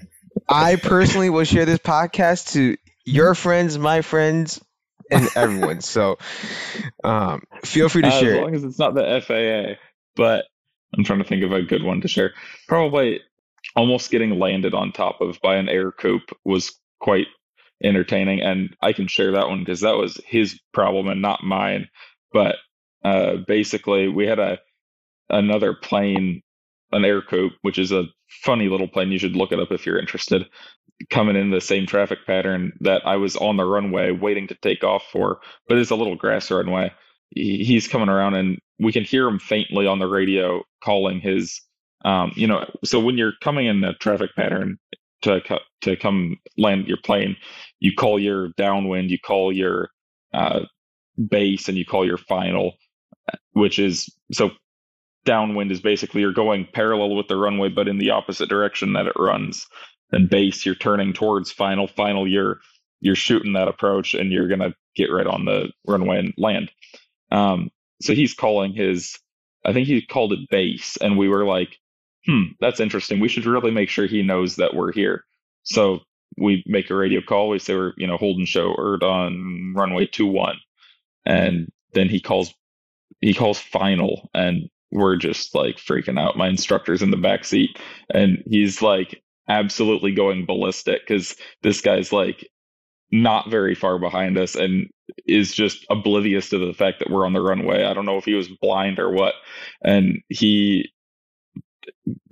I 0.49 0.75
personally 0.75 1.31
will 1.31 1.44
share 1.44 1.66
this 1.66 1.79
podcast 1.79 2.55
to 2.55 2.77
your 3.05 3.37
friends, 3.37 3.79
my 3.79 4.02
friends, 4.02 4.61
and 5.08 5.29
everyone. 5.37 5.81
So 5.81 6.19
um, 7.04 7.44
feel 7.65 7.88
free 7.88 8.02
to 8.02 8.08
uh, 8.08 8.11
share. 8.11 8.35
As 8.38 8.40
long 8.40 8.54
as 8.56 8.65
it's 8.65 8.79
not 8.81 8.94
the 8.94 9.23
FAA. 9.25 9.81
But 10.17 10.46
I'm 10.98 11.04
trying 11.04 11.21
to 11.21 11.25
think 11.25 11.44
of 11.44 11.52
a 11.52 11.63
good 11.63 11.85
one 11.85 12.00
to 12.00 12.08
share. 12.08 12.35
Probably 12.67 13.21
almost 13.77 14.11
getting 14.11 14.40
landed 14.40 14.75
on 14.75 14.90
top 14.90 15.21
of 15.21 15.40
by 15.40 15.58
an 15.58 15.67
Ercoupe 15.67 16.33
was 16.44 16.73
quite 16.98 17.29
entertaining. 17.83 18.40
And 18.42 18.76
I 18.83 18.92
can 18.92 19.08
share 19.08 19.33
that 19.33 19.48
one 19.48 19.60
because 19.60 19.81
that 19.81 19.96
was 19.96 20.20
his 20.26 20.60
problem 20.72 21.08
and 21.08 21.22
not 21.22 21.44
mine. 21.44 21.88
But 22.33 22.56
uh, 23.04 23.37
basically, 23.46 24.08
we 24.08 24.26
had 24.26 24.38
a 24.38 24.58
another 25.31 25.74
plane, 25.74 26.42
an 26.92 27.02
Ercoupe, 27.02 27.52
which 27.62 27.78
is 27.78 27.92
a 27.92 28.04
funny 28.28 28.68
little 28.68 28.88
plane. 28.88 29.12
You 29.12 29.18
should 29.18 29.37
look 29.37 29.52
it 29.52 29.60
up 29.60 29.72
if 29.72 29.87
you're 29.87 29.98
interested. 29.98 30.46
Coming 31.10 31.37
in 31.37 31.50
the 31.50 31.60
same 31.60 31.87
traffic 31.87 32.20
pattern 32.26 32.72
that 32.81 33.06
I 33.06 33.16
was 33.16 33.37
on 33.37 33.56
the 33.56 33.64
runway 33.64 34.10
waiting 34.12 34.48
to 34.48 34.54
take 34.56 34.85
off 34.85 35.04
for, 35.10 35.40
but 35.68 35.78
it's 35.78 35.90
a 35.90 35.96
little 35.96 36.16
grass 36.16 36.50
runway. 36.50 36.92
he's 37.35 37.88
coming 37.88 38.08
around 38.08 38.35
and 38.35 38.58
we 38.78 38.92
can 38.92 39.04
hear 39.04 39.26
him 39.26 39.38
faintly 39.38 39.87
on 39.87 39.98
the 39.98 40.06
radio 40.08 40.62
calling 40.83 41.20
his 41.20 41.60
um, 42.04 42.33
you 42.35 42.46
know 42.46 42.68
so 42.85 42.98
when 43.00 43.18
you're 43.18 43.35
coming 43.42 43.66
in 43.66 43.85
a 43.85 43.94
traffic 43.94 44.31
pattern 44.37 44.78
to 45.23 45.40
to 45.83 45.96
come 45.96 46.37
land 46.58 46.88
your 46.88 46.98
plane. 47.04 47.37
You 47.81 47.94
call 47.94 48.18
your 48.21 48.50
downwind 48.56 49.10
you 49.10 49.18
call 49.18 49.52
your 49.52 49.90
uh, 50.35 50.62
base 51.31 51.68
and 51.68 51.79
you 51.79 51.87
call 51.87 52.06
your 52.06 52.18
final 52.18 52.75
which 53.52 53.79
is 53.79 54.08
so 54.33 54.50
downwind 55.25 55.73
is 55.73 55.81
basically 55.81 56.23
you're 56.23 56.33
going 56.33 56.66
parallel 56.75 57.16
with 57.16 57.29
the 57.29 57.37
runway 57.37 57.68
but 57.68 57.88
in 57.88 57.98
the 57.98 58.10
opposite 58.10 58.48
direction 58.48 58.94
that 58.94 59.06
it 59.06 59.14
runs. 59.16 59.66
And 60.12 60.31
base 60.31 60.66
you're 60.66 60.75
turning 60.77 61.12
towards 61.14 61.52
final 61.52 61.88
final 61.88 62.29
you're 62.29 62.60
you're 63.00 63.16
shooting 63.16 63.54
that 63.54 63.68
approach 63.68 64.14
and 64.14 64.33
you're 64.33 64.48
gonna 64.48 64.75
get 64.96 65.12
right 65.12 65.27
on 65.27 65.44
the 65.46 65.73
runway 65.87 66.18
and 66.21 66.35
land. 66.38 66.71
Um, 67.33 67.71
so 68.02 68.14
he's 68.14 68.35
calling 68.35 68.75
his, 68.75 69.18
I 69.66 69.75
think 69.75 69.88
he 69.88 70.02
called 70.02 70.35
it 70.35 70.50
base, 70.50 70.98
and 70.98 71.18
we 71.18 71.29
were 71.29 71.46
like, 71.46 71.79
hmm, 72.27 72.42
that's 72.60 72.81
interesting. 72.81 73.21
We 73.21 73.29
should 73.29 73.46
really 73.46 73.71
make 73.71 73.88
sure 73.88 74.06
he 74.06 74.23
knows 74.23 74.56
that 74.56 74.75
we're 74.75 74.92
here. 74.92 75.25
So 75.62 76.00
we 76.38 76.62
make 76.66 76.90
a 76.90 76.94
radio 76.94 77.21
call. 77.21 77.48
We 77.48 77.58
say 77.58 77.75
we're, 77.75 77.92
you 77.96 78.06
know, 78.06 78.16
holding 78.16 78.46
show 78.46 78.73
or 78.73 79.02
on 79.04 79.75
runway 79.77 80.06
two 80.06 80.27
one, 80.27 80.56
and 81.27 81.68
then 81.92 82.08
he 82.08 82.21
calls, 82.21 82.54
he 83.21 83.35
calls 83.35 83.58
final, 83.58 84.31
and 84.35 84.68
we're 84.92 85.16
just 85.16 85.54
like 85.54 85.77
freaking 85.77 86.18
out. 86.21 86.37
My 86.37 86.48
instructor's 86.48 87.02
in 87.02 87.10
the 87.10 87.16
back 87.16 87.44
seat, 87.44 87.79
and 88.12 88.42
he's 88.46 88.83
like 88.83 89.23
absolutely 89.48 90.12
going 90.12 90.46
ballistic 90.46 91.02
because 91.06 91.37
this 91.62 91.81
guy's 91.81 92.12
like 92.12 92.48
not 93.12 93.50
very 93.50 93.75
far 93.75 93.98
behind 93.98 94.38
us 94.38 94.54
and 94.54 94.88
is 95.27 95.52
just 95.52 95.85
oblivious 95.90 96.50
to 96.50 96.58
the 96.64 96.73
fact 96.73 97.00
that 97.00 97.10
we're 97.10 97.27
on 97.27 97.33
the 97.33 97.40
runway. 97.40 97.85
I 97.85 97.92
don't 97.92 98.06
know 98.06 98.18
if 98.18 98.25
he 98.25 98.35
was 98.35 98.48
blind 98.48 98.98
or 98.98 99.10
what. 99.10 99.35
And 99.83 100.21
he 100.29 100.90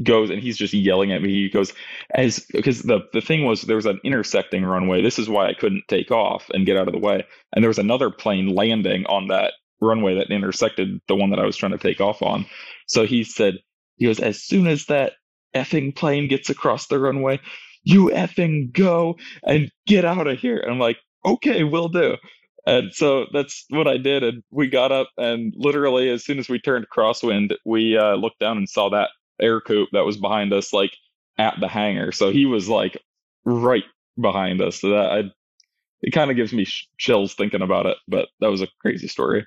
goes 0.02 0.30
and 0.30 0.40
he's 0.40 0.56
just 0.56 0.74
yelling 0.74 1.12
at 1.12 1.22
me. 1.22 1.30
He 1.30 1.48
goes 1.48 1.72
as 2.14 2.40
because 2.52 2.82
the 2.82 3.00
the 3.12 3.20
thing 3.20 3.44
was 3.44 3.62
there 3.62 3.76
was 3.76 3.86
an 3.86 4.00
intersecting 4.04 4.64
runway. 4.64 5.02
This 5.02 5.18
is 5.18 5.28
why 5.28 5.48
I 5.48 5.54
couldn't 5.54 5.84
take 5.88 6.10
off 6.10 6.50
and 6.52 6.66
get 6.66 6.76
out 6.76 6.88
of 6.88 6.94
the 6.94 7.00
way. 7.00 7.24
And 7.54 7.62
there 7.62 7.68
was 7.70 7.78
another 7.78 8.10
plane 8.10 8.54
landing 8.54 9.06
on 9.06 9.28
that 9.28 9.54
runway 9.80 10.14
that 10.16 10.30
intersected 10.30 11.00
the 11.08 11.16
one 11.16 11.30
that 11.30 11.38
I 11.38 11.46
was 11.46 11.56
trying 11.56 11.72
to 11.72 11.78
take 11.78 12.00
off 12.00 12.22
on. 12.22 12.46
So 12.86 13.06
he 13.06 13.24
said 13.24 13.54
he 13.96 14.06
goes 14.06 14.20
as 14.20 14.42
soon 14.42 14.66
as 14.66 14.86
that 14.86 15.14
effing 15.54 15.94
plane 15.94 16.28
gets 16.28 16.50
across 16.50 16.86
the 16.86 16.98
runway, 16.98 17.40
you 17.84 18.10
effing 18.10 18.72
go 18.72 19.16
and 19.44 19.70
get 19.86 20.04
out 20.04 20.26
of 20.26 20.38
here. 20.38 20.58
And 20.58 20.70
I'm 20.72 20.78
like, 20.78 20.98
okay, 21.24 21.64
we'll 21.64 21.88
do. 21.88 22.16
And 22.66 22.92
so 22.92 23.26
that's 23.32 23.64
what 23.70 23.88
I 23.88 23.96
did. 23.96 24.22
And 24.22 24.42
we 24.50 24.68
got 24.68 24.92
up, 24.92 25.08
and 25.16 25.54
literally, 25.56 26.10
as 26.10 26.22
soon 26.22 26.38
as 26.38 26.50
we 26.50 26.58
turned 26.58 26.86
crosswind, 26.94 27.54
we 27.64 27.96
uh, 27.96 28.16
looked 28.16 28.40
down 28.40 28.58
and 28.58 28.68
saw 28.68 28.90
that 28.90 29.08
Ercoupe 29.40 29.88
that 29.92 30.04
was 30.04 30.16
behind 30.16 30.52
us, 30.52 30.72
like 30.72 30.92
at 31.38 31.56
the 31.60 31.68
hangar. 31.68 32.12
So 32.12 32.30
he 32.30 32.46
was 32.46 32.68
like 32.68 33.00
right 33.44 33.84
behind 34.20 34.60
us. 34.60 34.80
So 34.80 34.90
that 34.90 35.12
I, 35.12 35.22
it 36.02 36.10
kind 36.12 36.30
of 36.30 36.36
gives 36.36 36.52
me 36.52 36.64
sh- 36.64 36.88
chills 36.98 37.34
thinking 37.34 37.62
about 37.62 37.86
it. 37.86 37.96
But 38.06 38.28
that 38.40 38.50
was 38.50 38.62
a 38.62 38.68
crazy 38.80 39.08
story. 39.08 39.46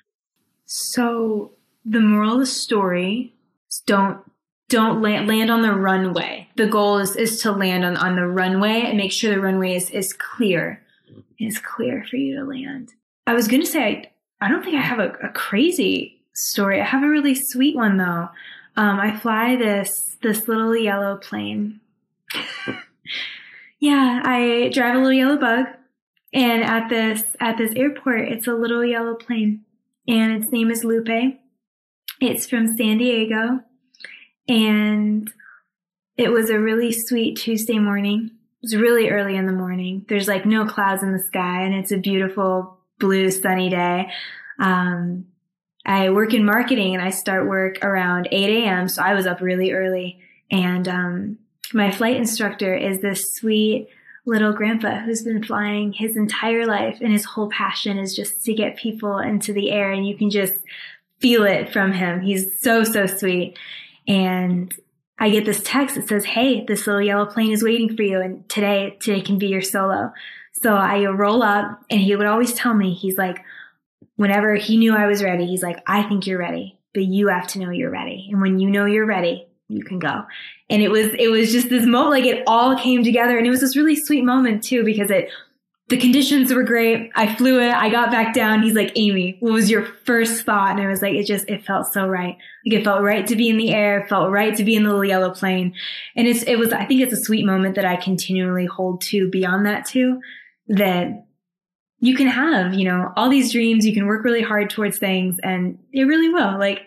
So 0.66 1.52
the 1.84 2.00
moral 2.00 2.34
of 2.34 2.40
the 2.40 2.46
story 2.46 3.34
is 3.70 3.82
don't 3.86 4.20
don't 4.72 5.02
land, 5.02 5.28
land 5.28 5.50
on 5.50 5.60
the 5.60 5.74
runway. 5.74 6.48
The 6.56 6.66
goal 6.66 6.96
is, 6.98 7.14
is 7.14 7.42
to 7.42 7.52
land 7.52 7.84
on, 7.84 7.96
on 7.98 8.16
the 8.16 8.26
runway 8.26 8.80
and 8.86 8.96
make 8.96 9.12
sure 9.12 9.34
the 9.34 9.40
runway 9.40 9.74
is, 9.74 9.90
is 9.90 10.14
clear. 10.14 10.82
Is 11.38 11.58
clear 11.58 12.06
for 12.08 12.16
you 12.16 12.36
to 12.36 12.44
land. 12.44 12.92
I 13.26 13.34
was 13.34 13.48
going 13.48 13.60
to 13.60 13.66
say, 13.66 13.82
I, 14.40 14.46
I 14.46 14.48
don't 14.48 14.62
think 14.62 14.76
I 14.76 14.80
have 14.80 14.98
a, 14.98 15.10
a, 15.24 15.28
crazy 15.30 16.22
story. 16.34 16.80
I 16.80 16.84
have 16.84 17.02
a 17.02 17.08
really 17.08 17.34
sweet 17.34 17.76
one 17.76 17.96
though. 17.98 18.28
Um, 18.76 18.98
I 18.98 19.18
fly 19.18 19.56
this, 19.56 20.16
this 20.22 20.48
little 20.48 20.74
yellow 20.74 21.16
plane. 21.16 21.80
yeah, 23.80 24.22
I 24.24 24.70
drive 24.72 24.94
a 24.94 24.98
little 24.98 25.12
yellow 25.12 25.36
bug 25.36 25.66
and 26.32 26.62
at 26.62 26.88
this, 26.88 27.22
at 27.38 27.58
this 27.58 27.74
airport, 27.74 28.28
it's 28.28 28.46
a 28.46 28.54
little 28.54 28.84
yellow 28.84 29.14
plane 29.14 29.64
and 30.08 30.42
its 30.42 30.50
name 30.50 30.70
is 30.70 30.84
Lupe. 30.84 31.38
It's 32.20 32.48
from 32.48 32.76
San 32.76 32.98
Diego 32.98 33.60
and 34.48 35.30
it 36.16 36.30
was 36.30 36.50
a 36.50 36.58
really 36.58 36.92
sweet 36.92 37.36
Tuesday 37.36 37.78
morning. 37.78 38.30
It 38.62 38.66
was 38.66 38.76
really 38.76 39.10
early 39.10 39.36
in 39.36 39.46
the 39.46 39.52
morning. 39.52 40.06
There's 40.08 40.28
like 40.28 40.46
no 40.46 40.66
clouds 40.66 41.02
in 41.02 41.12
the 41.12 41.22
sky 41.22 41.62
and 41.62 41.74
it's 41.74 41.92
a 41.92 41.98
beautiful 41.98 42.78
blue 42.98 43.30
sunny 43.30 43.68
day. 43.68 44.08
Um, 44.58 45.26
I 45.84 46.10
work 46.10 46.34
in 46.34 46.44
marketing 46.44 46.94
and 46.94 47.02
I 47.02 47.10
start 47.10 47.48
work 47.48 47.84
around 47.84 48.28
8 48.30 48.64
a.m. 48.64 48.88
So 48.88 49.02
I 49.02 49.14
was 49.14 49.26
up 49.26 49.40
really 49.40 49.72
early 49.72 50.20
and, 50.50 50.86
um, 50.88 51.38
my 51.74 51.90
flight 51.90 52.16
instructor 52.16 52.74
is 52.74 53.00
this 53.00 53.34
sweet 53.34 53.88
little 54.24 54.52
grandpa 54.52 55.00
who's 55.00 55.22
been 55.22 55.42
flying 55.42 55.92
his 55.92 56.16
entire 56.16 56.66
life 56.66 56.98
and 57.00 57.12
his 57.12 57.24
whole 57.24 57.48
passion 57.48 57.98
is 57.98 58.14
just 58.14 58.44
to 58.44 58.54
get 58.54 58.76
people 58.76 59.18
into 59.18 59.52
the 59.52 59.70
air 59.70 59.90
and 59.90 60.06
you 60.06 60.16
can 60.16 60.30
just 60.30 60.54
feel 61.20 61.44
it 61.44 61.72
from 61.72 61.92
him. 61.92 62.20
He's 62.20 62.60
so, 62.60 62.84
so 62.84 63.06
sweet. 63.06 63.58
And 64.06 64.72
I 65.18 65.30
get 65.30 65.44
this 65.44 65.62
text 65.64 65.96
that 65.96 66.08
says, 66.08 66.24
Hey, 66.24 66.64
this 66.64 66.86
little 66.86 67.02
yellow 67.02 67.26
plane 67.26 67.52
is 67.52 67.62
waiting 67.62 67.96
for 67.96 68.02
you. 68.02 68.20
And 68.20 68.48
today, 68.48 68.96
today 69.00 69.20
can 69.20 69.38
be 69.38 69.48
your 69.48 69.62
solo. 69.62 70.12
So 70.52 70.74
I 70.74 71.04
roll 71.06 71.42
up 71.42 71.84
and 71.90 72.00
he 72.00 72.14
would 72.14 72.26
always 72.26 72.54
tell 72.54 72.74
me, 72.74 72.94
he's 72.94 73.16
like, 73.16 73.44
whenever 74.22 74.54
he 74.54 74.76
knew 74.76 74.94
I 74.94 75.08
was 75.08 75.20
ready, 75.20 75.46
he's 75.46 75.64
like, 75.64 75.82
I 75.84 76.04
think 76.04 76.28
you're 76.28 76.38
ready, 76.38 76.78
but 76.94 77.02
you 77.02 77.26
have 77.26 77.48
to 77.48 77.58
know 77.58 77.70
you're 77.70 77.90
ready. 77.90 78.28
And 78.30 78.40
when 78.40 78.60
you 78.60 78.70
know 78.70 78.86
you're 78.86 79.04
ready, 79.04 79.48
you 79.66 79.82
can 79.82 79.98
go. 79.98 80.22
And 80.70 80.80
it 80.80 80.92
was, 80.92 81.08
it 81.18 81.28
was 81.28 81.50
just 81.50 81.68
this 81.68 81.84
moment, 81.84 82.10
like 82.10 82.24
it 82.24 82.44
all 82.46 82.78
came 82.78 83.02
together. 83.02 83.36
And 83.36 83.44
it 83.44 83.50
was 83.50 83.60
this 83.60 83.76
really 83.76 83.96
sweet 83.96 84.24
moment 84.24 84.62
too, 84.62 84.84
because 84.84 85.10
it 85.10 85.28
the 85.88 85.98
conditions 85.98 86.54
were 86.54 86.62
great. 86.62 87.10
I 87.16 87.34
flew 87.34 87.60
it. 87.60 87.74
I 87.74 87.90
got 87.90 88.12
back 88.12 88.32
down. 88.32 88.62
He's 88.62 88.74
like, 88.74 88.96
Amie, 88.96 89.36
what 89.40 89.52
was 89.52 89.68
your 89.68 89.84
first 90.04 90.46
thought? 90.46 90.70
And 90.70 90.80
I 90.80 90.88
was 90.88 91.02
like, 91.02 91.14
it 91.14 91.26
just, 91.26 91.50
it 91.50 91.66
felt 91.66 91.92
so 91.92 92.06
right. 92.06 92.38
Like 92.64 92.80
it 92.80 92.84
felt 92.84 93.02
right 93.02 93.26
to 93.26 93.36
be 93.36 93.50
in 93.50 93.58
the 93.58 93.74
air. 93.74 93.98
It 93.98 94.08
felt 94.08 94.30
right 94.30 94.56
to 94.56 94.64
be 94.64 94.76
in 94.76 94.84
the 94.84 94.88
little 94.88 95.04
yellow 95.04 95.34
plane. 95.34 95.74
And 96.16 96.28
it's, 96.28 96.44
it 96.44 96.56
was, 96.56 96.72
I 96.72 96.86
think 96.86 97.02
it's 97.02 97.12
a 97.12 97.22
sweet 97.22 97.44
moment 97.44 97.74
that 97.74 97.84
I 97.84 97.96
continually 97.96 98.64
hold 98.64 99.02
to 99.02 99.28
beyond 99.28 99.66
that 99.66 99.84
too, 99.84 100.20
that 100.68 101.26
you 102.02 102.16
can 102.16 102.26
have, 102.26 102.74
you 102.74 102.84
know, 102.84 103.12
all 103.16 103.30
these 103.30 103.52
dreams. 103.52 103.86
You 103.86 103.94
can 103.94 104.06
work 104.06 104.24
really 104.24 104.42
hard 104.42 104.68
towards 104.70 104.98
things 104.98 105.36
and 105.40 105.78
it 105.92 106.02
really 106.02 106.28
will. 106.28 106.58
Like 106.58 106.80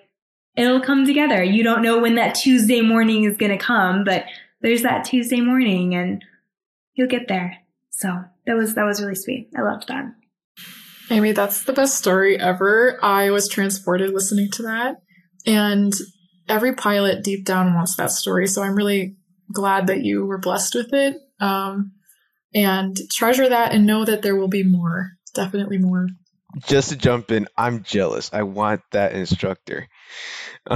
it'll 0.58 0.82
come 0.82 1.06
together. 1.06 1.42
You 1.42 1.64
don't 1.64 1.82
know 1.82 2.00
when 2.00 2.16
that 2.16 2.36
Tuesday 2.36 2.82
morning 2.82 3.24
is 3.24 3.38
going 3.38 3.58
to 3.58 3.58
come, 3.58 4.04
but 4.04 4.26
there's 4.60 4.82
that 4.82 5.06
Tuesday 5.06 5.40
morning 5.40 5.96
and 5.96 6.22
you'll 6.96 7.08
get 7.08 7.30
there. 7.30 7.58
So 7.92 8.10
that 8.46 8.58
was 8.58 8.76
that 8.76 8.84
was 8.84 9.02
really 9.02 9.16
sweet. 9.16 9.50
I 9.58 9.62
loved 9.62 9.88
that. 9.88 10.14
Amie, 11.10 11.32
that's 11.32 11.64
the 11.64 11.72
best 11.72 11.98
story 11.98 12.38
ever. 12.38 13.00
I 13.02 13.30
was 13.30 13.48
transported 13.48 14.14
listening 14.14 14.52
to 14.52 14.64
that. 14.64 14.98
And 15.46 15.94
every 16.50 16.76
pilot 16.76 17.24
deep 17.24 17.46
down 17.46 17.74
wants 17.74 17.96
that 17.96 18.12
story. 18.12 18.48
So 18.48 18.64
I'm 18.64 18.76
really 18.76 19.16
glad 19.54 19.88
that 19.88 20.04
you 20.04 20.26
were 20.26 20.40
blessed 20.40 20.76
with 20.76 20.94
it. 20.94 21.16
Um, 21.40 21.94
and 22.56 22.98
treasure 23.12 23.50
that 23.50 23.74
and 23.74 23.86
know 23.86 24.06
that 24.06 24.22
there 24.22 24.36
will 24.36 24.48
be 24.48 24.64
more. 24.64 25.12
Definitely 25.36 25.78
more. 25.78 26.08
Just 26.66 26.90
to 26.90 26.96
jump 26.96 27.32
in, 27.32 27.48
I'm 27.58 27.84
jealous. 27.84 28.32
I 28.34 28.44
want 28.44 28.82
that 28.92 29.12
instructor. 29.12 29.90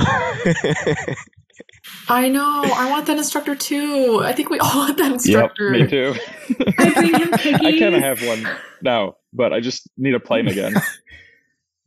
I 2.10 2.28
know. 2.28 2.64
I 2.66 2.90
want 2.92 3.08
that 3.08 3.18
instructor 3.18 3.56
too. 3.56 4.22
I 4.22 4.34
think 4.34 4.50
we 4.50 4.60
all 4.60 4.76
want 4.76 4.98
that 4.98 5.14
instructor. 5.14 5.74
Yep, 5.74 5.82
me 5.82 5.88
too. 5.90 6.16
I 6.78 6.90
bring 6.94 7.14
him 7.16 7.34
I 7.66 7.80
kind 7.80 7.96
of 7.96 8.02
have 8.02 8.22
one 8.26 8.46
now, 8.82 9.16
but 9.32 9.54
I 9.54 9.62
just 9.62 9.90
need 9.98 10.14
a 10.14 10.20
plane 10.20 10.48
again. 10.48 10.76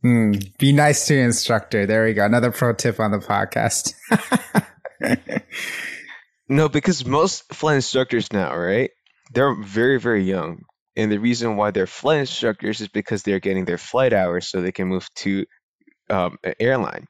Hmm. 0.01 0.33
Be 0.59 0.73
nice 0.73 1.07
to 1.07 1.13
your 1.13 1.23
instructor. 1.23 1.85
There 1.85 2.03
we 2.03 2.11
go. 2.11 2.25
Another 2.25 2.51
pro 2.51 2.73
tip 2.73 2.99
on 2.99 3.11
the 3.11 3.19
podcast. 3.19 3.93
no, 6.49 6.67
because 6.67 7.05
most 7.05 7.53
flight 7.53 7.75
instructors 7.77 8.33
now, 8.33 8.53
right? 8.53 8.91
They're 9.33 9.55
very, 9.55 9.99
very 9.99 10.23
young. 10.23 10.63
And 10.95 11.11
the 11.11 11.17
reason 11.17 11.57
why 11.57 11.71
they're 11.71 11.87
flight 11.87 12.19
instructors 12.19 12.81
is 12.81 12.87
because 12.87 13.23
they're 13.23 13.39
getting 13.39 13.65
their 13.65 13.79
flight 13.79 14.13
hours 14.13 14.47
so 14.47 14.61
they 14.61 14.71
can 14.71 14.87
move 14.87 15.07
to 15.15 15.45
um, 16.09 16.37
an 16.43 16.53
airline. 16.59 17.07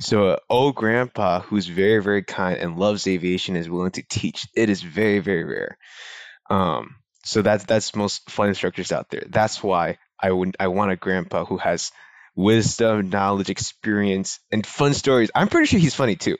So 0.00 0.30
an 0.32 0.36
old 0.48 0.74
grandpa 0.74 1.40
who's 1.40 1.66
very, 1.66 2.02
very 2.02 2.22
kind 2.22 2.58
and 2.58 2.78
loves 2.78 3.06
aviation 3.06 3.56
is 3.56 3.68
willing 3.68 3.92
to 3.92 4.02
teach. 4.08 4.46
It 4.54 4.70
is 4.70 4.82
very, 4.82 5.18
very 5.20 5.44
rare. 5.44 5.78
Um, 6.50 6.96
so 7.24 7.42
that's 7.42 7.64
that's 7.64 7.96
most 7.96 8.30
flight 8.30 8.50
instructors 8.50 8.92
out 8.92 9.10
there. 9.10 9.24
That's 9.28 9.62
why 9.62 9.98
I 10.20 10.30
would 10.30 10.56
I 10.60 10.68
want 10.68 10.92
a 10.92 10.96
grandpa 10.96 11.44
who 11.44 11.56
has 11.56 11.90
wisdom, 12.36 13.10
knowledge, 13.10 13.50
experience, 13.50 14.38
and 14.52 14.64
fun 14.64 14.94
stories. 14.94 15.30
I'm 15.34 15.48
pretty 15.48 15.66
sure 15.66 15.80
he's 15.80 15.94
funny 15.94 16.14
too. 16.14 16.36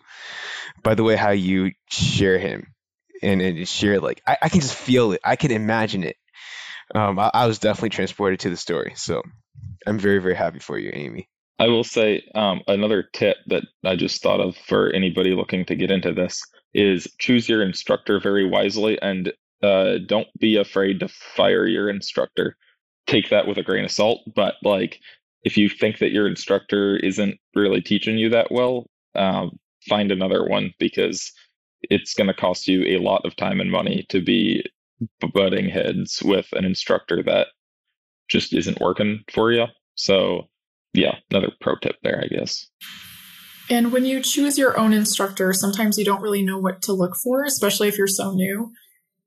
By 0.83 0.95
the 0.95 1.03
way, 1.03 1.17
how 1.17 1.31
you 1.31 1.73
share 1.89 2.39
him 2.39 2.75
and, 3.23 3.41
and 3.41 3.69
share 3.69 4.01
like 4.01 4.23
I, 4.27 4.39
I 4.43 4.49
can 4.49 4.61
just 4.61 4.75
feel 4.75 5.13
it. 5.13 5.21
I 5.25 5.37
can 5.37 5.51
imagine 5.51 6.05
it. 6.05 6.17
Um, 6.95 7.19
I, 7.19 7.31
I 7.33 7.47
was 7.47 7.59
definitely 7.59 7.91
transported 7.91 8.41
to 8.41 8.51
the 8.51 8.57
story. 8.57 8.93
So 8.97 9.23
I'm 9.87 9.99
very, 9.99 10.19
very 10.19 10.35
happy 10.35 10.59
for 10.59 10.79
you, 10.79 10.91
Amie. 10.93 11.29
I 11.59 11.69
will 11.69 11.85
say 11.85 12.23
um, 12.35 12.63
another 12.69 13.03
tip 13.03 13.39
that 13.47 13.65
I 13.85 13.97
just 13.97 14.23
thought 14.23 14.41
of 14.41 14.57
for 14.57 14.91
anybody 14.91 15.31
looking 15.31 15.65
to 15.67 15.75
get 15.75 15.91
into 15.91 16.13
this 16.13 16.43
is 16.75 17.09
choose 17.19 17.49
your 17.49 17.63
instructor 17.63 18.21
very 18.21 18.49
wisely 18.49 19.01
and 19.01 19.33
uh, 19.63 19.95
don't 20.07 20.29
be 20.39 20.59
afraid 20.59 21.01
to 21.01 21.09
fire 21.09 21.67
your 21.67 21.89
instructor. 21.89 22.57
Take 23.07 23.31
that 23.31 23.47
with 23.47 23.57
a 23.57 23.63
grain 23.63 23.85
of 23.85 23.91
salt, 23.91 24.21
but 24.35 24.57
like 24.63 25.01
if 25.45 25.57
you 25.57 25.69
think 25.69 25.99
that 25.99 26.13
your 26.13 26.27
instructor 26.27 26.97
isn't 26.97 27.39
really 27.55 27.81
teaching 27.81 28.19
you 28.19 28.31
that 28.31 28.51
well, 28.51 28.87
um, 29.15 29.59
find 29.89 30.13
another 30.13 30.45
one 30.45 30.75
because 30.79 31.33
it's 31.83 32.15
going 32.15 32.29
to 32.29 32.35
cost 32.35 32.69
you 32.69 32.83
a 32.85 33.03
lot 33.03 33.25
of 33.25 33.37
time 33.37 33.61
and 33.61 33.71
money 33.71 34.07
to 34.09 34.21
be 34.21 34.65
butting 35.33 35.69
heads 35.69 36.23
with 36.23 36.49
an 36.53 36.65
instructor 36.65 37.23
that 37.23 37.49
just 38.29 38.55
isn't 38.55 38.81
working 38.81 39.23
for 39.33 39.53
you. 39.53 39.67
So, 39.95 40.49
yeah, 40.95 41.17
another 41.31 41.53
pro 41.61 41.77
tip 41.77 41.97
there, 42.03 42.23
I 42.23 42.29
guess. 42.29 42.67
And 43.69 43.93
when 43.93 44.05
you 44.05 44.23
choose 44.23 44.57
your 44.57 44.79
own 44.79 44.93
instructor, 44.93 45.53
sometimes 45.53 45.99
you 45.99 46.05
don't 46.05 46.23
really 46.23 46.43
know 46.43 46.59
what 46.59 46.83
to 46.83 46.93
look 46.93 47.17
for, 47.17 47.45
especially 47.45 47.89
if 47.89 47.99
you're 47.99 48.07
so 48.07 48.33
new. 48.33 48.73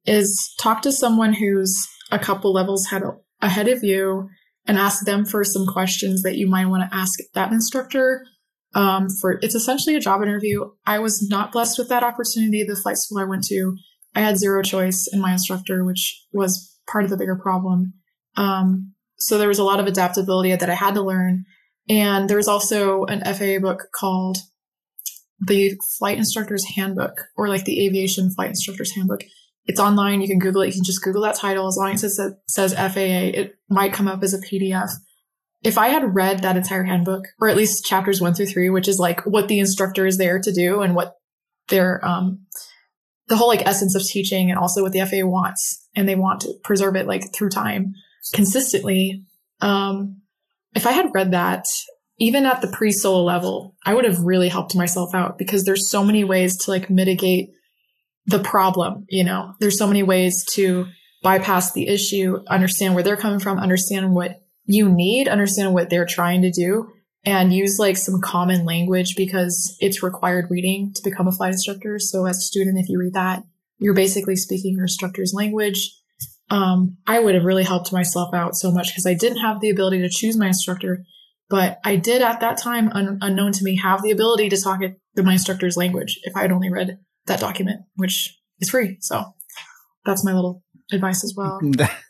Is 0.05 0.53
talk 0.59 0.81
to 0.83 0.91
someone 0.91 1.33
who's 1.33 1.87
a 2.09 2.17
couple 2.17 2.53
levels 2.53 2.87
head, 2.87 3.03
ahead 3.41 3.67
of 3.67 3.83
you 3.83 4.29
and 4.65 4.77
ask 4.77 5.05
them 5.05 5.25
for 5.25 5.43
some 5.43 5.65
questions 5.65 6.23
that 6.23 6.37
you 6.37 6.47
might 6.47 6.67
want 6.67 6.89
to 6.89 6.95
ask 6.95 7.19
that 7.33 7.51
instructor. 7.51 8.25
Um, 8.75 9.07
for 9.09 9.39
it's 9.41 9.55
essentially 9.55 9.95
a 9.95 9.99
job 9.99 10.21
interview. 10.21 10.69
I 10.85 10.99
was 10.99 11.27
not 11.27 11.51
blessed 11.51 11.79
with 11.79 11.89
that 11.89 12.03
opportunity. 12.03 12.63
The 12.63 12.75
flight 12.75 12.97
school 12.97 13.17
I 13.17 13.23
went 13.23 13.43
to, 13.45 13.75
I 14.15 14.21
had 14.21 14.37
zero 14.37 14.61
choice 14.61 15.07
in 15.11 15.19
my 15.19 15.31
instructor, 15.31 15.83
which 15.83 16.23
was 16.31 16.77
part 16.87 17.03
of 17.03 17.09
the 17.09 17.17
bigger 17.17 17.35
problem. 17.35 17.93
Um, 18.35 18.93
so 19.17 19.37
there 19.37 19.47
was 19.47 19.59
a 19.59 19.63
lot 19.63 19.79
of 19.79 19.87
adaptability 19.87 20.55
that 20.55 20.69
I 20.69 20.75
had 20.75 20.93
to 20.95 21.01
learn. 21.01 21.45
And 21.89 22.29
there 22.29 22.37
was 22.37 22.47
also 22.47 23.05
an 23.05 23.21
FAA 23.21 23.59
book 23.59 23.87
called 23.93 24.37
the 25.39 25.73
Flight 25.97 26.17
Instructor's 26.17 26.65
Handbook 26.75 27.25
or 27.35 27.47
like 27.47 27.65
the 27.65 27.85
Aviation 27.85 28.31
Flight 28.31 28.49
Instructor's 28.49 28.93
Handbook. 28.95 29.23
It's 29.65 29.79
online. 29.79 30.21
You 30.21 30.27
can 30.27 30.39
Google 30.39 30.61
it. 30.61 30.67
You 30.67 30.73
can 30.73 30.83
just 30.83 31.03
Google 31.03 31.23
that 31.23 31.35
title. 31.35 31.67
As 31.67 31.77
long 31.77 31.93
as 31.93 32.03
it 32.03 32.33
says, 32.47 32.73
FAA, 32.73 33.39
it 33.39 33.55
might 33.69 33.93
come 33.93 34.07
up 34.07 34.23
as 34.23 34.33
a 34.33 34.39
PDF. 34.39 34.89
If 35.63 35.77
I 35.77 35.89
had 35.89 36.15
read 36.15 36.39
that 36.39 36.55
entire 36.55 36.83
handbook, 36.83 37.25
or 37.39 37.49
at 37.49 37.57
least 37.57 37.85
chapters 37.85 38.21
one 38.21 38.33
through 38.33 38.47
three, 38.47 38.69
which 38.69 38.87
is 38.87 38.97
like 38.97 39.25
what 39.25 39.47
the 39.47 39.59
instructor 39.59 40.05
is 40.05 40.17
there 40.17 40.39
to 40.39 40.51
do 40.51 40.81
and 40.81 40.95
what 40.95 41.15
their, 41.67 42.03
um, 42.05 42.45
the 43.27 43.35
whole 43.35 43.49
like 43.49 43.65
essence 43.65 43.95
of 43.95 44.03
teaching 44.03 44.49
and 44.49 44.57
also 44.57 44.81
what 44.81 44.93
the 44.93 45.05
FAA 45.05 45.27
wants, 45.27 45.87
and 45.95 46.07
they 46.07 46.15
want 46.15 46.41
to 46.41 46.53
preserve 46.63 46.95
it 46.95 47.07
like 47.07 47.33
through 47.33 47.49
time 47.49 47.93
consistently. 48.33 49.23
Um, 49.61 50.21
if 50.75 50.87
I 50.87 50.91
had 50.91 51.13
read 51.13 51.31
that, 51.31 51.65
even 52.19 52.45
at 52.45 52.61
the 52.61 52.67
pre-solo 52.67 53.23
level, 53.23 53.75
I 53.85 53.93
would 53.93 54.05
have 54.05 54.19
really 54.19 54.49
helped 54.49 54.75
myself 54.75 55.15
out 55.15 55.37
because 55.37 55.63
there's 55.63 55.89
so 55.89 56.03
many 56.03 56.23
ways 56.23 56.57
to 56.57 56.71
like 56.71 56.89
mitigate 56.89 57.49
the 58.25 58.39
problem. 58.39 59.05
You 59.09 59.23
know, 59.23 59.53
there's 59.59 59.77
so 59.77 59.87
many 59.87 60.03
ways 60.03 60.45
to 60.53 60.87
bypass 61.23 61.71
the 61.71 61.87
issue, 61.87 62.39
understand 62.47 62.93
where 62.93 63.03
they're 63.03 63.17
coming 63.17 63.39
from, 63.39 63.57
understand 63.57 64.13
what 64.13 64.41
you 64.69 64.89
need, 64.89 65.27
understand 65.27 65.73
what 65.73 65.89
they're 65.89 66.05
trying 66.05 66.41
to 66.43 66.51
do, 66.51 66.91
and 67.25 67.51
use 67.51 67.77
like 67.79 67.97
some 67.97 68.21
common 68.21 68.65
language 68.65 69.15
because 69.15 69.75
it's 69.79 70.01
required 70.01 70.47
reading 70.49 70.93
to 70.95 71.01
become 71.03 71.27
a 71.27 71.31
flight 71.31 71.51
instructor. 71.51 71.99
So 71.99 72.25
as 72.25 72.37
a 72.37 72.41
student, 72.41 72.79
if 72.79 72.87
you 72.87 72.99
read 72.99 73.13
that, 73.13 73.43
you're 73.77 73.93
basically 73.93 74.35
speaking 74.35 74.75
your 74.75 74.83
instructor's 74.83 75.33
language 75.33 75.99
um, 76.51 76.97
I 77.05 77.19
would 77.19 77.35
have 77.35 77.43
really 77.43 77.63
helped 77.63 77.93
myself 77.93 78.33
out 78.33 78.55
so 78.55 78.71
much 78.71 78.89
because 78.89 79.05
I 79.05 79.13
didn't 79.13 79.39
have 79.39 79.61
the 79.61 79.69
ability 79.69 80.01
to 80.01 80.09
choose 80.09 80.37
my 80.37 80.47
instructor, 80.47 81.03
but 81.49 81.79
I 81.83 81.95
did 81.95 82.21
at 82.21 82.39
that 82.39 82.57
time, 82.57 82.89
un- 82.93 83.19
unknown 83.21 83.51
to 83.53 83.63
me, 83.63 83.75
have 83.77 84.01
the 84.01 84.11
ability 84.11 84.49
to 84.49 84.61
talk 84.61 84.81
it 84.81 84.97
to 85.15 85.23
my 85.23 85.33
instructor's 85.33 85.77
language 85.77 86.19
if 86.23 86.35
I 86.35 86.41
had 86.41 86.51
only 86.51 86.71
read 86.71 86.99
that 87.27 87.39
document, 87.39 87.81
which 87.95 88.35
is 88.59 88.69
free. 88.69 88.97
So 89.01 89.23
that's 90.05 90.25
my 90.25 90.33
little 90.33 90.63
advice 90.91 91.23
as 91.23 91.33
well. 91.35 91.59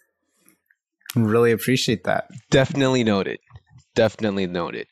really 1.15 1.51
appreciate 1.51 2.05
that. 2.05 2.29
Definitely 2.49 3.03
noted. 3.03 3.39
Definitely 3.95 4.47
noted. 4.47 4.87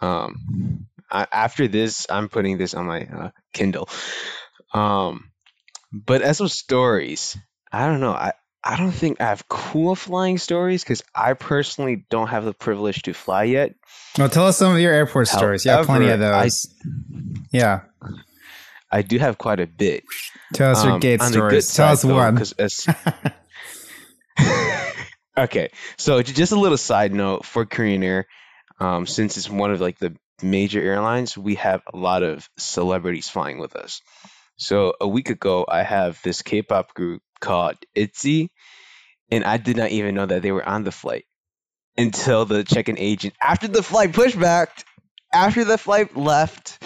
Um, 0.00 0.86
I, 1.10 1.26
after 1.32 1.68
this, 1.68 2.06
I'm 2.10 2.28
putting 2.28 2.58
this 2.58 2.74
on 2.74 2.86
my 2.86 3.02
uh, 3.06 3.30
Kindle. 3.52 3.88
Um, 4.74 5.30
but 5.92 6.22
as 6.22 6.38
for 6.38 6.48
stories, 6.48 7.36
I 7.72 7.86
don't 7.86 8.00
know. 8.00 8.12
I, 8.12 8.32
I 8.62 8.76
don't 8.76 8.92
think 8.92 9.20
I 9.20 9.26
have 9.26 9.48
cool 9.48 9.94
flying 9.94 10.38
stories 10.38 10.82
because 10.82 11.02
I 11.14 11.34
personally 11.34 12.04
don't 12.10 12.28
have 12.28 12.44
the 12.44 12.52
privilege 12.52 13.02
to 13.02 13.14
fly 13.14 13.44
yet. 13.44 13.74
Well, 14.18 14.28
tell 14.28 14.46
us 14.46 14.56
some 14.56 14.74
of 14.74 14.80
your 14.80 14.92
airport 14.92 15.28
stories. 15.28 15.64
You 15.64 15.70
have 15.70 15.86
plenty 15.86 16.08
of 16.08 16.18
those. 16.18 16.66
I, 16.84 16.88
yeah. 17.52 17.80
I 18.90 19.02
do 19.02 19.18
have 19.18 19.38
quite 19.38 19.60
a 19.60 19.66
bit. 19.66 20.04
Tell 20.54 20.72
us 20.72 20.82
um, 20.82 20.90
your 20.90 20.98
gate 20.98 21.22
stories. 21.22 21.72
Tell 21.74 21.92
us 21.92 22.02
though, 22.02 22.14
one. 22.14 22.38
As, 22.38 22.86
okay, 25.36 25.70
so 25.96 26.22
just 26.22 26.52
a 26.52 26.58
little 26.58 26.78
side 26.78 27.12
note 27.12 27.44
for 27.44 27.66
Korean 27.66 28.02
Air, 28.02 28.26
um, 28.80 29.06
since 29.06 29.36
it's 29.36 29.50
one 29.50 29.70
of 29.70 29.80
like 29.80 29.98
the 29.98 30.16
major 30.42 30.80
airlines, 30.80 31.36
we 31.36 31.56
have 31.56 31.82
a 31.92 31.96
lot 31.96 32.22
of 32.22 32.48
celebrities 32.58 33.28
flying 33.28 33.58
with 33.58 33.76
us. 33.76 34.02
So 34.56 34.94
a 35.00 35.08
week 35.08 35.30
ago, 35.30 35.66
I 35.68 35.82
have 35.82 36.20
this 36.22 36.42
K-pop 36.42 36.94
group 36.94 37.22
called 37.40 37.76
ITZY, 37.94 38.50
and 39.30 39.44
I 39.44 39.56
did 39.58 39.76
not 39.76 39.90
even 39.90 40.14
know 40.14 40.26
that 40.26 40.42
they 40.42 40.52
were 40.52 40.66
on 40.66 40.84
the 40.84 40.92
flight 40.92 41.24
until 41.98 42.44
the 42.44 42.64
check-in 42.64 42.98
agent, 42.98 43.34
after 43.42 43.68
the 43.68 43.82
flight 43.82 44.12
pushed 44.12 44.38
back, 44.38 44.84
after 45.32 45.64
the 45.64 45.78
flight 45.78 46.16
left, 46.16 46.82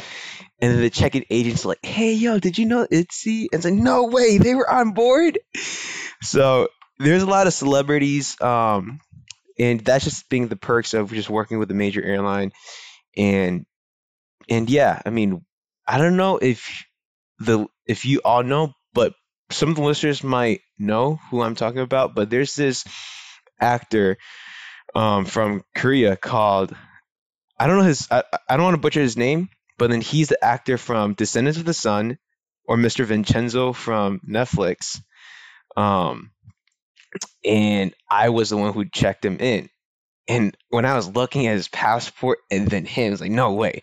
and 0.60 0.72
then 0.72 0.80
the 0.80 0.90
check-in 0.90 1.24
agent's 1.30 1.64
like, 1.64 1.84
"Hey, 1.84 2.14
yo, 2.14 2.38
did 2.38 2.58
you 2.58 2.66
know 2.66 2.86
ITZY?" 2.90 3.48
And 3.52 3.58
it's 3.58 3.64
like, 3.64 3.74
"No 3.74 4.04
way, 4.04 4.38
they 4.38 4.54
were 4.54 4.70
on 4.70 4.92
board." 4.92 5.38
So 6.22 6.68
there's 7.00 7.22
a 7.22 7.26
lot 7.26 7.46
of 7.46 7.54
celebrities, 7.54 8.40
um, 8.40 9.00
and 9.58 9.80
that's 9.80 10.04
just 10.04 10.28
being 10.28 10.48
the 10.48 10.56
perks 10.56 10.94
of 10.94 11.12
just 11.12 11.30
working 11.30 11.58
with 11.58 11.70
a 11.70 11.74
major 11.74 12.02
airline, 12.02 12.52
and 13.16 13.66
and 14.48 14.68
yeah, 14.68 15.00
I 15.04 15.10
mean, 15.10 15.44
I 15.86 15.98
don't 15.98 16.16
know 16.16 16.38
if 16.38 16.84
the 17.38 17.66
if 17.86 18.04
you 18.04 18.20
all 18.24 18.42
know, 18.42 18.74
but 18.92 19.14
some 19.50 19.70
of 19.70 19.76
the 19.76 19.82
listeners 19.82 20.22
might 20.22 20.60
know 20.78 21.18
who 21.30 21.40
I'm 21.40 21.54
talking 21.54 21.80
about, 21.80 22.14
but 22.14 22.30
there's 22.30 22.54
this 22.54 22.84
actor 23.58 24.18
um, 24.94 25.24
from 25.24 25.64
Korea 25.74 26.16
called 26.16 26.74
I 27.58 27.66
don't 27.66 27.78
know 27.78 27.84
his 27.84 28.08
I, 28.10 28.24
I 28.48 28.56
don't 28.56 28.64
want 28.64 28.74
to 28.74 28.80
butcher 28.80 29.00
his 29.00 29.16
name, 29.16 29.48
but 29.78 29.90
then 29.90 30.00
he's 30.00 30.28
the 30.28 30.42
actor 30.44 30.78
from 30.78 31.14
Descendants 31.14 31.58
of 31.58 31.64
the 31.64 31.74
Sun 31.74 32.18
or 32.66 32.76
Mr. 32.76 33.04
Vincenzo 33.04 33.72
from 33.72 34.20
Netflix. 34.28 35.00
Um, 35.76 36.30
and 37.44 37.94
I 38.10 38.30
was 38.30 38.50
the 38.50 38.56
one 38.56 38.72
who 38.72 38.84
checked 38.84 39.24
him 39.24 39.38
in. 39.38 39.68
And 40.28 40.56
when 40.68 40.84
I 40.84 40.94
was 40.94 41.08
looking 41.08 41.48
at 41.48 41.54
his 41.56 41.66
passport 41.66 42.38
and 42.52 42.68
then 42.68 42.84
him, 42.84 43.08
I 43.08 43.10
was 43.10 43.20
like, 43.20 43.32
no 43.32 43.54
way, 43.54 43.82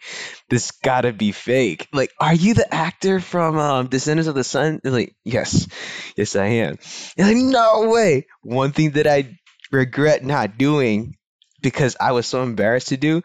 this 0.50 0.72
gotta 0.72 1.12
be 1.12 1.34
fake. 1.34 1.90
Like, 1.92 2.12
are 2.22 2.34
you 2.34 2.54
the 2.54 2.74
actor 2.74 3.20
from 3.20 3.58
um, 3.58 3.88
Descendants 3.88 4.30
of 4.30 4.36
the 4.36 4.46
Sun? 4.46 4.80
like, 4.86 5.14
yes, 5.26 5.68
yes, 6.16 6.38
I 6.38 6.46
am. 6.46 6.78
Like, 7.18 7.36
no 7.36 7.90
way. 7.90 8.28
One 8.44 8.72
thing 8.72 8.92
that 8.92 9.08
I 9.08 9.38
regret 9.74 10.24
not 10.24 10.58
doing 10.58 11.18
because 11.62 11.98
I 12.00 12.14
was 12.14 12.26
so 12.26 12.44
embarrassed 12.44 12.90
to 12.90 12.98
do 12.98 13.24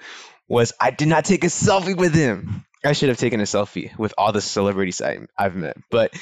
was 0.48 0.72
I 0.80 0.90
did 0.90 1.07
not 1.07 1.24
take 1.24 1.44
a 1.44 1.48
selfie 1.48 1.96
with 1.96 2.14
him. 2.14 2.64
I 2.84 2.92
should 2.92 3.09
have 3.09 3.18
taken 3.18 3.38
a 3.38 3.44
selfie 3.44 3.96
with 3.96 4.14
all 4.18 4.32
the 4.32 4.40
celebrities 4.40 5.00
I, 5.00 5.20
I've 5.38 5.55
met. 5.55 5.76
But 5.90 6.12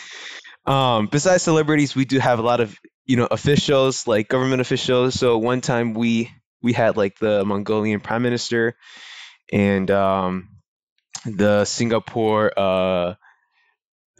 um, 0.67 1.07
besides 1.07 1.43
celebrities, 1.43 1.97
we 1.97 2.05
do 2.05 2.19
have 2.19 2.39
a 2.39 2.43
lot 2.43 2.61
of 2.61 2.77
you 3.11 3.17
know 3.17 3.27
officials 3.29 4.07
like 4.07 4.29
government 4.29 4.61
officials. 4.61 5.19
So 5.19 5.37
one 5.37 5.61
time 5.61 5.95
we 5.95 6.31
we 6.63 6.73
had 6.73 6.97
like 6.97 7.19
the 7.19 7.45
Mongolian 7.45 7.99
prime 7.99 8.23
minister 8.23 8.77
and 9.53 9.91
um, 9.91 10.49
the 11.27 11.65
Singapore 11.65 12.53
uh, 12.57 13.15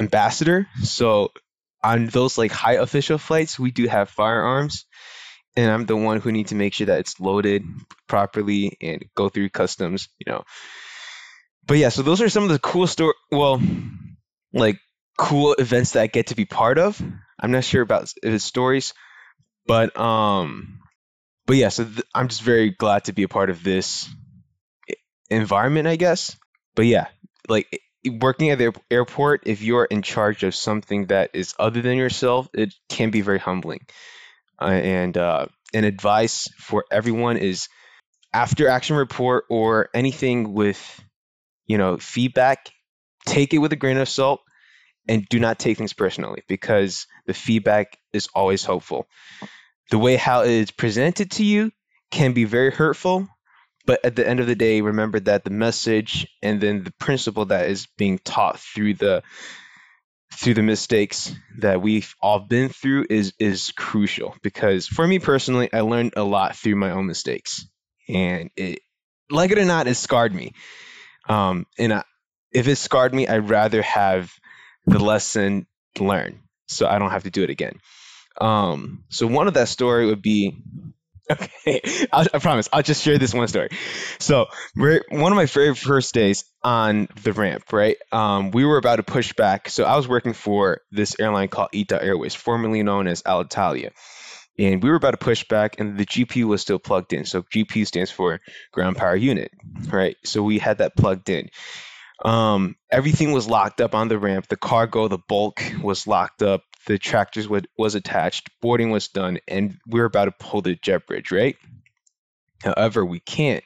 ambassador. 0.01 0.67
So 0.83 1.31
on 1.85 2.07
those 2.07 2.37
like 2.37 2.51
high 2.51 2.83
official 2.83 3.17
flights, 3.17 3.61
we 3.61 3.71
do 3.71 3.87
have 3.87 4.11
firearms, 4.11 4.87
and 5.55 5.71
I'm 5.71 5.87
the 5.87 5.97
one 5.97 6.19
who 6.19 6.33
need 6.33 6.49
to 6.49 6.57
make 6.57 6.75
sure 6.75 6.89
that 6.89 6.99
it's 6.99 7.21
loaded 7.21 7.63
properly 8.09 8.77
and 8.81 9.05
go 9.15 9.29
through 9.29 9.51
customs. 9.51 10.09
You 10.19 10.33
know. 10.33 10.43
But 11.65 11.79
yeah, 11.79 11.91
so 11.91 12.03
those 12.03 12.21
are 12.23 12.29
some 12.29 12.43
of 12.43 12.51
the 12.51 12.59
cool 12.59 12.89
story. 12.89 13.15
Well, 13.31 13.63
like 14.53 14.81
cool 15.17 15.53
events 15.53 15.93
that 15.93 16.03
I 16.03 16.07
get 16.09 16.29
to 16.29 16.35
be 16.35 16.45
part 16.45 16.79
of. 16.79 17.01
I'm 17.41 17.51
not 17.51 17.65
sure 17.65 17.83
about 17.83 18.13
his 18.23 18.45
stories, 18.45 18.93
but 19.67 19.99
um, 19.99 20.81
but 21.47 21.57
yeah, 21.57 21.69
so 21.71 21.85
th- 21.85 22.03
I'm 22.15 22.29
just 22.29 22.43
very 22.43 22.71
glad 22.71 23.05
to 23.05 23.13
be 23.13 23.23
a 23.23 23.29
part 23.29 23.51
of 23.51 23.63
this 23.63 24.09
environment, 25.31 25.89
I 25.89 25.97
guess. 25.97 26.37
But 26.75 26.87
yeah, 26.87 27.07
like 27.49 27.81
working 28.21 28.51
at 28.51 28.59
the 28.59 28.75
airport, 28.91 29.43
if 29.47 29.63
you're 29.63 29.85
in 29.85 30.03
charge 30.03 30.43
of 30.43 30.55
something 30.55 31.07
that 31.07 31.31
is 31.35 31.55
other 31.59 31.83
than 31.83 31.97
yourself, 31.97 32.49
it 32.53 32.75
can 32.89 33.11
be 33.11 33.21
very 33.21 33.39
humbling. 33.39 33.81
Uh, 34.61 34.67
and 34.67 35.17
uh, 35.17 35.47
an 35.73 35.85
advice 35.85 36.49
for 36.59 36.85
everyone 36.91 37.39
is 37.39 37.69
after 38.33 38.69
action 38.69 38.97
report 38.97 39.45
or 39.49 39.89
anything 39.95 40.53
with, 40.53 41.03
you 41.67 41.79
know, 41.79 41.97
feedback, 41.97 42.71
take 43.27 43.55
it 43.55 43.59
with 43.59 43.73
a 43.73 43.77
grain 43.77 43.97
of 43.97 44.09
salt 44.09 44.41
and 45.11 45.29
do 45.29 45.41
not 45.41 45.59
take 45.59 45.77
things 45.77 45.93
personally 45.93 46.45
because 46.47 47.09
the 47.27 47.35
feedback 47.35 47.99
is 48.13 48.29
always 48.33 48.65
helpful. 48.65 49.09
The 49.91 49.99
way 49.99 50.15
how 50.15 50.43
it 50.43 50.51
is 50.51 50.71
presented 50.71 51.33
to 51.33 51.45
you 51.45 51.73
can 52.13 52.33
be 52.33 52.45
very 52.45 52.71
hurtful, 52.71 53.29
but 53.87 54.05
at 54.05 54.15
the 54.15 54.27
end 54.27 54.39
of 54.39 54.47
the 54.47 54.55
day, 54.55 54.81
remember 54.81 55.19
that 55.19 55.43
the 55.43 55.51
message 55.51 56.29
and 56.43 56.61
then 56.61 56.85
the 56.85 56.93
principle 56.93 57.47
that 57.47 57.69
is 57.69 57.89
being 57.99 58.21
taught 58.21 58.61
through 58.61 58.95
the 58.95 59.25
through 60.33 60.55
the 60.55 60.63
mistakes 60.63 61.35
that 61.59 61.83
we've 61.83 62.15
all 62.23 62.39
been 62.39 62.69
through 62.69 63.07
is 63.11 63.33
is 63.41 63.73
crucial 63.73 64.37
because 64.43 64.87
for 64.87 65.05
me 65.05 65.19
personally, 65.19 65.73
I 65.73 65.81
learned 65.81 66.13
a 66.17 66.23
lot 66.23 66.55
through 66.55 66.77
my 66.77 66.93
own 66.93 67.07
mistakes, 67.07 67.67
and 68.09 68.51
it, 68.57 68.79
like 69.29 69.51
it 69.51 69.59
or 69.59 69.65
not, 69.65 69.89
it 69.89 69.97
scarred 69.97 70.33
me. 70.33 70.53
Um, 71.29 71.67
and 71.81 71.95
I, 71.95 72.05
if 72.53 72.69
it 72.69 72.77
scarred 72.77 73.13
me, 73.13 73.27
I'd 73.27 73.49
rather 73.49 73.83
have 73.83 74.33
the 74.87 74.99
lesson 74.99 75.67
learned 75.99 76.39
so 76.71 76.87
I 76.87 76.99
don't 76.99 77.11
have 77.11 77.25
to 77.25 77.31
do 77.31 77.43
it 77.43 77.51
again. 77.51 77.81
Um, 78.41 79.05
so 79.09 79.27
one 79.27 79.49
of 79.49 79.55
that 79.55 79.69
story 79.69 80.07
would 80.07 80.23
be 80.23 80.63
okay. 81.31 81.81
I'll, 82.13 82.27
I 82.33 82.39
promise. 82.39 82.69
I'll 82.73 82.83
just 82.83 83.03
share 83.03 83.19
this 83.19 83.35
one 83.35 83.47
story. 83.49 83.69
So 84.19 84.47
we're 84.75 85.05
one 85.11 85.31
of 85.31 85.37
my 85.37 85.47
very 85.47 85.75
first 85.75 86.15
days 86.15 86.45
on 86.63 87.09
the 87.23 87.33
ramp, 87.33 87.73
right? 87.73 87.97
Um, 88.11 88.51
we 88.51 88.65
were 88.65 88.79
about 88.79 88.97
to 88.97 89.03
push 89.03 89.33
back. 89.35 89.69
So 89.69 89.85
I 89.85 89.97
was 89.97 90.09
working 90.09 90.33
for 90.33 90.81
this 90.91 91.19
airline 91.21 91.49
called 91.49 91.69
ITA 91.75 92.03
Airways, 92.03 92.35
formerly 92.35 92.83
known 92.83 93.07
as 93.07 93.23
Alitalia. 93.23 93.91
And 94.59 94.83
we 94.83 94.91
were 94.91 94.97
about 94.97 95.13
to 95.13 95.17
push 95.17 95.45
back, 95.45 95.79
and 95.79 95.97
the 95.97 96.05
GPU 96.05 96.45
was 96.45 96.61
still 96.61 96.79
plugged 96.79 97.13
in. 97.13 97.25
So 97.25 97.43
GPU 97.43 97.87
stands 97.87 98.11
for 98.11 98.41
ground 98.73 98.97
power 98.97 99.17
unit, 99.17 99.53
right? 99.89 100.17
So 100.25 100.43
we 100.43 100.59
had 100.59 100.79
that 100.79 100.97
plugged 100.97 101.31
in. 101.31 101.49
Um, 102.25 102.77
everything 102.91 103.33
was 103.33 103.49
locked 103.49 103.81
up 103.81 103.95
on 103.95 104.09
the 104.09 104.19
ramp. 104.19 104.49
The 104.49 104.57
cargo, 104.57 105.09
the 105.09 105.19
bulk 105.19 105.63
was 105.83 106.07
locked 106.07 106.43
up. 106.43 106.63
The 106.87 106.99
tractors 106.99 107.49
would, 107.49 107.69
was 107.77 107.95
attached. 107.95 108.51
Boarding 108.61 108.91
was 108.91 109.09
done, 109.09 109.39
and 109.49 109.79
we 109.87 110.01
were 110.01 110.07
about 110.07 110.27
to 110.27 110.33
pull 110.33 110.63
the 110.63 110.75
jet 110.75 111.07
bridge, 111.07 111.31
right? 111.31 111.57
However, 112.63 113.05
we 113.05 113.21
can't 113.21 113.65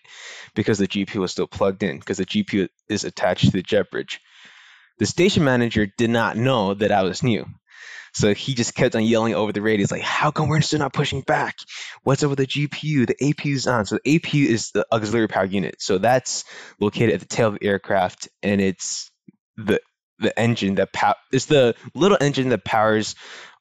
because 0.54 0.78
the 0.78 0.86
GPU 0.86 1.16
was 1.16 1.32
still 1.32 1.48
plugged 1.48 1.82
in 1.82 1.98
because 1.98 2.18
the 2.18 2.26
GPU 2.26 2.68
is 2.88 3.04
attached 3.04 3.46
to 3.46 3.50
the 3.50 3.62
jet 3.62 3.90
bridge. 3.90 4.20
The 4.98 5.06
station 5.06 5.42
manager 5.44 5.86
did 5.86 6.10
not 6.10 6.36
know 6.36 6.74
that 6.74 6.92
I 6.92 7.02
was 7.02 7.22
new. 7.22 7.46
So 8.14 8.32
he 8.32 8.54
just 8.54 8.74
kept 8.74 8.94
on 8.94 9.04
yelling 9.04 9.34
over 9.34 9.52
the 9.52 9.60
radio. 9.60 9.82
He's 9.82 9.90
like, 9.90 10.02
how 10.02 10.30
come 10.30 10.48
we're 10.48 10.60
still 10.60 10.78
not 10.78 10.92
pushing 10.92 11.22
back? 11.22 11.56
What's 12.04 12.22
up 12.22 12.30
with 12.30 12.38
the 12.38 12.46
GPU? 12.46 13.06
The 13.06 13.16
APU 13.20 13.54
is 13.54 13.66
on. 13.66 13.86
So 13.86 13.98
the 14.02 14.18
APU 14.18 14.46
is 14.46 14.70
the 14.70 14.86
auxiliary 14.92 15.28
power 15.28 15.44
unit. 15.44 15.76
So 15.80 15.98
that's 15.98 16.44
located 16.78 17.10
at 17.14 17.20
the 17.20 17.26
tail 17.26 17.48
of 17.48 17.58
the 17.58 17.66
aircraft 17.66 18.28
and 18.42 18.60
it's 18.60 19.10
the 19.56 19.80
the 20.20 20.38
engine 20.38 20.76
that 20.76 20.92
pow- 20.92 21.16
it's 21.32 21.46
the 21.46 21.74
little 21.92 22.16
engine 22.20 22.50
that 22.50 22.64
powers 22.64 23.16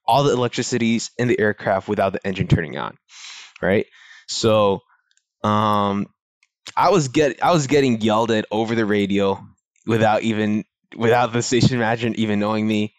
all 0.06 0.24
the 0.24 0.34
electricities 0.34 1.10
in 1.18 1.28
the 1.28 1.40
aircraft 1.40 1.88
without 1.88 2.14
the 2.14 2.26
engine 2.26 2.48
turning 2.48 2.78
on. 2.78 2.96
Right? 3.60 3.88
So 4.28 4.82
um 5.44 6.08
I 6.78 6.92
was 6.92 7.08
get 7.08 7.44
I 7.44 7.52
was 7.52 7.68
getting 7.68 8.02
yelled 8.02 8.30
at 8.30 8.46
over 8.52 8.76
the 8.76 8.86
radio 8.86 9.44
without 9.88 10.22
even 10.22 10.64
without 10.96 11.34
the 11.34 11.42
station 11.42 11.80
manager 11.80 12.10
even 12.14 12.40
knowing 12.40 12.68
me. 12.68 12.94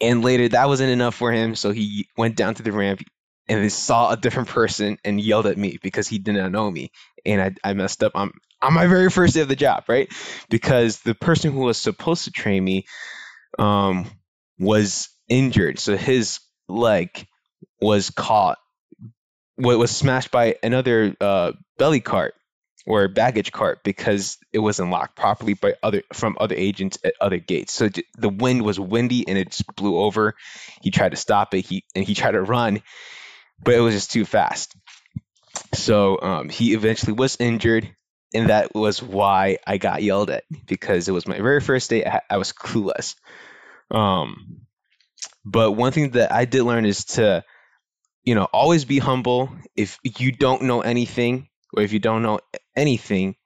And 0.00 0.22
later, 0.24 0.48
that 0.48 0.68
wasn't 0.68 0.90
enough 0.90 1.14
for 1.14 1.32
him, 1.32 1.54
so 1.54 1.72
he 1.72 2.08
went 2.16 2.36
down 2.36 2.54
to 2.54 2.62
the 2.62 2.72
ramp 2.72 3.02
and 3.48 3.70
saw 3.72 4.10
a 4.10 4.16
different 4.16 4.48
person 4.48 4.98
and 5.04 5.20
yelled 5.20 5.46
at 5.46 5.58
me 5.58 5.78
because 5.82 6.08
he 6.08 6.18
did 6.18 6.36
not 6.36 6.52
know 6.52 6.70
me, 6.70 6.92
and 7.26 7.42
I, 7.42 7.70
I 7.70 7.72
messed 7.74 8.02
up 8.02 8.12
on 8.14 8.32
on 8.62 8.74
my 8.74 8.86
very 8.86 9.10
first 9.10 9.34
day 9.34 9.40
of 9.40 9.48
the 9.48 9.56
job, 9.56 9.84
right? 9.88 10.12
Because 10.50 11.00
the 11.00 11.14
person 11.14 11.52
who 11.52 11.60
was 11.60 11.78
supposed 11.78 12.24
to 12.24 12.30
train 12.30 12.62
me 12.62 12.86
um, 13.58 14.06
was 14.58 15.08
injured, 15.28 15.78
so 15.78 15.96
his 15.96 16.40
leg 16.68 17.26
was 17.80 18.10
caught, 18.10 18.58
was 19.58 19.90
smashed 19.90 20.30
by 20.30 20.56
another 20.62 21.16
uh, 21.20 21.52
belly 21.78 22.00
cart 22.00 22.34
or 22.86 23.08
baggage 23.08 23.52
cart 23.52 23.80
because 23.84 24.38
it 24.52 24.58
wasn't 24.58 24.90
locked 24.90 25.16
properly 25.16 25.54
by 25.54 25.74
other 25.82 26.02
from 26.12 26.36
other 26.40 26.54
agents 26.56 26.98
at 27.04 27.14
other 27.20 27.38
gates. 27.38 27.72
So 27.72 27.88
the 28.16 28.28
wind 28.28 28.62
was 28.62 28.80
windy 28.80 29.26
and 29.28 29.36
it 29.36 29.50
just 29.50 29.66
blew 29.76 29.98
over. 29.98 30.34
He 30.82 30.90
tried 30.90 31.10
to 31.10 31.16
stop 31.16 31.54
it. 31.54 31.62
He 31.62 31.84
and 31.94 32.04
he 32.04 32.14
tried 32.14 32.32
to 32.32 32.42
run, 32.42 32.82
but 33.62 33.74
it 33.74 33.80
was 33.80 33.94
just 33.94 34.10
too 34.10 34.24
fast. 34.24 34.74
So 35.74 36.20
um, 36.20 36.48
he 36.48 36.74
eventually 36.74 37.12
was 37.12 37.36
injured, 37.38 37.94
and 38.34 38.48
that 38.48 38.74
was 38.74 39.02
why 39.02 39.58
I 39.66 39.78
got 39.78 40.02
yelled 40.02 40.30
at 40.30 40.44
because 40.66 41.08
it 41.08 41.12
was 41.12 41.26
my 41.26 41.38
very 41.38 41.60
first 41.60 41.90
day. 41.90 42.04
I, 42.04 42.20
I 42.30 42.36
was 42.38 42.52
clueless. 42.52 43.14
Um, 43.90 44.62
but 45.44 45.72
one 45.72 45.92
thing 45.92 46.10
that 46.10 46.32
I 46.32 46.44
did 46.44 46.62
learn 46.62 46.86
is 46.86 47.04
to, 47.16 47.44
you 48.24 48.34
know, 48.34 48.44
always 48.44 48.84
be 48.84 48.98
humble. 48.98 49.50
If 49.76 49.98
you 50.04 50.32
don't 50.32 50.62
know 50.62 50.80
anything, 50.80 51.48
or 51.74 51.82
if 51.82 51.92
you 51.92 51.98
don't 51.98 52.22
know 52.22 52.40
anything, 52.76 53.36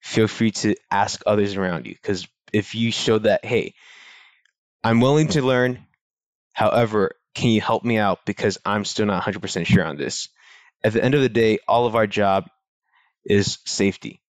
feel 0.00 0.28
free 0.28 0.50
to 0.50 0.74
ask 0.90 1.22
others 1.26 1.56
around 1.56 1.86
you. 1.86 1.94
Because 1.94 2.26
if 2.52 2.74
you 2.74 2.92
show 2.92 3.18
that, 3.18 3.44
hey, 3.44 3.74
I'm 4.82 5.00
willing 5.00 5.28
to 5.28 5.42
learn, 5.42 5.86
however, 6.52 7.12
can 7.34 7.50
you 7.50 7.60
help 7.60 7.84
me 7.84 7.98
out 7.98 8.20
because 8.26 8.58
I'm 8.64 8.84
still 8.84 9.06
not 9.06 9.24
100% 9.24 9.66
sure 9.66 9.84
on 9.84 9.96
this? 9.96 10.28
At 10.84 10.92
the 10.92 11.02
end 11.02 11.14
of 11.14 11.22
the 11.22 11.28
day, 11.28 11.58
all 11.66 11.86
of 11.86 11.96
our 11.96 12.06
job 12.06 12.48
is 13.24 13.58
safety. 13.64 14.20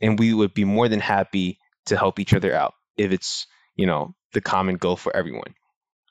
And 0.00 0.18
we 0.18 0.32
would 0.32 0.54
be 0.54 0.64
more 0.64 0.88
than 0.88 1.00
happy 1.00 1.58
to 1.86 1.96
help 1.96 2.18
each 2.18 2.34
other 2.34 2.54
out 2.54 2.74
if 2.96 3.12
it's, 3.12 3.46
you 3.74 3.86
know, 3.86 4.14
the 4.32 4.40
common 4.40 4.76
goal 4.76 4.96
for 4.96 5.14
everyone. 5.14 5.54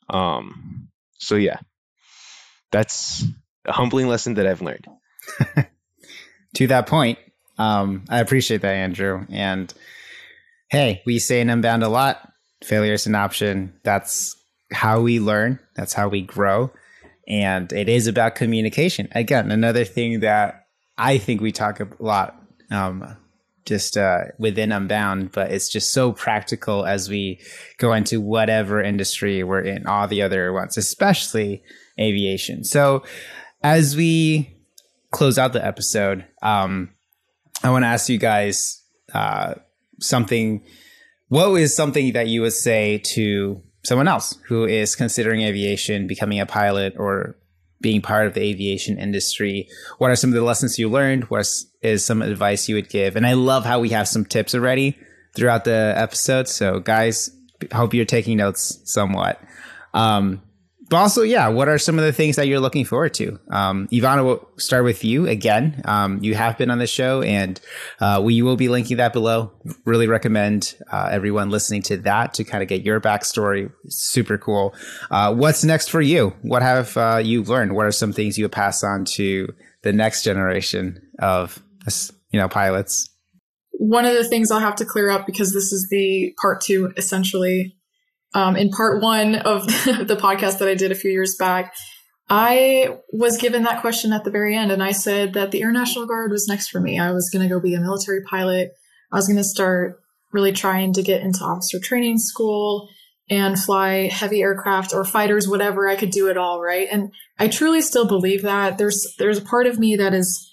Um, 0.10 0.90
so 1.18 1.36
yeah, 1.36 1.60
that's 2.72 3.24
a 3.66 3.72
humbling 3.72 4.08
lesson 4.08 4.36
that 4.36 4.48
I've 4.48 4.62
learned. 4.62 4.88
to 6.56 6.68
that 6.68 6.88
point, 6.88 7.20
um, 7.58 8.06
I 8.10 8.20
appreciate 8.20 8.62
that, 8.62 8.74
Andrew. 8.76 9.26
And 9.30 9.74
hey, 10.70 11.02
we 11.06 11.20
say 11.20 11.42
in 11.42 11.50
Unbound 11.50 11.84
a 11.84 11.90
lot 11.90 12.32
failure 12.64 12.94
is 12.94 13.06
an 13.06 13.16
option. 13.16 13.74
That's 13.84 14.36
how 14.72 15.02
we 15.02 15.20
learn, 15.20 15.60
that's 15.76 15.94
how 15.94 16.08
we 16.08 16.22
grow. 16.22 16.72
And 17.28 17.72
it 17.72 17.90
is 17.90 18.08
about 18.08 18.36
communication. 18.36 19.08
Again, 19.14 19.52
another 19.52 19.84
thing 19.84 20.20
that 20.20 20.68
I 20.98 21.18
think 21.18 21.42
we 21.42 21.52
talk 21.52 21.80
a 21.80 21.88
lot 22.00 22.40
um, 22.72 23.18
just 23.66 23.98
uh, 23.98 24.26
within 24.38 24.72
Unbound, 24.72 25.32
but 25.32 25.52
it's 25.52 25.70
just 25.70 25.92
so 25.92 26.12
practical 26.12 26.86
as 26.86 27.10
we 27.10 27.40
go 27.78 27.94
into 27.94 28.22
whatever 28.22 28.82
industry 28.82 29.44
we're 29.44 29.62
in, 29.62 29.88
all 29.88 30.08
the 30.08 30.22
other 30.22 30.54
ones, 30.54 30.78
especially 30.78 31.64
aviation. 32.00 32.64
So 32.64 33.04
as 33.64 33.96
we 33.96 34.55
close 35.16 35.38
out 35.38 35.54
the 35.54 35.66
episode, 35.66 36.26
um, 36.42 36.90
I 37.64 37.70
want 37.72 37.84
to 37.84 37.88
ask 37.88 38.10
you 38.10 38.18
guys 38.18 38.84
uh, 39.14 39.56
something. 40.00 40.62
What 41.30 41.56
is 41.56 41.76
something 41.76 42.14
that 42.14 42.28
you 42.28 42.42
would 42.42 42.54
say 42.54 43.00
to 43.14 43.62
someone 43.84 44.08
else 44.08 44.38
who 44.48 44.66
is 44.66 44.96
considering 44.96 45.42
aviation, 45.42 46.06
becoming 46.06 46.40
a 46.40 46.46
pilot, 46.46 46.96
or 46.98 47.38
being 47.82 48.02
part 48.02 48.28
of 48.28 48.34
the 48.34 48.42
aviation 48.42 49.00
industry? 49.00 49.70
What 49.98 50.12
are 50.12 50.16
some 50.18 50.32
of 50.32 50.36
the 50.36 50.44
lessons 50.44 50.78
you 50.78 50.90
learned? 50.90 51.24
What 51.26 51.48
is 51.82 52.04
some 52.04 52.22
advice 52.22 52.68
you 52.68 52.76
would 52.76 52.90
give? 52.90 53.16
And 53.16 53.26
I 53.26 53.34
love 53.34 53.64
how 53.64 53.80
we 53.80 53.90
have 53.90 54.10
some 54.10 54.26
tips 54.26 54.54
already 54.54 54.98
throughout 55.34 55.64
the 55.64 55.94
episode. 55.96 56.50
So, 56.50 56.80
guys, 56.80 57.30
hope 57.74 57.94
you're 57.94 58.06
taking 58.06 58.38
notes 58.38 58.82
somewhat. 58.84 59.42
Um, 59.94 60.42
but 60.90 60.98
also, 60.98 61.24
yeah, 61.24 61.48
what 61.48 61.68
are 61.68 61.80
some 61.80 61.98
of 61.98 62.06
the 62.06 62.14
things 62.14 62.36
that 62.36 62.48
you're 62.48 62.60
looking 62.60 62.86
forward 62.86 63.14
to? 63.16 63.40
Um, 63.50 63.88
Eve-Anna, 63.90 64.24
we'll 64.24 64.48
start 64.58 64.84
with 64.84 65.04
you 65.04 65.28
again. 65.28 65.82
Um, 65.86 66.20
you 66.22 66.36
have 66.36 66.60
been 66.60 66.70
on 66.70 66.78
the 66.78 66.86
show, 66.86 67.24
and 67.24 67.60
uh, 68.00 68.22
we 68.24 68.44
will 68.44 68.56
be 68.56 68.70
linking 68.70 68.98
that 68.98 69.12
below. 69.12 69.52
Really 69.86 70.08
recommend 70.08 70.76
uh, 70.92 71.10
everyone 71.12 71.50
listening 71.50 71.82
to 71.84 71.98
that 71.98 72.36
to 72.36 72.44
kind 72.44 72.62
of 72.62 72.70
get 72.70 72.84
your 72.84 73.02
backstory. 73.02 73.72
Super 73.88 74.38
cool. 74.38 74.76
Uh, 75.10 75.34
what's 75.34 75.64
next 75.64 75.90
for 75.90 76.02
you? 76.02 76.36
What 76.44 76.62
have 76.62 76.96
uh, 76.98 77.20
you 77.24 77.44
learned? 77.44 77.76
What 77.76 77.88
are 77.88 77.92
some 77.92 78.14
things 78.14 78.38
you 78.38 78.48
pass 78.48 78.84
on 78.84 79.06
to 79.16 79.52
the 79.82 79.92
next 79.92 80.24
generation 80.24 81.02
of 81.20 81.64
you 82.32 82.40
know 82.40 82.48
pilots? 82.48 83.10
One 83.72 84.06
of 84.06 84.14
the 84.14 84.24
things 84.24 84.52
I'll 84.52 84.60
have 84.60 84.76
to 84.76 84.86
clear 84.86 85.10
up 85.10 85.26
because 85.26 85.54
this 85.54 85.72
is 85.74 85.88
the 85.90 86.34
part 86.40 86.62
two 86.62 86.94
essentially 86.96 87.75
um, 88.36 88.56
in 88.56 88.70
part 88.70 89.02
one 89.02 89.36
of 89.36 89.66
the 89.68 90.18
podcast 90.20 90.60
that 90.60 90.68
I 90.68 90.76
did 90.76 90.92
a 90.92 90.96
few 90.96 91.10
years 91.10 91.36
back, 91.40 91.74
I 92.30 92.98
was 93.14 93.38
given 93.38 93.64
that 93.64 93.82
question 93.82 94.12
at 94.12 94.24
the 94.24 94.32
very 94.32 94.56
end, 94.56 94.72
and 94.72 94.84
I 94.84 94.92
said 94.92 95.34
that 95.34 95.52
the 95.52 95.62
Air 95.62 95.72
National 95.72 96.06
Guard 96.06 96.32
was 96.32 96.48
next 96.48 96.68
for 96.68 96.80
me. 96.80 97.00
I 97.00 97.12
was 97.12 97.30
going 97.32 97.48
to 97.48 97.54
go 97.54 97.62
be 97.62 97.76
a 97.76 97.80
military 97.80 98.22
pilot. 98.24 98.72
I 99.12 99.16
was 99.16 99.28
going 99.28 99.38
to 99.38 99.44
start 99.44 100.00
really 100.34 100.52
trying 100.52 100.92
to 100.94 101.04
get 101.04 101.22
into 101.22 101.44
officer 101.44 101.80
training 101.80 102.18
school 102.18 102.90
and 103.30 103.58
fly 103.58 104.08
heavy 104.08 104.42
aircraft 104.42 104.94
or 104.94 105.06
fighters, 105.06 105.48
whatever. 105.48 105.88
I 105.88 105.96
could 105.96 106.12
do 106.12 106.30
it 106.30 106.38
all, 106.38 106.62
right? 106.62 106.88
And 106.92 107.12
I 107.40 107.48
truly 107.48 107.82
still 107.82 108.08
believe 108.08 108.42
that. 108.42 108.78
There's 108.78 109.16
there's 109.18 109.38
a 109.38 109.46
part 109.46 109.66
of 109.66 109.80
me 109.80 109.96
that 109.96 110.14
is 110.14 110.52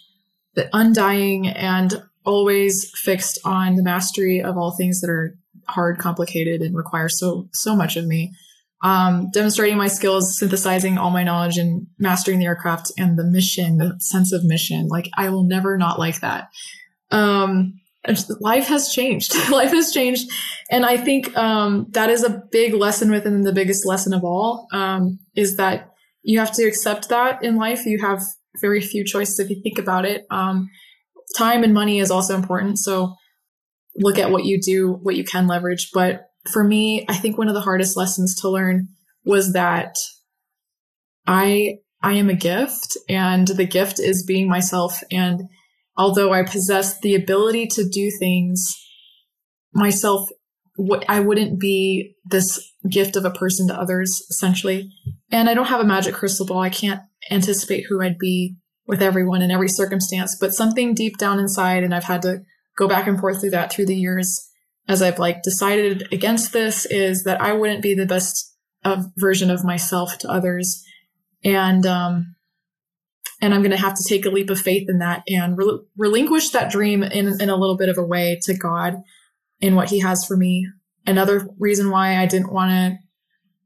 undying 0.73 1.49
and 1.49 2.03
always 2.25 2.91
fixed 2.95 3.41
on 3.45 3.75
the 3.75 3.83
mastery 3.83 4.41
of 4.41 4.57
all 4.57 4.77
things 4.77 5.01
that 5.01 5.11
are 5.11 5.37
hard, 5.73 5.99
complicated, 5.99 6.61
and 6.61 6.77
require 6.77 7.09
so 7.09 7.49
so 7.53 7.75
much 7.75 7.97
of 7.97 8.07
me. 8.07 8.33
Um, 8.83 9.31
demonstrating 9.33 9.77
my 9.77 9.87
skills, 9.87 10.37
synthesizing 10.39 10.99
all 10.99 11.11
my 11.11 11.23
knowledge, 11.23 11.59
and 11.59 11.87
mastering 11.99 12.39
the 12.39 12.47
aircraft 12.47 12.93
and 12.99 13.19
the 13.19 13.25
mission, 13.25 13.79
the 13.79 13.97
sense 13.99 14.33
of 14.33 14.45
mission. 14.45 14.89
Like 14.89 15.09
I 15.17 15.29
will 15.29 15.45
never 15.45 15.77
not 15.77 15.99
like 15.99 16.21
that. 16.21 16.49
Um, 17.11 17.81
life 18.41 18.67
has 18.67 18.93
changed. 18.93 19.35
life 19.51 19.71
has 19.71 19.93
changed, 19.93 20.31
and 20.71 20.85
I 20.85 20.97
think 20.97 21.37
um, 21.37 21.87
that 21.91 22.11
is 22.11 22.25
a 22.25 22.43
big 22.51 22.75
lesson 22.75 23.11
within 23.11 23.43
the 23.43 23.53
biggest 23.53 23.87
lesson 23.87 24.13
of 24.13 24.25
all. 24.25 24.67
Um, 24.73 25.19
is 25.35 25.57
that 25.57 25.91
you 26.23 26.39
have 26.39 26.53
to 26.53 26.65
accept 26.65 27.09
that 27.09 27.43
in 27.45 27.57
life. 27.57 27.85
You 27.87 28.01
have 28.01 28.23
very 28.61 28.81
few 28.81 29.05
choices 29.05 29.39
if 29.39 29.51
you 29.51 29.61
think 29.63 29.79
about 29.79 30.05
it. 30.05 30.27
Um, 30.31 30.71
time 31.37 31.65
and 31.65 31.75
money 31.75 31.99
is 31.99 32.11
also 32.11 32.35
important. 32.35 32.79
So 32.79 33.15
look 33.97 34.19
at 34.19 34.31
what 34.31 34.45
you 34.45 34.61
do, 34.61 34.93
what 35.03 35.17
you 35.17 35.25
can 35.25 35.47
leverage. 35.47 35.91
But 35.93 36.29
for 36.51 36.65
me, 36.65 37.05
I 37.09 37.15
think 37.15 37.39
one 37.39 37.49
of 37.49 37.55
the 37.55 37.61
hardest 37.61 37.97
lessons 37.97 38.35
to 38.41 38.49
learn 38.49 38.89
was 39.25 39.53
that 39.53 39.95
I 41.27 41.79
I 42.03 42.15
am 42.15 42.29
a 42.29 42.35
gift 42.35 42.97
and 43.09 43.47
the 43.47 43.67
gift 43.67 44.01
is 44.01 44.25
being 44.27 44.49
myself. 44.49 45.01
And 45.13 45.43
although 45.97 46.33
I 46.33 46.43
possess 46.43 46.99
the 47.01 47.15
ability 47.15 47.69
to 47.69 47.89
do 47.89 48.11
things 48.19 48.67
myself 49.73 50.29
I 51.09 51.21
wouldn't 51.21 51.61
be 51.61 52.17
this 52.25 52.73
gift 52.91 53.17
of 53.17 53.25
a 53.25 53.31
person 53.31 53.69
to 53.69 53.79
others 53.79 54.25
essentially. 54.31 54.91
And 55.31 55.49
I 55.49 55.55
don't 55.55 55.67
have 55.67 55.81
a 55.81 55.85
magic 55.85 56.15
crystal 56.15 56.47
ball. 56.47 56.61
I 56.61 56.71
can't 56.71 57.01
anticipate 57.31 57.85
who 57.89 58.03
I'd 58.03 58.19
be 58.19 58.57
with 58.87 59.03
everyone 59.03 59.43
in 59.43 59.51
every 59.51 59.69
circumstance. 59.69 60.37
But 60.41 60.55
something 60.55 60.95
deep 60.95 61.19
down 61.19 61.39
inside 61.39 61.85
and 61.85 61.95
I've 61.95 62.05
had 62.05 62.23
to 62.23 62.43
go 62.77 62.89
back 62.89 63.07
and 63.07 63.19
forth 63.19 63.41
through 63.41 63.51
that 63.51 63.73
through 63.73 63.87
the 63.87 63.97
years 63.97 64.49
as 64.89 65.03
I've 65.03 65.19
like 65.19 65.43
decided 65.43 66.09
against 66.13 66.53
this 66.53 66.87
is 66.87 67.25
that 67.25 67.41
I 67.41 67.53
wouldn't 67.53 67.83
be 67.83 67.95
the 67.95 68.07
best 68.07 68.55
of 68.85 69.07
version 69.17 69.51
of 69.51 69.65
myself 69.65 70.19
to 70.19 70.29
others. 70.29 70.85
And, 71.45 71.87
um, 71.87 72.35
and 73.41 73.55
I'm 73.55 73.63
going 73.63 73.73
to 73.73 73.77
have 73.77 73.95
to 73.95 74.05
take 74.09 74.27
a 74.27 74.31
leap 74.31 74.51
of 74.51 74.61
faith 74.61 74.89
in 74.89 74.99
that 74.99 75.23
and 75.29 75.57
rel- 75.57 75.85
relinquish 75.97 76.51
that 76.51 76.71
dream 76.71 77.03
in, 77.03 77.41
in 77.41 77.49
a 77.49 77.57
little 77.57 77.77
bit 77.77 77.89
of 77.89 77.99
a 77.99 78.05
way 78.05 78.39
to 78.43 78.57
God 78.57 79.03
in 79.61 79.75
what 79.77 79.91
he 79.91 80.01
has 80.01 80.25
for 80.25 80.37
me. 80.37 80.69
Another 81.07 81.49
reason 81.59 81.91
why 81.91 82.17
I 82.17 82.27
didn't 82.27 82.53
want 82.53 82.71
to 82.71 82.99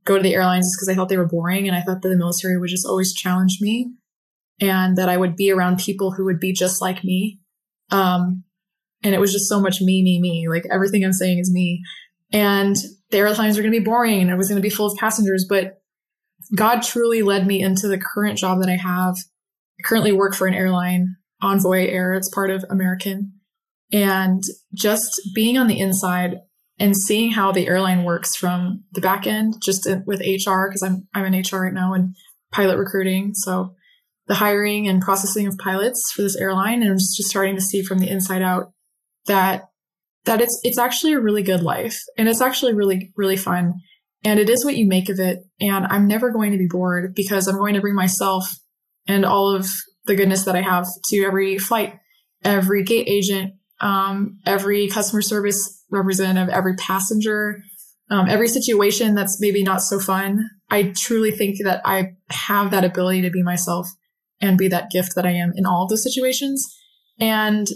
go 0.05 0.17
to 0.17 0.23
the 0.23 0.35
airlines 0.35 0.67
is 0.67 0.77
because 0.77 0.89
I 0.89 0.95
thought 0.95 1.09
they 1.09 1.19
were 1.19 1.29
boring 1.29 1.67
and 1.67 1.77
I 1.77 1.81
thought 1.81 2.03
that 2.03 2.09
the 2.09 2.17
military 2.17 2.59
would 2.59 2.71
just 2.71 2.87
always 2.87 3.13
challenge 3.13 3.59
me 3.61 3.93
and 4.61 4.97
that 4.97 5.09
I 5.09 5.17
would 5.17 5.37
be 5.37 5.51
around 5.51 5.79
people 5.79 6.13
who 6.13 6.25
would 6.25 6.41
be 6.41 6.53
just 6.53 6.81
like 6.81 7.05
me. 7.05 7.41
Um, 7.91 8.45
and 9.03 9.15
it 9.15 9.21
was 9.21 9.33
just 9.33 9.49
so 9.49 9.61
much 9.61 9.81
me, 9.81 10.03
me, 10.03 10.21
me. 10.21 10.47
Like 10.49 10.67
everything 10.71 11.05
I'm 11.05 11.13
saying 11.13 11.39
is 11.39 11.53
me. 11.53 11.83
And 12.33 12.77
the 13.11 13.19
airlines 13.19 13.57
are 13.57 13.63
going 13.63 13.73
to 13.73 13.79
be 13.79 13.85
boring 13.85 14.21
and 14.21 14.31
it 14.31 14.37
was 14.37 14.49
going 14.49 14.61
to 14.61 14.67
be 14.67 14.75
full 14.75 14.87
of 14.87 14.99
passengers. 14.99 15.47
But 15.49 15.81
God 16.55 16.83
truly 16.83 17.23
led 17.23 17.47
me 17.47 17.63
into 17.63 17.89
the 17.89 17.99
current 17.99 18.39
job 18.39 18.61
that 18.61 18.71
I 18.71 18.77
have. 18.77 19.17
I 19.79 19.83
currently 19.85 20.13
work 20.13 20.35
for 20.35 20.47
an 20.47 20.55
airline, 20.55 21.17
Envoy 21.43 21.87
Air. 21.87 22.15
It's 22.15 22.33
part 22.33 22.51
of 22.51 22.65
American. 22.71 23.33
And 23.93 24.43
just 24.75 25.21
being 25.35 25.57
on 25.59 25.69
the 25.69 25.79
inside 25.79 26.41
and 26.79 26.97
seeing 26.97 27.31
how 27.31 27.53
the 27.53 27.69
airline 27.69 28.05
works 28.05 28.35
from 28.35 28.85
the 28.93 29.01
back 29.01 29.27
end, 29.27 29.55
just 29.63 29.89
with 30.07 30.21
HR, 30.21 30.67
because 30.69 30.83
I'm, 30.83 31.09
I'm 31.15 31.33
in 31.33 31.41
HR 31.41 31.63
right 31.63 31.73
now 31.73 31.95
and 31.95 32.15
pilot 32.53 32.77
recruiting. 32.77 33.35
So 33.35 33.75
the 34.27 34.35
hiring 34.35 34.89
and 34.89 35.01
processing 35.01 35.47
of 35.47 35.57
pilots 35.59 36.13
for 36.15 36.23
this 36.23 36.37
airline 36.37 36.83
and 36.83 36.99
just 36.99 37.29
starting 37.29 37.55
to 37.55 37.63
see 37.63 37.83
from 37.83 37.99
the 37.99 38.09
inside 38.09 38.43
out 38.43 38.73
that 39.27 39.69
that 40.25 40.41
it's 40.41 40.61
it's 40.65 40.79
actually 40.79 41.13
a 41.13 41.21
really 41.21 41.43
good 41.43 41.63
life 41.63 42.01
and 42.19 42.29
it's 42.29 42.41
actually 42.41 42.75
really 42.75 43.13
really 43.17 43.37
fun 43.37 43.75
and 44.25 44.41
it 44.41 44.51
is 44.51 44.65
what 44.65 44.77
you 44.77 44.87
make 44.87 45.09
of 45.09 45.19
it 45.19 45.45
and 45.61 45.87
i'm 45.87 46.07
never 46.07 46.31
going 46.31 46.53
to 46.53 46.59
be 46.59 46.67
bored 46.67 47.15
because 47.15 47.47
i'm 47.47 47.57
going 47.57 47.75
to 47.75 47.81
bring 47.81 47.95
myself 47.95 48.57
and 49.07 49.25
all 49.25 49.55
of 49.55 49.69
the 50.07 50.15
goodness 50.15 50.45
that 50.45 50.57
i 50.57 50.61
have 50.61 50.87
to 51.09 51.25
every 51.25 51.59
flight 51.59 51.95
every 52.45 52.83
gate 52.83 53.09
agent 53.09 53.55
um, 53.79 54.39
every 54.47 54.89
customer 54.89 55.21
service 55.21 55.85
representative 55.91 56.49
every 56.49 56.75
passenger 56.77 57.63
um, 58.11 58.29
every 58.29 58.49
situation 58.49 59.15
that's 59.15 59.41
maybe 59.41 59.65
not 59.65 59.83
so 59.83 59.99
fun. 59.99 60.49
I 60.71 60.93
truly 60.97 61.31
think 61.31 61.59
that 61.65 61.81
i 61.85 62.15
have 62.31 62.71
that 62.71 62.85
ability 62.85 63.23
to 63.23 63.31
be 63.31 63.43
myself 63.43 63.89
and 64.41 64.59
be 64.59 64.69
that 64.69 64.91
gift 64.91 65.15
that 65.15 65.27
i 65.27 65.31
am 65.31 65.53
in 65.55 65.65
all 65.65 65.85
of 65.85 65.91
those 65.91 66.03
situations 66.03 66.67
and 67.21 67.69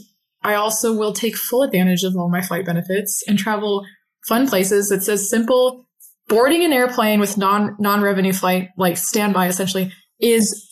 I 0.43 0.55
also 0.55 0.97
will 0.97 1.13
take 1.13 1.37
full 1.37 1.63
advantage 1.63 2.03
of 2.03 2.17
all 2.17 2.31
my 2.31 2.41
flight 2.41 2.65
benefits 2.65 3.23
and 3.27 3.39
travel 3.39 3.85
fun 4.27 4.49
places. 4.49 4.91
It's 4.91 5.09
as 5.09 5.29
simple 5.29 5.87
boarding 6.29 6.65
an 6.65 6.73
airplane 6.73 7.21
with 7.21 7.37
non 7.37 7.77
non 7.79 8.01
revenue 8.01 8.33
flight, 8.33 8.69
like 8.79 8.97
standby 8.97 9.49
essentially, 9.49 9.93
is 10.21 10.67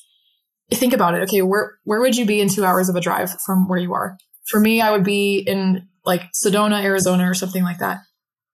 think 0.73 0.93
about 0.93 1.15
it. 1.15 1.23
Okay, 1.25 1.43
where 1.43 1.79
where 1.85 2.01
would 2.01 2.17
you 2.17 2.25
be 2.25 2.41
in 2.41 2.49
two 2.49 2.65
hours 2.65 2.89
of 2.89 2.97
a 2.97 3.01
drive 3.01 3.31
from 3.45 3.69
where 3.69 3.79
you 3.79 3.93
are? 3.93 4.17
For 4.47 4.61
me, 4.61 4.81
I 4.81 4.91
would 4.91 5.05
be 5.05 5.39
in 5.39 5.89
like 6.05 6.23
Sedona, 6.33 6.83
Arizona, 6.83 7.29
or 7.29 7.35
something 7.35 7.63
like 7.63 7.79
that. 7.79 7.99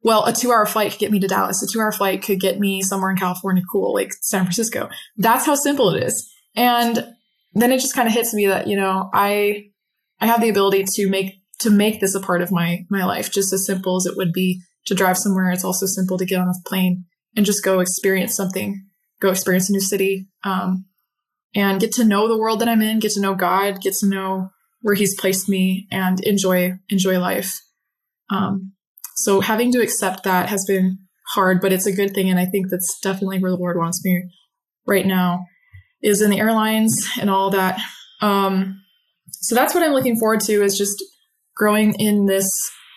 Well, 0.02 0.24
a 0.24 0.32
two 0.32 0.50
hour 0.50 0.66
flight 0.66 0.90
could 0.90 1.00
get 1.00 1.12
me 1.12 1.20
to 1.20 1.28
Dallas. 1.28 1.62
A 1.62 1.66
two 1.66 1.80
hour 1.80 1.92
flight 1.92 2.22
could 2.22 2.40
get 2.40 2.58
me 2.58 2.82
somewhere 2.82 3.10
in 3.10 3.16
California, 3.16 3.62
cool, 3.70 3.94
like 3.94 4.12
San 4.20 4.42
Francisco. 4.42 4.88
That's 5.16 5.46
how 5.46 5.54
simple 5.54 5.94
it 5.94 6.02
is. 6.02 6.30
And 6.56 7.06
then 7.52 7.72
it 7.72 7.80
just 7.80 7.94
kind 7.94 8.08
of 8.08 8.14
hits 8.14 8.34
me 8.34 8.46
that, 8.46 8.66
you 8.66 8.76
know, 8.76 9.08
I 9.12 9.70
I 10.24 10.26
have 10.26 10.40
the 10.40 10.48
ability 10.48 10.84
to 10.94 11.06
make 11.10 11.42
to 11.60 11.68
make 11.68 12.00
this 12.00 12.14
a 12.14 12.20
part 12.20 12.40
of 12.40 12.50
my 12.50 12.86
my 12.88 13.04
life, 13.04 13.30
just 13.30 13.52
as 13.52 13.66
simple 13.66 13.96
as 13.96 14.06
it 14.06 14.16
would 14.16 14.32
be 14.32 14.62
to 14.86 14.94
drive 14.94 15.18
somewhere. 15.18 15.50
It's 15.50 15.66
also 15.66 15.84
simple 15.84 16.16
to 16.16 16.24
get 16.24 16.40
on 16.40 16.48
a 16.48 16.54
plane 16.66 17.04
and 17.36 17.44
just 17.44 17.62
go 17.62 17.80
experience 17.80 18.34
something, 18.34 18.86
go 19.20 19.28
experience 19.28 19.68
a 19.68 19.74
new 19.74 19.82
city, 19.82 20.26
um, 20.42 20.86
and 21.54 21.78
get 21.78 21.92
to 21.92 22.04
know 22.04 22.26
the 22.26 22.38
world 22.38 22.60
that 22.60 22.70
I'm 22.70 22.80
in, 22.80 23.00
get 23.00 23.12
to 23.12 23.20
know 23.20 23.34
God, 23.34 23.82
get 23.82 23.92
to 23.96 24.08
know 24.08 24.48
where 24.80 24.94
He's 24.94 25.14
placed 25.14 25.46
me, 25.46 25.88
and 25.90 26.20
enjoy 26.20 26.72
enjoy 26.88 27.18
life. 27.20 27.60
Um, 28.30 28.72
so 29.16 29.42
having 29.42 29.72
to 29.72 29.82
accept 29.82 30.24
that 30.24 30.48
has 30.48 30.64
been 30.64 31.00
hard, 31.34 31.60
but 31.60 31.70
it's 31.70 31.86
a 31.86 31.92
good 31.92 32.14
thing, 32.14 32.30
and 32.30 32.40
I 32.40 32.46
think 32.46 32.70
that's 32.70 32.98
definitely 33.00 33.40
where 33.40 33.50
the 33.50 33.58
Lord 33.58 33.76
wants 33.76 34.02
me 34.02 34.22
right 34.86 35.04
now, 35.04 35.44
is 36.02 36.22
in 36.22 36.30
the 36.30 36.40
airlines 36.40 37.10
and 37.20 37.28
all 37.28 37.50
that. 37.50 37.78
Um, 38.22 38.80
so 39.48 39.54
that's 39.54 39.74
what 39.74 39.82
I'm 39.82 39.92
looking 39.92 40.16
forward 40.16 40.40
to 40.40 40.62
is 40.62 40.76
just 40.76 41.02
growing 41.56 41.94
in 41.98 42.26
this 42.26 42.46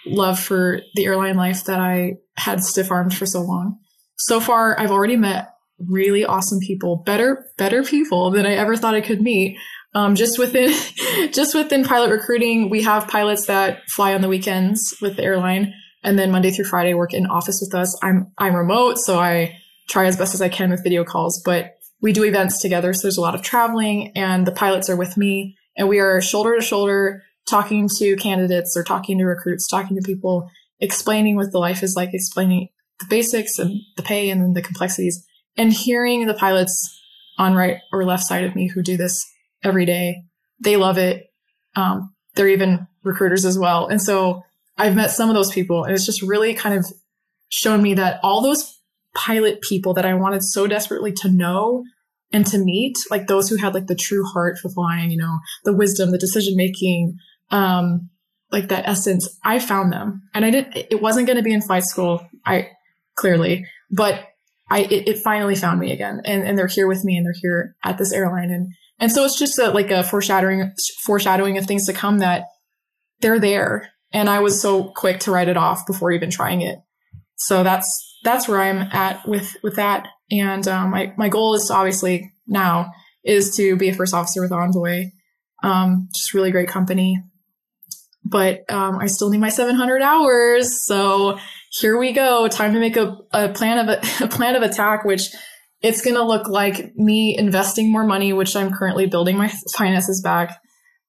love 0.06 0.40
for 0.40 0.82
the 0.96 1.06
airline 1.06 1.36
life 1.36 1.66
that 1.66 1.80
I 1.80 2.16
had 2.38 2.64
stiff 2.64 2.92
armed 2.92 3.16
for 3.16 3.26
so 3.26 3.42
long. 3.42 3.78
So 4.18 4.40
far, 4.40 4.80
I've 4.80 4.92
already 4.92 5.18
met 5.18 5.50
really 5.80 6.26
awesome 6.26 6.60
people, 6.60 7.04
better, 7.06 7.46
better 7.58 7.84
people 7.84 8.32
than 8.32 8.46
I 8.46 8.54
ever 8.54 8.76
thought 8.76 8.96
I 8.96 9.02
could 9.02 9.22
meet. 9.22 9.58
Um, 9.94 10.16
just 10.16 10.40
within, 10.40 10.72
just 11.32 11.54
within 11.54 11.84
pilot 11.84 12.12
recruiting, 12.12 12.70
we 12.70 12.84
have 12.84 13.08
pilots 13.08 13.46
that 13.46 13.82
fly 13.90 14.14
on 14.14 14.22
the 14.22 14.28
weekends 14.28 14.96
with 15.02 15.18
the 15.18 15.24
airline, 15.24 15.74
and 16.04 16.18
then 16.18 16.32
Monday 16.32 16.52
through 16.52 16.66
Friday 16.66 16.94
work 16.94 17.14
in 17.14 17.28
office 17.28 17.60
with 17.62 17.74
us. 17.76 17.98
I'm 18.04 18.32
I'm 18.38 18.56
remote, 18.56 18.98
so 18.98 19.20
I 19.20 19.58
try 19.90 20.06
as 20.06 20.18
best 20.18 20.34
as 20.34 20.42
I 20.42 20.50
can 20.50 20.70
with 20.70 20.84
video 20.84 21.04
calls, 21.04 21.42
but 21.44 21.72
we 22.02 22.14
do 22.14 22.24
events 22.24 22.62
together, 22.62 22.94
so 22.94 23.04
there's 23.04 23.18
a 23.18 23.22
lot 23.22 23.36
of 23.36 23.42
traveling, 23.42 24.12
and 24.16 24.46
the 24.46 24.52
pilots 24.52 24.90
are 24.90 24.98
with 24.98 25.18
me 25.18 25.58
and 25.78 25.88
we 25.88 26.00
are 26.00 26.20
shoulder 26.22 26.56
to 26.56 26.62
shoulder 26.62 27.24
talking 27.48 27.88
to 27.98 28.18
candidates 28.18 28.76
or 28.76 28.84
talking 28.84 29.18
to 29.20 29.26
recruits, 29.26 29.68
talking 29.68 29.96
to 29.96 30.04
people, 30.04 30.50
explaining 30.80 31.36
what 31.36 31.52
the 31.52 31.60
life 31.60 31.82
is 31.84 31.96
like, 31.96 32.10
explaining 32.14 32.68
the 33.00 33.06
basics 33.10 33.58
and 33.60 33.80
the 33.96 34.04
pay 34.04 34.30
and 34.30 34.56
the 34.56 34.62
complexities, 34.62 35.26
and 35.56 35.72
hearing 35.72 36.26
the 36.26 36.34
pilots 36.34 37.00
on 37.38 37.54
right 37.54 37.78
or 37.94 38.04
left 38.04 38.24
side 38.24 38.44
of 38.44 38.56
me 38.56 38.68
who 38.68 38.82
do 38.82 38.98
this 38.98 39.24
every 39.64 39.86
day. 39.86 40.24
They 40.60 40.76
love 40.76 40.98
it. 40.98 41.28
Um, 41.76 42.14
they're 42.36 42.48
even 42.48 42.88
recruiters 43.04 43.46
as 43.46 43.58
well. 43.58 43.88
And 43.88 44.02
so 44.02 44.44
I've 44.78 44.96
met 44.96 45.12
some 45.12 45.30
of 45.30 45.36
those 45.36 45.52
people, 45.52 45.84
and 45.84 45.94
it's 45.94 46.06
just 46.06 46.22
really 46.22 46.54
kind 46.54 46.76
of 46.78 46.86
shown 47.50 47.82
me 47.82 47.94
that 47.94 48.20
all 48.24 48.42
those 48.42 48.80
pilot 49.16 49.62
people 49.62 49.94
that 49.94 50.06
I 50.06 50.14
wanted 50.14 50.44
so 50.44 50.68
desperately 50.68 51.12
to 51.14 51.32
know 51.32 51.84
and 52.32 52.46
to 52.48 52.58
meet 52.58 52.98
like 53.10 53.28
those 53.28 53.50
who 53.50 53.58
had 53.58 53.74
like 53.74 53.88
the 53.88 53.96
true 53.96 54.26
heart 54.26 54.58
for 54.58 54.70
flying, 54.70 55.12
you 55.12 55.18
know, 55.18 55.40
the 55.64 55.74
wisdom, 55.74 56.12
the 56.12 56.18
decision 56.18 56.56
making, 56.56 57.18
um, 57.52 58.10
like 58.52 58.70
that 58.70 58.88
essence, 58.88 59.38
I 59.44 59.60
found 59.60 59.92
them. 59.92 60.24
And 60.34 60.46
I 60.46 60.52
didn't, 60.52 60.76
it 60.76 61.02
wasn't 61.02 61.28
going 61.28 61.38
to 61.38 61.44
be 61.44 61.54
in 61.54 61.62
flight 61.62 61.84
school. 61.84 62.26
I 62.46 62.70
clearly, 63.16 63.66
but 63.92 64.26
I, 64.70 64.82
it, 64.82 65.08
it, 65.08 65.20
finally 65.20 65.56
found 65.56 65.80
me 65.80 65.92
again 65.94 66.22
and, 66.26 66.44
and 66.44 66.58
they're 66.58 66.68
here 66.68 66.88
with 66.88 67.04
me 67.06 67.16
and 67.16 67.26
they're 67.26 67.34
here 67.42 67.76
at 67.84 67.98
this 67.98 68.12
airline. 68.12 68.52
And, 68.52 68.68
and 69.00 69.12
so 69.12 69.24
it's 69.24 69.40
just 69.40 69.58
a, 69.60 69.72
like 69.72 69.92
a 69.92 70.04
foreshadowing, 70.04 70.74
foreshadowing 71.04 71.58
of 71.58 71.66
things 71.66 71.86
to 71.86 71.94
come 71.94 72.20
that 72.20 72.46
they're 73.22 73.40
there. 73.40 73.90
And 74.12 74.30
I 74.30 74.40
was 74.40 74.62
so 74.62 74.84
quick 74.84 75.20
to 75.22 75.32
write 75.32 75.48
it 75.48 75.58
off 75.58 75.88
before 75.88 76.12
even 76.12 76.30
trying 76.30 76.62
it. 76.62 76.80
So 77.38 77.64
that's, 77.64 77.88
that's 78.24 78.48
where 78.48 78.62
I'm 78.62 78.90
at 78.92 79.28
with, 79.28 79.56
with 79.64 79.76
that. 79.78 80.08
And 80.32 80.68
um, 80.68 80.92
my, 80.92 81.14
my 81.18 81.30
goal 81.30 81.56
is 81.56 81.72
obviously 81.72 82.32
now 82.48 82.92
is 83.24 83.56
to 83.58 83.76
be 83.76 83.90
a 83.90 83.94
first 83.94 84.14
officer 84.14 84.42
with 84.42 84.52
Envoy. 84.52 85.06
Um, 85.64 86.10
just 86.14 86.34
really 86.34 86.52
great 86.52 86.70
company. 86.70 87.22
But 88.24 88.70
um, 88.72 88.98
I 89.00 89.08
still 89.08 89.30
need 89.30 89.40
my 89.40 89.50
700 89.50 90.02
hours. 90.02 90.86
So 90.86 91.38
here 91.72 91.98
we 91.98 92.12
go. 92.12 92.48
Time 92.48 92.74
to 92.74 92.80
make 92.80 92.98
a, 92.98 93.18
a 93.32 93.50
plan 93.50 93.78
of 93.78 93.88
a, 93.90 94.24
a 94.26 94.28
plan 94.28 94.56
of 94.56 94.64
attack, 94.64 95.06
which 95.06 95.30
it's 95.82 96.02
going 96.02 96.16
to 96.16 96.24
look 96.24 96.48
like 96.48 96.96
me 96.96 97.36
investing 97.38 97.92
more 97.92 98.06
money, 98.06 98.34
which 98.34 98.56
I'm 98.56 98.74
currently 98.74 99.06
building 99.06 99.38
my 99.38 99.52
finances 99.76 100.22
back. 100.22 100.60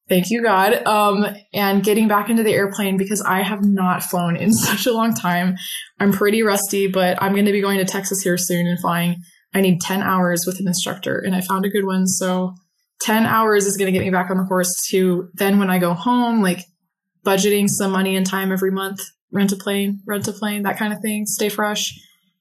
Thank 0.09 0.31
you, 0.31 0.41
God. 0.41 0.85
Um, 0.87 1.23
and 1.53 1.83
getting 1.83 2.07
back 2.07 2.29
into 2.29 2.41
the 2.41 2.53
airplane 2.53 2.97
because 2.97 3.21
I 3.21 3.43
have 3.43 3.63
not 3.63 4.01
flown 4.01 4.35
in 4.35 4.51
such 4.53 4.87
a 4.87 4.91
long 4.91 5.13
time. 5.13 5.55
I'm 5.99 6.11
pretty 6.11 6.41
rusty, 6.41 6.87
but 6.87 7.21
I'm 7.21 7.33
going 7.33 7.45
to 7.45 7.51
be 7.51 7.61
going 7.61 7.77
to 7.77 7.85
Texas 7.85 8.21
here 8.21 8.37
soon 8.37 8.65
and 8.65 8.79
flying. 8.79 9.17
I 9.53 9.61
need 9.61 9.81
10 9.81 10.01
hours 10.01 10.45
with 10.45 10.59
an 10.59 10.67
instructor, 10.67 11.19
and 11.19 11.35
I 11.35 11.41
found 11.41 11.65
a 11.65 11.69
good 11.69 11.85
one. 11.85 12.07
So 12.07 12.55
10 13.01 13.25
hours 13.25 13.65
is 13.65 13.77
going 13.77 13.91
to 13.91 13.97
get 13.97 14.03
me 14.03 14.11
back 14.11 14.29
on 14.29 14.37
the 14.37 14.43
horse 14.43 14.87
to 14.89 15.29
then 15.35 15.59
when 15.59 15.69
I 15.69 15.79
go 15.79 15.93
home, 15.93 16.41
like 16.41 16.65
budgeting 17.25 17.69
some 17.69 17.91
money 17.91 18.15
and 18.15 18.25
time 18.25 18.51
every 18.51 18.71
month, 18.71 19.01
rent 19.31 19.51
a 19.51 19.55
plane, 19.55 20.01
rent 20.07 20.27
a 20.27 20.33
plane, 20.33 20.63
that 20.63 20.77
kind 20.77 20.93
of 20.93 20.99
thing, 21.01 21.25
stay 21.25 21.49
fresh, 21.49 21.93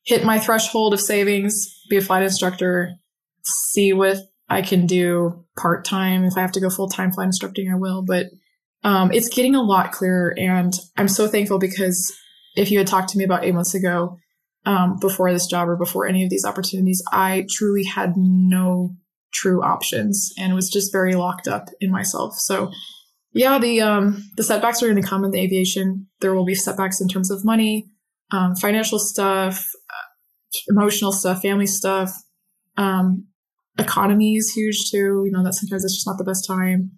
hit 0.05 0.25
my 0.25 0.39
threshold 0.39 0.95
of 0.95 1.01
savings, 1.01 1.55
be 1.89 1.97
a 1.97 2.01
flight 2.01 2.23
instructor, 2.23 2.95
see 3.43 3.93
what 3.93 4.19
I 4.49 4.63
can 4.63 4.87
do 4.87 5.45
part 5.59 5.85
time. 5.85 6.25
If 6.25 6.37
I 6.37 6.41
have 6.41 6.53
to 6.53 6.61
go 6.61 6.71
full 6.71 6.89
time 6.89 7.13
flight 7.13 7.27
instructing, 7.27 7.71
I 7.71 7.77
will. 7.77 8.03
But 8.03 8.27
um, 8.85 9.11
it's 9.13 9.29
getting 9.29 9.55
a 9.55 9.63
lot 9.63 9.93
clearer. 9.93 10.35
And 10.39 10.73
I'm 10.97 11.09
so 11.09 11.27
thankful 11.27 11.59
because 11.59 12.17
if 12.57 12.71
you 12.71 12.79
had 12.79 12.87
talked 12.87 13.11
to 13.11 13.19
me 13.19 13.25
about 13.25 13.45
eight 13.45 13.55
months 13.55 13.75
ago, 13.75 14.19
um, 14.67 14.99
before 15.01 15.33
this 15.33 15.47
job 15.47 15.69
or 15.69 15.77
before 15.77 16.07
any 16.07 16.25
of 16.25 16.31
these 16.31 16.45
opportunities, 16.45 17.03
I 17.11 17.47
truly 17.51 17.85
had 17.85 18.15
no 18.17 18.97
true 19.33 19.63
options 19.63 20.33
and 20.39 20.55
was 20.55 20.71
just 20.71 20.93
very 20.93 21.15
locked 21.15 21.49
up 21.49 21.69
in 21.81 21.91
myself. 21.91 22.35
So 22.35 22.71
yeah, 23.33 23.59
the 23.59 23.81
um, 23.81 24.25
the 24.37 24.43
setbacks 24.43 24.83
are 24.83 24.87
going 24.89 25.01
to 25.01 25.09
come 25.09 25.25
in 25.25 25.31
the 25.31 25.41
aviation. 25.41 26.09
There 26.21 26.35
will 26.35 26.45
be 26.45 26.55
setbacks 26.55 27.01
in 27.01 27.09
terms 27.09 27.31
of 27.31 27.45
money, 27.45 27.87
um, 28.31 28.57
financial 28.57 28.99
stuff, 28.99 29.65
uh, 29.91 30.59
emotional 30.69 31.13
stuff, 31.13 31.43
family 31.43 31.67
stuff. 31.67 32.11
Um, 32.77 33.27
economy 33.79 34.37
is 34.37 34.53
huge 34.53 34.91
too. 34.91 35.23
You 35.25 35.31
know 35.31 35.45
that 35.45 35.55
sometimes 35.55 35.85
it's 35.85 35.95
just 35.95 36.07
not 36.07 36.19
the 36.19 36.25
best 36.25 36.47
time. 36.47 36.93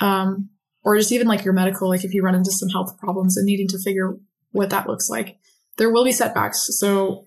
Um, 0.00 0.50
or 0.84 0.96
just 0.98 1.12
even 1.12 1.26
like 1.26 1.44
your 1.44 1.54
medical, 1.54 1.88
like 1.88 2.04
if 2.04 2.12
you 2.12 2.22
run 2.22 2.34
into 2.34 2.52
some 2.52 2.68
health 2.68 2.98
problems 2.98 3.36
and 3.36 3.46
needing 3.46 3.68
to 3.68 3.78
figure 3.78 4.16
what 4.52 4.70
that 4.70 4.86
looks 4.86 5.08
like, 5.08 5.38
there 5.78 5.90
will 5.90 6.04
be 6.04 6.12
setbacks. 6.12 6.66
So 6.78 7.26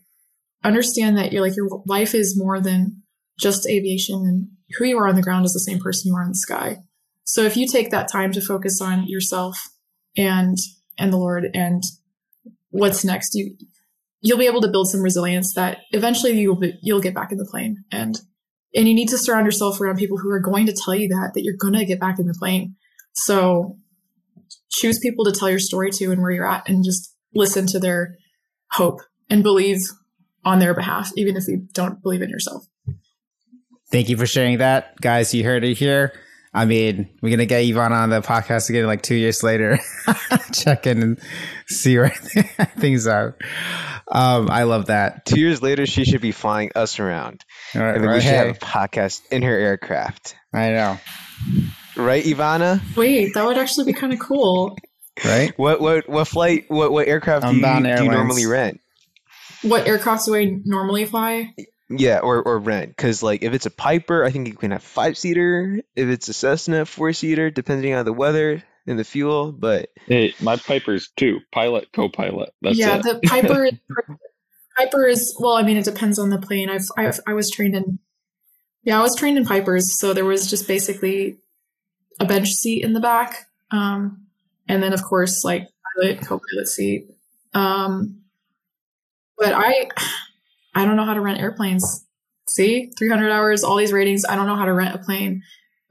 understand 0.64 1.18
that 1.18 1.32
you're 1.32 1.42
like 1.42 1.56
your 1.56 1.82
life 1.86 2.14
is 2.14 2.38
more 2.38 2.62
than 2.62 3.02
just 3.40 3.68
aviation 3.68 4.16
and 4.16 4.48
who 4.78 4.86
you 4.86 4.98
are 4.98 5.08
on 5.08 5.16
the 5.16 5.22
ground 5.22 5.46
is 5.46 5.54
the 5.54 5.60
same 5.60 5.80
person 5.80 6.10
you 6.10 6.16
are 6.16 6.24
in 6.24 6.30
the 6.30 6.36
sky. 6.36 6.78
So 7.24 7.44
if 7.44 7.58
you 7.58 7.68
take 7.68 7.92
that 7.92 8.12
time 8.12 8.32
to 8.34 8.42
focus 8.42 8.82
on 8.82 9.08
yourself 9.08 9.58
and 10.16 10.58
and 10.98 11.12
the 11.12 11.18
Lord 11.18 11.50
and 11.54 11.84
what's 12.70 13.04
next, 13.04 13.34
you 13.36 13.56
you'll 14.22 14.38
be 14.38 14.48
able 14.48 14.62
to 14.62 14.68
build 14.68 14.90
some 14.90 15.02
resilience 15.02 15.54
that 15.54 15.80
eventually 15.92 16.40
you'll 16.40 16.56
be, 16.56 16.74
you'll 16.82 17.02
get 17.02 17.14
back 17.14 17.32
in 17.32 17.38
the 17.38 17.46
plane 17.46 17.84
and 17.92 18.20
and 18.78 18.88
you 18.88 18.94
need 18.94 19.10
to 19.10 19.18
surround 19.18 19.46
yourself 19.46 19.82
around 19.82 19.98
people 19.98 20.18
who 20.18 20.30
are 20.30 20.40
going 20.40 20.68
to 20.68 20.74
tell 20.74 20.96
you 20.96 21.10
that 21.10 21.32
that 21.34 21.44
you're 21.44 21.58
going 21.58 21.74
to 21.74 21.84
get 21.84 22.00
back 22.00 22.20
in 22.20 22.28
the 22.28 22.36
plane. 22.40 22.76
So 23.14 23.78
choose 24.70 25.00
people 25.00 25.26
to 25.26 25.32
tell 25.32 25.50
your 25.50 25.60
story 25.60 25.92
to 25.92 26.12
and 26.12 26.22
where 26.22 26.32
you're 26.32 26.48
at 26.48 26.70
and 26.70 26.86
just 26.86 27.14
listen 27.34 27.66
to 27.68 27.80
their 27.80 28.16
hope 28.72 29.02
and 29.30 29.44
believe 29.44 29.82
on 30.46 30.60
their 30.60 30.74
behalf 30.74 31.12
even 31.18 31.36
if 31.36 31.48
you 31.48 31.68
don't 31.74 32.02
believe 32.02 32.22
in 32.22 32.30
yourself. 32.30 32.66
Thank 33.92 34.10
you 34.10 34.18
for 34.18 34.28
sharing 34.28 34.60
that. 34.60 35.00
Guys, 35.02 35.34
you 35.34 35.44
heard 35.44 35.64
it 35.64 35.78
here. 35.78 36.14
I 36.58 36.66
mean, 36.66 37.08
we're 37.22 37.30
gonna 37.30 37.46
get 37.46 37.66
Yvonne 37.66 37.94
on 37.94 38.10
the 38.10 38.20
podcast 38.22 38.72
again 38.72 38.88
like 38.88 39.04
two 39.04 39.14
years 39.14 39.44
later. 39.44 39.78
Check 40.54 40.88
in 40.88 41.04
and 41.04 41.20
see 41.68 41.96
where 42.00 42.10
things 42.80 43.06
are. 43.06 43.38
Um, 44.12 44.50
I 44.50 44.64
love 44.64 44.88
that. 44.88 45.24
Two 45.28 45.40
years 45.40 45.62
later, 45.62 45.86
she 45.86 46.04
should 46.04 46.22
be 46.22 46.32
flying 46.32 46.72
us 46.74 47.00
around, 47.00 47.46
All 47.76 47.82
right, 47.84 47.94
and 47.94 48.04
then 48.04 48.10
right, 48.10 48.16
we 48.16 48.22
should 48.22 48.32
hey, 48.32 48.48
have 48.48 48.56
a 48.56 48.60
podcast 48.60 49.22
in 49.30 49.44
her 49.44 49.56
aircraft, 49.56 50.36
I 50.52 50.70
know, 50.72 51.00
right, 51.96 52.26
Eve-Anna? 52.26 52.82
Wait, 52.96 53.36
that 53.36 53.46
would 53.46 53.60
actually 53.60 53.86
be 53.86 53.94
kind 53.94 54.12
of 54.12 54.18
cool. 54.18 54.76
right? 55.24 55.54
What 55.58 55.80
what 55.80 56.10
what 56.10 56.28
flight? 56.28 56.66
What 56.70 56.92
what 56.92 57.08
aircraft 57.08 57.46
do 57.46 57.56
you, 57.56 57.62
do 57.62 58.04
you 58.04 58.10
normally 58.10 58.48
rent? 58.48 58.80
What 59.62 59.86
aircraft 59.86 60.26
do 60.26 60.34
I 60.34 60.58
normally 60.66 61.06
fly? 61.06 61.54
Yeah, 61.90 62.20
or 62.20 62.42
or 62.42 62.60
rent 62.60 62.90
because 62.90 63.24
like 63.24 63.44
if 63.44 63.54
it's 63.54 63.66
a 63.66 63.72
Piper, 63.72 64.24
I 64.26 64.32
think 64.32 64.48
you 64.48 64.56
can 64.56 64.72
have 64.72 64.84
five 64.84 65.18
seater. 65.18 65.80
If 65.96 66.10
it's 66.10 66.28
a 66.28 66.34
Cessna, 66.34 66.86
four 66.86 67.14
seater, 67.14 67.50
depending 67.50 67.94
on 67.94 68.04
the 68.04 68.14
weather 68.14 68.64
and 68.86 69.00
the 69.00 69.06
fuel. 69.06 69.54
But 69.54 69.90
Hey, 70.06 70.34
my 70.42 70.58
Piper's 70.58 71.10
two 71.16 71.40
pilot, 71.52 71.90
co-pilot. 71.94 72.50
That's 72.62 72.78
yeah, 72.78 72.98
it. 72.98 73.04
the 73.04 73.20
Piper. 73.26 73.70
Piper 74.78 75.08
is 75.08 75.36
well. 75.40 75.54
I 75.54 75.64
mean, 75.64 75.78
it 75.78 75.86
depends 75.86 76.20
on 76.20 76.30
the 76.30 76.38
plane. 76.38 76.70
I've, 76.70 76.86
I've 76.98 77.20
I 77.26 77.34
was 77.34 77.50
trained 77.50 77.76
in. 77.76 78.00
Yeah, 78.84 79.00
I 79.00 79.02
was 79.02 79.16
trained 79.16 79.38
in 79.38 79.46
Pipers, 79.46 80.00
so 80.00 80.14
there 80.14 80.26
was 80.26 80.50
just 80.50 80.68
basically 80.68 81.38
a 82.20 82.26
bench 82.26 82.50
seat 82.50 82.84
in 82.84 82.94
the 82.94 83.00
back, 83.00 83.48
um, 83.72 84.28
and 84.68 84.84
then 84.84 84.94
of 84.94 85.04
course 85.04 85.44
like 85.44 85.68
pilot, 85.96 86.22
co-pilot 86.22 86.68
seat. 86.68 87.10
Um, 87.54 88.22
but 89.38 89.54
I, 89.54 89.88
I 90.78 90.86
don't 90.86 90.96
know 90.96 91.06
how 91.06 91.14
to 91.14 91.22
rent 91.22 91.40
airplanes. 91.40 92.06
See, 92.48 92.92
three 92.98 93.10
hundred 93.10 93.32
hours, 93.32 93.64
all 93.64 93.76
these 93.76 93.92
ratings. 93.92 94.24
I 94.26 94.36
don't 94.36 94.48
know 94.48 94.56
how 94.56 94.66
to 94.66 94.74
rent 94.74 94.96
a 94.96 95.00
plane. 95.00 95.42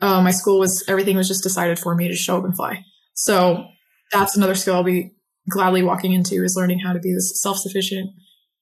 Uh, 0.01 0.23
my 0.23 0.31
school 0.31 0.59
was 0.59 0.85
everything 0.89 1.17
was 1.17 1.29
just 1.29 1.43
decided 1.43 1.79
for 1.79 1.95
me 1.95 2.09
to 2.09 2.15
show 2.15 2.39
up 2.39 2.45
and 2.45 2.55
fly. 2.55 2.85
So 3.15 3.65
that's 4.13 4.37
another 4.37 4.55
skill 4.55 4.77
I'll 4.77 4.85
be 4.85 5.13
gladly 5.49 5.83
walking 5.83 6.13
into 6.13 6.43
is 6.45 6.57
learning 6.57 6.81
how 6.81 6.93
to 6.93 6.99
be 6.99 7.13
this 7.13 7.41
self-sufficient, 7.41 8.11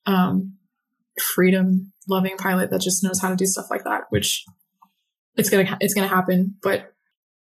um, 0.06 0.54
freedom 1.34 1.92
loving 2.08 2.36
pilot 2.36 2.70
that 2.70 2.80
just 2.80 3.02
knows 3.02 3.20
how 3.20 3.30
to 3.30 3.36
do 3.36 3.46
stuff 3.46 3.66
like 3.70 3.84
that, 3.84 4.02
which 4.10 4.44
it's 5.36 5.50
going 5.50 5.66
to, 5.66 5.76
it's 5.80 5.94
going 5.94 6.08
to 6.08 6.14
happen, 6.14 6.56
but, 6.62 6.92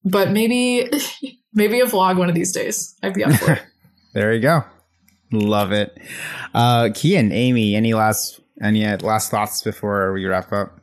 but 0.05 0.30
maybe, 0.30 0.89
maybe 1.53 1.80
a 1.80 1.87
vlog 1.87 2.16
one 2.16 2.28
of 2.28 2.35
these 2.35 2.53
days. 2.53 2.97
I'd 3.03 3.14
be 3.14 3.24
up 3.24 3.33
for 3.33 3.53
it. 3.53 3.62
There 4.14 4.35
you 4.35 4.41
go. 4.41 4.62
Love 5.33 5.72
it. 5.72 5.97
Uh, 6.53 6.91
Kian, 6.93 7.33
Amie, 7.33 7.74
any 7.74 7.95
last 7.95 8.41
any 8.63 8.87
uh, 8.87 8.99
last 8.99 9.31
thoughts 9.31 9.63
before 9.63 10.13
we 10.13 10.25
wrap 10.25 10.53
up? 10.53 10.79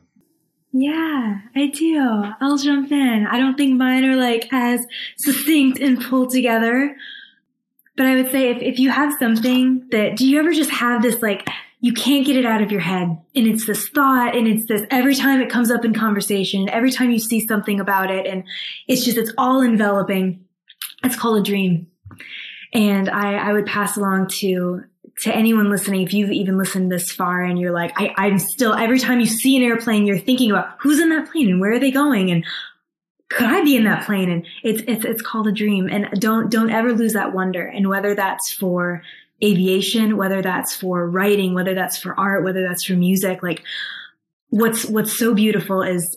Yeah, 0.72 1.40
I 1.56 1.66
do. 1.66 2.24
I'll 2.40 2.58
jump 2.58 2.92
in. 2.92 3.26
I 3.26 3.38
don't 3.38 3.56
think 3.56 3.76
mine 3.76 4.04
are 4.04 4.16
like 4.16 4.48
as 4.52 4.86
succinct 5.18 5.80
and 5.80 6.00
pulled 6.00 6.30
together. 6.30 6.96
But 7.96 8.06
I 8.06 8.14
would 8.14 8.30
say 8.30 8.50
if, 8.50 8.62
if 8.62 8.78
you 8.78 8.90
have 8.90 9.14
something 9.18 9.88
that, 9.90 10.16
do 10.16 10.26
you 10.26 10.38
ever 10.38 10.52
just 10.52 10.70
have 10.70 11.02
this 11.02 11.20
like, 11.20 11.48
you 11.80 11.92
can't 11.92 12.26
get 12.26 12.36
it 12.36 12.46
out 12.46 12.62
of 12.62 12.70
your 12.70 12.80
head 12.80 13.08
and 13.34 13.46
it's 13.46 13.66
this 13.66 13.88
thought 13.88 14.36
and 14.36 14.46
it's 14.46 14.66
this 14.66 14.82
every 14.90 15.14
time 15.14 15.40
it 15.40 15.50
comes 15.50 15.70
up 15.70 15.84
in 15.84 15.94
conversation, 15.94 16.68
every 16.68 16.92
time 16.92 17.10
you 17.10 17.18
see 17.18 17.46
something 17.46 17.80
about 17.80 18.10
it 18.10 18.26
and 18.26 18.44
it's 18.86 19.04
just, 19.04 19.16
it's 19.16 19.32
all 19.38 19.62
enveloping. 19.62 20.44
It's 21.02 21.16
called 21.16 21.38
a 21.38 21.42
dream. 21.42 21.88
And 22.72 23.08
I, 23.08 23.34
I 23.34 23.52
would 23.52 23.66
pass 23.66 23.96
along 23.96 24.28
to 24.38 24.84
to 25.20 25.34
anyone 25.34 25.68
listening, 25.68 26.02
if 26.02 26.14
you've 26.14 26.30
even 26.30 26.56
listened 26.56 26.90
this 26.90 27.12
far 27.12 27.42
and 27.42 27.58
you're 27.58 27.72
like, 27.72 27.92
I, 27.96 28.14
I'm 28.16 28.38
still, 28.38 28.72
every 28.72 28.98
time 28.98 29.20
you 29.20 29.26
see 29.26 29.56
an 29.56 29.62
airplane, 29.62 30.06
you're 30.06 30.18
thinking 30.18 30.50
about 30.50 30.76
who's 30.78 30.98
in 30.98 31.10
that 31.10 31.30
plane 31.30 31.50
and 31.50 31.60
where 31.60 31.72
are 31.72 31.78
they 31.78 31.90
going 31.90 32.30
and 32.30 32.44
could 33.28 33.46
I 33.46 33.62
be 33.62 33.76
in 33.76 33.84
that 33.84 34.06
plane? 34.06 34.30
And 34.30 34.46
it's, 34.64 34.82
it's, 34.88 35.04
it's 35.04 35.22
called 35.22 35.46
a 35.46 35.52
dream. 35.52 35.88
And 35.88 36.08
don't, 36.20 36.50
don't 36.50 36.70
ever 36.70 36.92
lose 36.92 37.12
that 37.12 37.32
wonder. 37.32 37.64
And 37.64 37.88
whether 37.88 38.14
that's 38.14 38.52
for 38.52 39.02
aviation, 39.42 40.16
whether 40.16 40.42
that's 40.42 40.74
for 40.74 41.08
writing, 41.08 41.54
whether 41.54 41.74
that's 41.74 41.98
for 41.98 42.18
art, 42.18 42.42
whether 42.42 42.66
that's 42.66 42.84
for 42.84 42.94
music, 42.94 43.42
like 43.42 43.62
what's, 44.48 44.84
what's 44.86 45.16
so 45.16 45.34
beautiful 45.34 45.82
is 45.82 46.16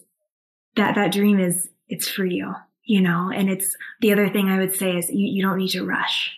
that 0.76 0.96
that 0.96 1.12
dream 1.12 1.40
is, 1.40 1.70
it's 1.88 2.08
for 2.08 2.26
you, 2.26 2.56
you 2.84 3.02
know, 3.02 3.32
and 3.34 3.50
it's 3.50 3.76
the 4.02 4.12
other 4.12 4.30
thing 4.30 4.48
I 4.48 4.60
would 4.60 4.76
say 4.76 4.98
is 4.98 5.10
you, 5.10 5.28
you 5.28 5.44
don't 5.44 5.58
need 5.58 5.72
to 5.72 5.86
rush 5.86 6.36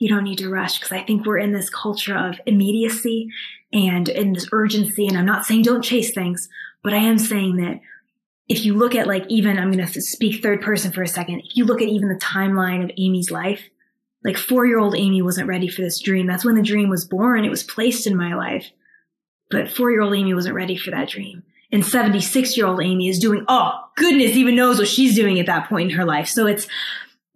you 0.00 0.08
don't 0.08 0.24
need 0.24 0.38
to 0.38 0.48
rush 0.48 0.78
because 0.78 0.92
I 0.92 1.02
think 1.02 1.24
we're 1.24 1.38
in 1.38 1.52
this 1.52 1.70
culture 1.70 2.16
of 2.16 2.40
immediacy 2.46 3.28
and 3.72 4.08
in 4.08 4.32
this 4.32 4.48
urgency. 4.50 5.06
And 5.06 5.16
I'm 5.16 5.26
not 5.26 5.44
saying 5.44 5.62
don't 5.62 5.82
chase 5.82 6.12
things, 6.12 6.48
but 6.82 6.94
I 6.94 6.96
am 6.96 7.18
saying 7.18 7.56
that 7.56 7.80
if 8.48 8.64
you 8.64 8.74
look 8.74 8.94
at 8.94 9.06
like 9.06 9.26
even, 9.28 9.58
I'm 9.58 9.70
going 9.70 9.86
to 9.86 10.00
speak 10.00 10.42
third 10.42 10.62
person 10.62 10.90
for 10.90 11.02
a 11.02 11.06
second. 11.06 11.40
If 11.40 11.54
you 11.56 11.66
look 11.66 11.82
at 11.82 11.88
even 11.88 12.08
the 12.08 12.18
timeline 12.18 12.82
of 12.82 12.90
Amie's 12.98 13.30
life, 13.30 13.62
like 14.24 14.38
four 14.38 14.66
year 14.66 14.78
old 14.78 14.96
Amie 14.96 15.22
wasn't 15.22 15.48
ready 15.48 15.68
for 15.68 15.82
this 15.82 16.00
dream. 16.00 16.26
That's 16.26 16.46
when 16.46 16.56
the 16.56 16.62
dream 16.62 16.88
was 16.88 17.04
born. 17.04 17.44
It 17.44 17.50
was 17.50 17.62
placed 17.62 18.06
in 18.06 18.16
my 18.16 18.34
life. 18.34 18.70
But 19.50 19.70
four 19.70 19.90
year 19.90 20.00
old 20.00 20.14
Amie 20.14 20.34
wasn't 20.34 20.54
ready 20.54 20.76
for 20.76 20.90
that 20.92 21.10
dream. 21.10 21.42
And 21.70 21.84
76 21.84 22.56
year 22.56 22.66
old 22.66 22.80
Amie 22.80 23.08
is 23.08 23.18
doing, 23.18 23.44
oh 23.48 23.72
goodness, 23.96 24.34
even 24.34 24.56
knows 24.56 24.78
what 24.78 24.88
she's 24.88 25.14
doing 25.14 25.38
at 25.38 25.46
that 25.46 25.68
point 25.68 25.90
in 25.90 25.96
her 25.98 26.06
life. 26.06 26.26
So 26.26 26.46
it's, 26.46 26.66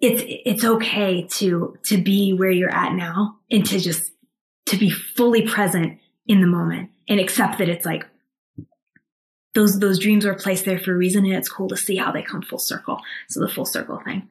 it's 0.00 0.22
it's 0.26 0.64
okay 0.64 1.22
to 1.22 1.78
to 1.84 1.98
be 1.98 2.32
where 2.32 2.50
you're 2.50 2.74
at 2.74 2.92
now 2.94 3.38
and 3.50 3.64
to 3.66 3.78
just 3.78 4.10
to 4.66 4.76
be 4.76 4.90
fully 4.90 5.46
present 5.46 5.98
in 6.26 6.40
the 6.40 6.46
moment 6.46 6.90
and 7.08 7.20
accept 7.20 7.58
that 7.58 7.68
it's 7.68 7.86
like 7.86 8.04
those 9.54 9.78
those 9.78 9.98
dreams 9.98 10.24
were 10.24 10.34
placed 10.34 10.64
there 10.64 10.78
for 10.78 10.92
a 10.92 10.96
reason, 10.96 11.24
and 11.24 11.34
it's 11.34 11.48
cool 11.48 11.68
to 11.68 11.76
see 11.76 11.96
how 11.96 12.12
they 12.12 12.22
come 12.22 12.42
full 12.42 12.58
circle. 12.58 13.00
So 13.28 13.40
the 13.40 13.48
full 13.48 13.64
circle 13.64 14.00
thing. 14.04 14.28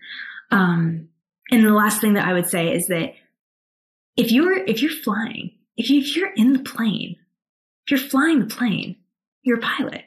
Um, 0.52 1.10
and 1.50 1.66
the 1.66 1.74
last 1.74 2.02
thing 2.02 2.14
that 2.14 2.28
I 2.28 2.34
would 2.34 2.48
say 2.48 2.74
is 2.74 2.88
that 2.88 3.14
if 4.16 4.32
you're 4.32 4.58
if 4.66 4.82
you're 4.82 4.92
flying, 4.92 5.52
if, 5.78 5.90
you, 5.90 6.02
if 6.02 6.16
you're 6.16 6.34
in 6.34 6.54
the 6.54 6.60
plane, 6.60 7.16
if 7.86 7.92
you're 7.92 8.10
flying 8.10 8.40
the 8.40 8.54
plane, 8.54 8.98
you're 9.44 9.58
a 9.58 9.62
pilot. 9.62 10.04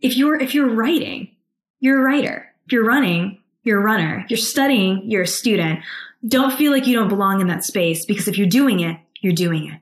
If 0.00 0.16
you're 0.16 0.36
if 0.36 0.54
you're 0.54 0.70
writing, 0.70 1.34
you're 1.80 2.00
a 2.00 2.04
writer. 2.04 2.48
If 2.66 2.72
you're 2.72 2.84
running, 2.84 3.41
you're 3.62 3.80
a 3.80 3.84
runner. 3.84 4.24
You're 4.28 4.36
studying, 4.38 5.02
you're 5.04 5.22
a 5.22 5.26
student. 5.26 5.80
Don't 6.26 6.52
feel 6.52 6.72
like 6.72 6.86
you 6.86 6.96
don't 6.96 7.08
belong 7.08 7.40
in 7.40 7.48
that 7.48 7.64
space 7.64 8.04
because 8.04 8.28
if 8.28 8.38
you're 8.38 8.46
doing 8.46 8.80
it, 8.80 8.98
you're 9.20 9.32
doing 9.32 9.66
it. 9.66 9.80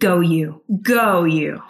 Go 0.00 0.20
you. 0.20 0.62
Go 0.82 1.24
you. 1.24 1.62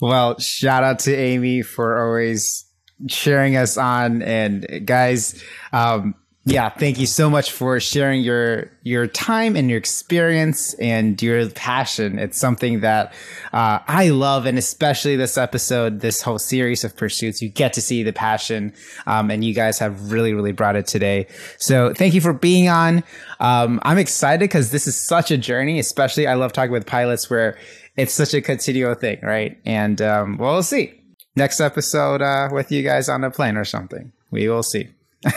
Well, 0.00 0.38
shout 0.38 0.82
out 0.82 0.98
to 1.00 1.14
Amie 1.14 1.62
for 1.62 2.06
always 2.06 2.66
cheering 3.08 3.56
us 3.56 3.76
on. 3.76 4.22
And 4.22 4.82
guys, 4.84 5.42
um, 5.72 6.14
yeah, 6.50 6.68
thank 6.68 6.98
you 6.98 7.06
so 7.06 7.30
much 7.30 7.52
for 7.52 7.78
sharing 7.78 8.22
your 8.22 8.70
your 8.82 9.06
time 9.06 9.54
and 9.54 9.70
your 9.70 9.78
experience 9.78 10.74
and 10.74 11.20
your 11.22 11.48
passion. 11.50 12.18
It's 12.18 12.38
something 12.38 12.80
that 12.80 13.12
uh, 13.52 13.78
I 13.86 14.08
love, 14.08 14.46
and 14.46 14.58
especially 14.58 15.14
this 15.14 15.38
episode, 15.38 16.00
this 16.00 16.22
whole 16.22 16.40
series 16.40 16.82
of 16.82 16.96
pursuits, 16.96 17.40
you 17.40 17.48
get 17.48 17.72
to 17.74 17.80
see 17.80 18.02
the 18.02 18.12
passion, 18.12 18.72
um, 19.06 19.30
and 19.30 19.44
you 19.44 19.54
guys 19.54 19.78
have 19.78 20.10
really, 20.10 20.34
really 20.34 20.50
brought 20.50 20.74
it 20.74 20.88
today. 20.88 21.28
So 21.58 21.94
thank 21.94 22.14
you 22.14 22.20
for 22.20 22.32
being 22.32 22.68
on. 22.68 23.04
Um, 23.38 23.78
I'm 23.84 23.98
excited 23.98 24.40
because 24.40 24.72
this 24.72 24.88
is 24.88 25.00
such 25.00 25.30
a 25.30 25.38
journey. 25.38 25.78
Especially, 25.78 26.26
I 26.26 26.34
love 26.34 26.52
talking 26.52 26.72
with 26.72 26.86
pilots 26.86 27.30
where 27.30 27.56
it's 27.96 28.12
such 28.12 28.34
a 28.34 28.40
continual 28.40 28.94
thing, 28.94 29.20
right? 29.22 29.56
And 29.64 30.02
um, 30.02 30.36
well, 30.36 30.54
we'll 30.54 30.62
see 30.64 30.94
next 31.36 31.60
episode 31.60 32.22
uh, 32.22 32.48
with 32.50 32.72
you 32.72 32.82
guys 32.82 33.08
on 33.08 33.22
a 33.22 33.30
plane 33.30 33.56
or 33.56 33.64
something. 33.64 34.10
We 34.32 34.48
will 34.48 34.64
see. 34.64 34.88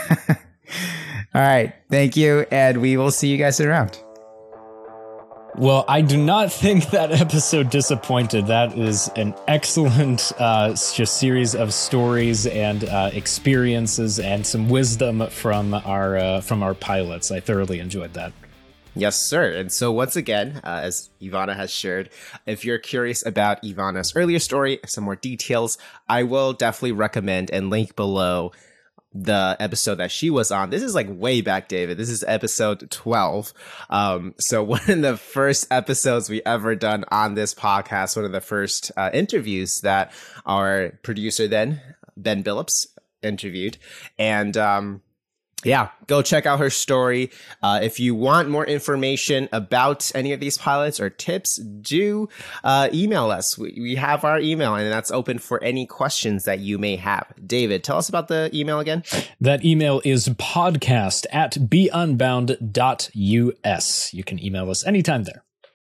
All 1.34 1.42
right. 1.42 1.74
Thank 1.90 2.16
you. 2.16 2.46
And 2.50 2.80
we 2.80 2.96
will 2.96 3.10
see 3.10 3.28
you 3.28 3.36
guys 3.36 3.60
around. 3.60 4.00
Well, 5.56 5.84
I 5.86 6.00
do 6.00 6.16
not 6.16 6.52
think 6.64 6.90
that 6.90 7.12
episode 7.12 7.70
disappointed. 7.70 8.46
That 8.46 8.76
is 8.78 9.08
an 9.16 9.34
excellent 9.48 10.32
uh, 10.38 10.70
just 10.70 11.18
series 11.18 11.54
of 11.54 11.72
stories 11.72 12.46
and 12.46 12.84
uh, 12.84 13.10
experiences 13.12 14.18
and 14.18 14.46
some 14.46 14.68
wisdom 14.68 15.26
from 15.28 15.74
our 15.74 16.16
uh, 16.16 16.40
from 16.40 16.62
our 16.62 16.74
pilots. 16.74 17.30
I 17.30 17.40
thoroughly 17.40 17.78
enjoyed 17.78 18.14
that. 18.14 18.32
Yes, 18.96 19.18
sir. 19.18 19.52
And 19.52 19.72
so, 19.72 19.90
once 19.90 20.14
again, 20.14 20.60
uh, 20.62 20.80
as 20.84 21.10
Eve-Anna 21.18 21.54
has 21.54 21.68
shared, 21.72 22.10
if 22.46 22.64
you're 22.64 22.78
curious 22.78 23.26
about 23.26 23.58
Eve-Anna's 23.64 24.14
earlier 24.14 24.38
story, 24.38 24.78
some 24.86 25.02
more 25.02 25.16
details, 25.16 25.78
I 26.08 26.22
will 26.22 26.52
definitely 26.52 26.92
recommend 26.92 27.50
and 27.50 27.70
link 27.70 27.96
below 27.96 28.52
the 29.14 29.56
episode 29.60 29.96
that 29.96 30.10
she 30.10 30.28
was 30.28 30.50
on. 30.50 30.70
This 30.70 30.82
is 30.82 30.94
like 30.94 31.06
way 31.08 31.40
back, 31.40 31.68
David. 31.68 31.96
This 31.96 32.10
is 32.10 32.24
episode 32.26 32.90
12. 32.90 33.54
Um, 33.88 34.34
so 34.38 34.62
one 34.64 34.80
of 34.88 35.02
the 35.02 35.16
first 35.16 35.66
episodes 35.70 36.28
we 36.28 36.42
ever 36.44 36.74
done 36.74 37.04
on 37.10 37.34
this 37.34 37.54
podcast, 37.54 38.16
one 38.16 38.24
of 38.24 38.32
the 38.32 38.40
first 38.40 38.90
uh, 38.96 39.10
interviews 39.14 39.80
that 39.82 40.12
our 40.44 40.98
producer 41.02 41.46
then, 41.46 41.80
Ben 42.16 42.42
Billups, 42.42 42.88
interviewed. 43.22 43.78
And, 44.18 44.56
um, 44.56 45.02
yeah, 45.64 45.88
go 46.06 46.22
check 46.22 46.46
out 46.46 46.58
her 46.60 46.70
story. 46.70 47.30
Uh, 47.62 47.80
if 47.82 47.98
you 47.98 48.14
want 48.14 48.48
more 48.50 48.66
information 48.66 49.48
about 49.52 50.12
any 50.14 50.32
of 50.32 50.40
these 50.40 50.58
pilots 50.58 51.00
or 51.00 51.10
tips, 51.10 51.56
do 51.56 52.28
uh, 52.62 52.88
email 52.92 53.30
us. 53.30 53.56
We, 53.56 53.74
we, 53.80 53.94
have 53.94 54.24
our 54.24 54.38
email, 54.38 54.74
and 54.74 54.92
that's 54.92 55.10
open 55.10 55.38
for 55.38 55.62
any 55.62 55.86
questions 55.86 56.44
that 56.44 56.58
you 56.58 56.78
may 56.78 56.96
have. 56.96 57.32
David, 57.46 57.82
tell 57.84 57.96
us 57.96 58.08
about 58.08 58.28
the 58.28 58.50
email 58.52 58.80
again. 58.80 59.02
That 59.40 59.64
email 59.64 60.02
is 60.04 60.28
podcast 60.28 61.26
at 61.32 61.52
beunbound.us. 61.54 62.64
You 64.14 64.24
can 64.24 64.44
email 64.44 64.70
us 64.70 64.86
anytime 64.86 65.24
there. 65.24 65.44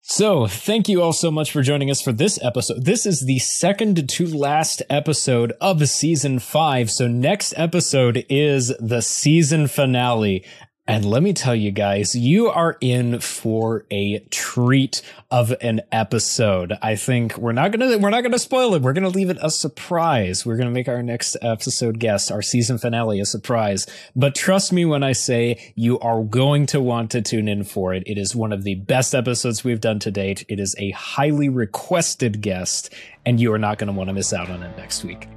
So, 0.08 0.46
thank 0.46 0.88
you 0.88 1.02
all 1.02 1.14
so 1.14 1.32
much 1.32 1.52
for 1.52 1.64
joining 1.64 1.90
us 1.90 2.00
for 2.00 2.12
this 2.12 2.38
episode. 2.44 2.86
This 2.86 3.08
is 3.08 3.22
the 3.22 3.40
second 3.40 4.08
to 4.08 4.28
last 4.28 4.84
episode 4.88 5.54
of 5.60 5.90
season 5.90 6.38
five. 6.38 6.92
So, 6.92 7.08
next 7.08 7.56
episode 7.58 8.24
is 8.30 8.72
the 8.80 9.02
season 9.02 9.68
finale. 9.68 10.46
And 10.88 11.04
let 11.04 11.24
me 11.24 11.34
tell 11.34 11.56
you 11.56 11.72
guys, 11.72 12.14
you 12.14 12.48
are 12.48 12.78
in 12.80 13.20
for 13.20 13.88
a 13.90 14.20
treat 14.30 15.02
of 15.32 15.52
an 15.62 15.82
episode. 15.92 16.74
I 16.80 16.96
think 16.96 17.36
we're 17.40 17.54
not 17.54 17.72
gonna 17.72 17.98
we're 17.98 18.12
not 18.12 18.22
gonna 18.22 18.38
spoil 18.38 18.76
it. 18.76 18.84
We're 18.84 18.94
gonna 18.94 19.10
leave 19.10 19.32
it 19.32 19.40
a 19.42 19.50
surprise. 19.50 20.46
We're 20.46 20.58
gonna 20.58 20.70
make 20.70 20.88
our 20.88 21.02
next 21.02 21.38
episode 21.42 21.98
guest, 21.98 22.32
our 22.32 22.44
season 22.44 22.78
finale, 22.78 23.20
a 23.20 23.26
surprise. 23.26 23.88
But 24.16 24.36
trust 24.36 24.72
me 24.72 24.86
when 24.86 25.02
I 25.02 25.14
say 25.14 25.74
you 25.74 26.00
are 26.02 26.24
going 26.24 26.68
to 26.68 26.80
want 26.80 27.10
to 27.12 27.22
tune 27.24 27.48
in 27.48 27.64
for 27.64 27.96
it. 27.96 28.04
It 28.06 28.20
is 28.20 28.36
one 28.36 28.54
of 28.54 28.64
the 28.64 28.76
best 28.76 29.16
episodes 29.16 29.64
we've 29.64 29.82
done 29.82 29.98
to 30.00 30.12
date. 30.12 30.46
It 30.50 30.60
is 30.60 30.76
a 30.78 30.92
highly 30.92 31.50
requested 31.50 32.42
guest, 32.42 32.94
and 33.26 33.40
you 33.40 33.52
are 33.54 33.60
not 33.60 33.80
gonna 33.80 33.92
want 33.92 34.10
to 34.10 34.14
miss 34.14 34.34
out 34.34 34.52
on 34.52 34.62
it 34.62 34.78
next 34.78 35.04
week. 35.04 35.28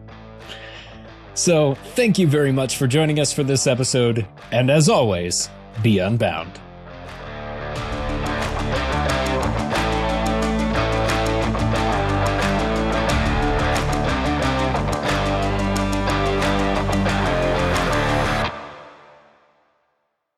So, 1.39 1.77
thank 1.95 2.19
you 2.19 2.27
very 2.27 2.51
much 2.51 2.77
for 2.77 2.89
joining 2.89 3.21
us 3.21 3.33
for 3.33 3.45
this 3.45 3.69
episode, 3.69 4.27
and 4.51 4.69
as 4.69 4.89
always, 4.89 5.49
be 5.85 6.01
unbound. 6.01 6.51